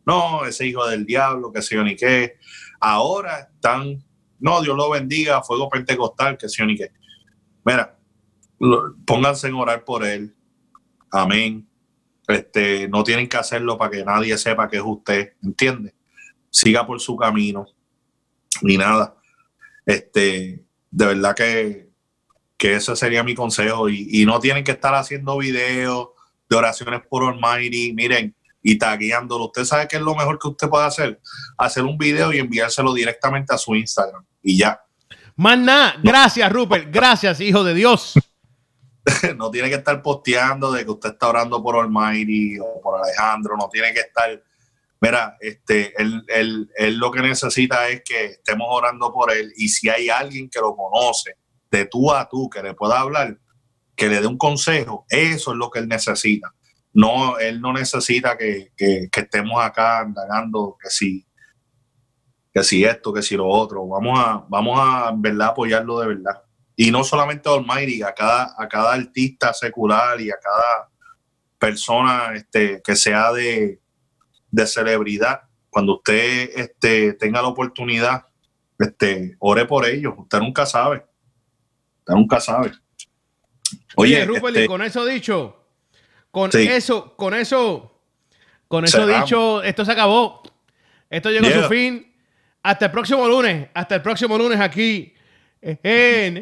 No, 0.07 0.45
ese 0.45 0.67
hijo 0.67 0.87
del 0.87 1.07
diablo, 1.07 1.53
que 1.53 1.63
sé 1.63 1.75
yo 1.77 1.83
ni 1.85 1.97
qué. 1.97 2.37
Ahora 2.81 3.51
están, 3.55 4.05
no, 4.39 4.61
Dios 4.61 4.77
lo 4.77 4.91
bendiga, 4.91 5.43
fuego 5.43 5.69
pentecostal, 5.69 6.37
que 6.37 6.49
sé 6.49 6.57
yo 6.59 6.67
ni 6.67 6.77
qué. 6.77 6.93
Mira, 7.65 7.99
lo- 8.59 8.95
pónganse 9.07 9.49
en 9.49 9.55
orar 9.55 9.85
por 9.85 10.05
él. 10.05 10.35
Amén. 11.11 11.67
Este, 12.29 12.89
no 12.89 13.03
tienen 13.05 13.29
que 13.29 13.37
hacerlo 13.37 13.79
para 13.79 13.91
que 13.91 14.05
nadie 14.05 14.37
sepa 14.39 14.69
que 14.69 14.77
es 14.77 14.83
usted, 14.85 15.33
¿entiende? 15.43 15.95
Siga 16.51 16.87
por 16.87 17.01
su 17.01 17.17
camino. 17.17 17.67
Ni 18.63 18.77
nada. 18.77 19.17
Este, 19.87 20.65
de 20.91 21.07
verdad 21.07 21.35
que, 21.35 21.91
que 22.57 22.75
ese 22.77 22.95
sería 22.97 23.23
mi 23.23 23.35
consejo. 23.35 23.89
Y, 23.89 24.09
y 24.11 24.27
no 24.27 24.39
tienen 24.41 24.65
que 24.65 24.73
estar 24.73 24.95
haciendo 24.95 25.37
videos 25.39 26.09
de 26.49 26.57
oraciones 26.57 27.01
por 27.09 27.25
Almighty, 27.25 27.93
miren, 27.95 28.35
y 28.63 28.79
tagueándolo. 28.79 29.47
Usted 29.47 29.65
sabe 29.65 29.89
que 29.89 29.97
es 29.97 30.03
lo 30.03 30.15
mejor 30.15 30.39
que 30.39 30.49
usted 30.49 30.69
puede 30.69 30.87
hacer, 30.87 31.21
hacer 31.59 31.85
un 31.85 31.99
video 31.99 32.33
y 32.33 32.39
enviárselo 32.39 32.93
directamente 32.95 33.55
a 33.55 33.59
su 33.59 33.75
Instagram. 33.75 34.25
Y 34.43 34.59
ya. 34.59 34.81
Más 35.37 35.59
nada. 35.59 35.97
Gracias, 36.03 36.51
Rupert. 36.53 36.89
Gracias, 36.91 37.41
hijo 37.41 37.65
de 37.65 37.75
Dios. 37.75 38.15
no 39.37 39.51
tiene 39.51 39.69
que 39.69 39.75
estar 39.77 40.01
posteando 40.03 40.73
de 40.73 40.85
que 40.85 40.91
usted 40.91 41.11
está 41.11 41.29
orando 41.29 41.63
por 41.63 41.77
Almighty 41.77 42.59
o 42.59 42.81
por 42.83 43.01
Alejandro, 43.03 43.57
no 43.57 43.69
tiene 43.69 43.93
que 43.93 44.01
estar. 44.01 44.43
Mira, 45.01 45.37
este, 45.41 45.93
él, 46.01 46.25
él- 46.29 46.71
él 46.77 46.97
lo 46.97 47.11
que 47.11 47.21
necesita 47.21 47.89
es 47.89 48.03
que 48.03 48.25
estemos 48.27 48.67
orando 48.71 49.13
por 49.13 49.31
él 49.31 49.53
y 49.57 49.69
si 49.69 49.91
hay 49.91 50.09
alguien 50.09 50.49
que 50.49 50.61
lo 50.61 50.75
conoce 50.75 51.37
de 51.71 51.85
tú 51.87 52.11
a 52.13 52.27
tú, 52.29 52.49
que 52.49 52.63
le 52.63 52.73
pueda 52.73 53.01
hablar, 53.01 53.37
que 53.97 54.09
le 54.09 54.21
dé 54.21 54.27
un 54.27 54.39
consejo, 54.39 55.07
eso 55.09 55.53
es 55.53 55.57
lo 55.59 55.71
que 55.71 55.79
él 55.81 55.89
necesita. 55.89 56.55
No, 56.93 57.39
él 57.39 57.61
no 57.61 57.73
necesita 57.73 58.37
que, 58.37 58.73
que- 58.77 59.09
estemos 59.13 59.63
acá 59.63 60.05
indagando 60.07 60.77
que 60.81 60.91
si, 60.91 61.27
que 62.53 62.63
si 62.63 62.85
esto, 62.85 63.13
que 63.13 63.23
si 63.23 63.37
lo 63.37 63.47
otro. 63.49 63.87
Vamos 63.89 64.19
a, 64.19 64.45
vamos 64.49 64.79
a 64.81 65.13
verdad 65.17 65.49
apoyarlo 65.49 65.99
de 66.01 66.09
verdad 66.09 66.43
y 66.77 66.91
no 66.91 67.05
solamente 67.05 67.49
a 67.49 67.53
Almighty, 67.53 68.03
a 68.03 68.13
cada, 68.13 68.55
a 68.59 68.69
cada 68.69 68.95
artista 68.95 69.53
secular 69.53 70.21
y 70.21 70.31
a 70.31 70.37
cada 70.43 70.91
persona 71.59 72.33
este, 72.35 72.83
que 72.83 72.97
sea 72.97 73.33
de, 73.33 73.81
de 74.51 74.67
celebridad, 74.67 75.43
cuando 75.71 75.97
usted 75.97 76.51
este, 76.55 77.15
tenga 77.15 77.43
la 77.43 77.49
oportunidad, 77.49 78.27
este, 78.79 79.37
ore 79.39 79.67
por 79.67 79.87
ellos. 79.87 80.15
Usted 80.17 80.39
nunca 80.41 80.67
sabe. 80.67 81.07
Usted 82.01 82.15
nunca 82.15 82.41
sabe. 82.41 82.73
Oye, 83.97 84.17
Oye, 84.17 84.25
Rupert, 84.27 84.57
este, 84.57 84.67
con 84.67 84.83
eso 84.83 85.05
dicho, 85.07 85.65
con 86.31 86.51
Sí. 86.53 86.67
eso, 86.67 87.15
con 87.17 87.35
eso, 87.35 88.01
con 88.69 88.85
eso 88.85 88.99
Cerramos. 88.99 89.25
dicho, 89.29 89.63
esto 89.63 89.85
se 89.85 89.93
acabó. 89.93 90.43
Esto 91.11 91.31
llegó 91.31 91.47
a 91.47 91.63
su 91.63 91.69
fin. 91.69 92.13
Hasta 92.63 92.87
el 92.87 92.91
próximo 92.91 93.29
lunes. 93.29 93.69
Hasta 93.75 93.95
el 93.97 94.03
próximo 94.03 94.37
lunes 94.39 94.59
aquí 94.61 95.13
en, 95.61 95.79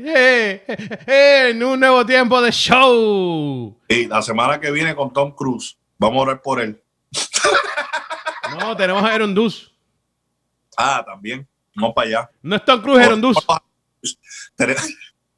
en, 0.06 0.62
en 1.06 1.62
un 1.62 1.78
nuevo 1.80 2.06
tiempo 2.06 2.40
de 2.40 2.50
show. 2.52 3.78
y 3.88 4.06
la 4.06 4.22
semana 4.22 4.58
que 4.58 4.70
viene 4.70 4.94
con 4.94 5.12
Tom 5.12 5.32
Cruise, 5.34 5.76
vamos 5.98 6.18
a 6.18 6.22
orar 6.22 6.42
por 6.42 6.60
él. 6.60 6.82
No, 8.58 8.76
tenemos 8.76 9.02
a 9.02 9.12
Aaron 9.12 9.34
Dus. 9.34 9.70
Ah, 10.76 11.02
también. 11.06 11.46
Vamos 11.74 11.94
para 11.94 12.06
allá. 12.08 12.30
No 12.42 12.56
es 12.56 12.64
Tom 12.64 12.80
Cruise, 12.80 13.04
Aaron 13.04 13.20
Dus. 13.20 13.36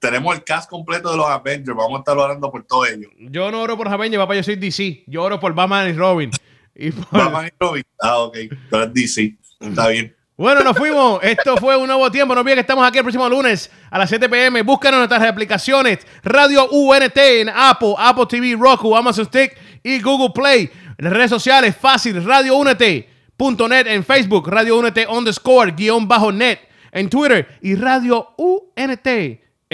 Tene- 0.04 0.16
Tenemos 0.18 0.34
el 0.36 0.44
cast 0.44 0.68
completo 0.70 1.10
de 1.10 1.16
los 1.16 1.26
Avengers. 1.26 1.76
Vamos 1.76 1.96
a 1.96 1.98
estar 1.98 2.16
orando 2.18 2.50
por 2.50 2.64
todos 2.64 2.88
ellos. 2.90 3.10
Yo 3.18 3.50
no 3.50 3.62
oro 3.62 3.76
por 3.76 3.88
Javeña, 3.88 4.18
papá, 4.18 4.34
yo 4.34 4.42
soy 4.42 4.56
DC. 4.56 5.04
Yo 5.06 5.22
oro 5.22 5.38
por 5.40 5.54
Batman 5.54 5.88
y 5.88 5.92
Robin. 5.92 6.30
Y 6.74 6.90
por- 6.90 7.06
Batman 7.22 7.46
y 7.46 7.50
Robin. 7.58 7.84
Ah, 8.00 8.18
ok. 8.18 8.36
Pero 8.70 8.84
es 8.84 8.94
DC. 8.94 9.36
Está 9.60 9.88
bien. 9.88 10.14
Bueno, 10.36 10.62
nos 10.64 10.76
fuimos. 10.76 11.20
Esto 11.22 11.56
fue 11.58 11.76
un 11.76 11.86
nuevo 11.86 12.10
tiempo. 12.10 12.34
No 12.34 12.40
olviden 12.40 12.56
que 12.56 12.62
estamos 12.62 12.84
aquí 12.84 12.98
el 12.98 13.04
próximo 13.04 13.28
lunes 13.28 13.70
a 13.90 13.98
las 13.98 14.08
7 14.08 14.28
pm. 14.28 14.62
Búscanos 14.62 14.94
en 14.96 15.08
nuestras 15.08 15.22
aplicaciones. 15.30 15.98
Radio 16.24 16.68
UNT 16.70 17.16
en 17.16 17.48
Apple, 17.54 17.94
Apple 17.96 18.26
TV, 18.28 18.56
Roku, 18.58 18.96
Amazon 18.96 19.26
Stick 19.26 19.56
y 19.84 20.00
Google 20.00 20.30
Play. 20.34 20.68
En 20.98 21.04
las 21.04 21.12
redes 21.12 21.30
sociales, 21.30 21.76
fácil. 21.76 22.24
Radio 22.24 22.56
UNT.net 22.56 23.86
en 23.86 24.04
Facebook. 24.04 24.48
Radio 24.48 24.76
UNT 24.78 24.98
underscore 25.08 25.70
guion 25.72 26.08
bajo 26.08 26.32
net 26.32 26.58
en 26.90 27.08
Twitter. 27.08 27.58
Y 27.62 27.76
Radio 27.76 28.34
UNT 28.36 29.08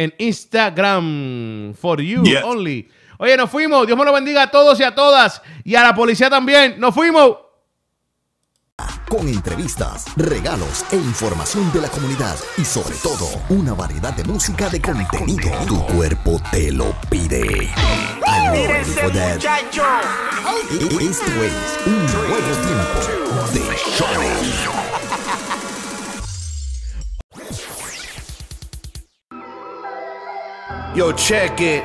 en 0.05 0.15
Instagram. 0.19 1.75
For 1.75 2.01
you 2.01 2.23
Yes. 2.25 2.43
only. 2.45 2.89
Oye, 3.19 3.37
nos 3.37 3.51
fuimos. 3.51 3.87
Dios 3.87 3.99
me 3.99 4.05
lo 4.05 4.13
bendiga 4.13 4.45
a 4.45 4.51
todos 4.51 4.79
y 4.81 4.83
a 4.83 4.95
todas. 4.95 5.43
Y 5.65 5.75
a 5.75 5.83
la 5.83 5.95
policía 5.95 6.31
también. 6.31 6.81
Nos 6.81 6.95
fuimos. 6.95 7.37
Con 9.11 9.29
entrevistas, 9.29 10.07
regalos 10.17 10.87
e 10.91 10.97
información 10.97 11.71
de 11.73 11.83
la 11.83 11.89
comunidad 11.89 12.35
y 12.57 12.65
sobre 12.65 12.95
todo 13.03 13.29
una 13.51 13.75
variedad 13.75 14.15
de 14.15 14.25
música 14.25 14.71
de 14.71 14.81
contenido. 14.81 15.51
Tu 15.67 15.85
cuerpo 15.87 16.41
te 16.51 16.73
lo 16.73 16.95
pide. 17.11 17.69
That? 18.25 19.45
E- 20.71 20.87
Esto 21.11 21.43
es 21.43 21.79
un 21.87 22.07
nuevo 22.07 22.37
tiempo 22.65 23.53
de 23.53 23.77
show. 23.99 24.90
Yo 30.93 31.13
cheque, 31.17 31.85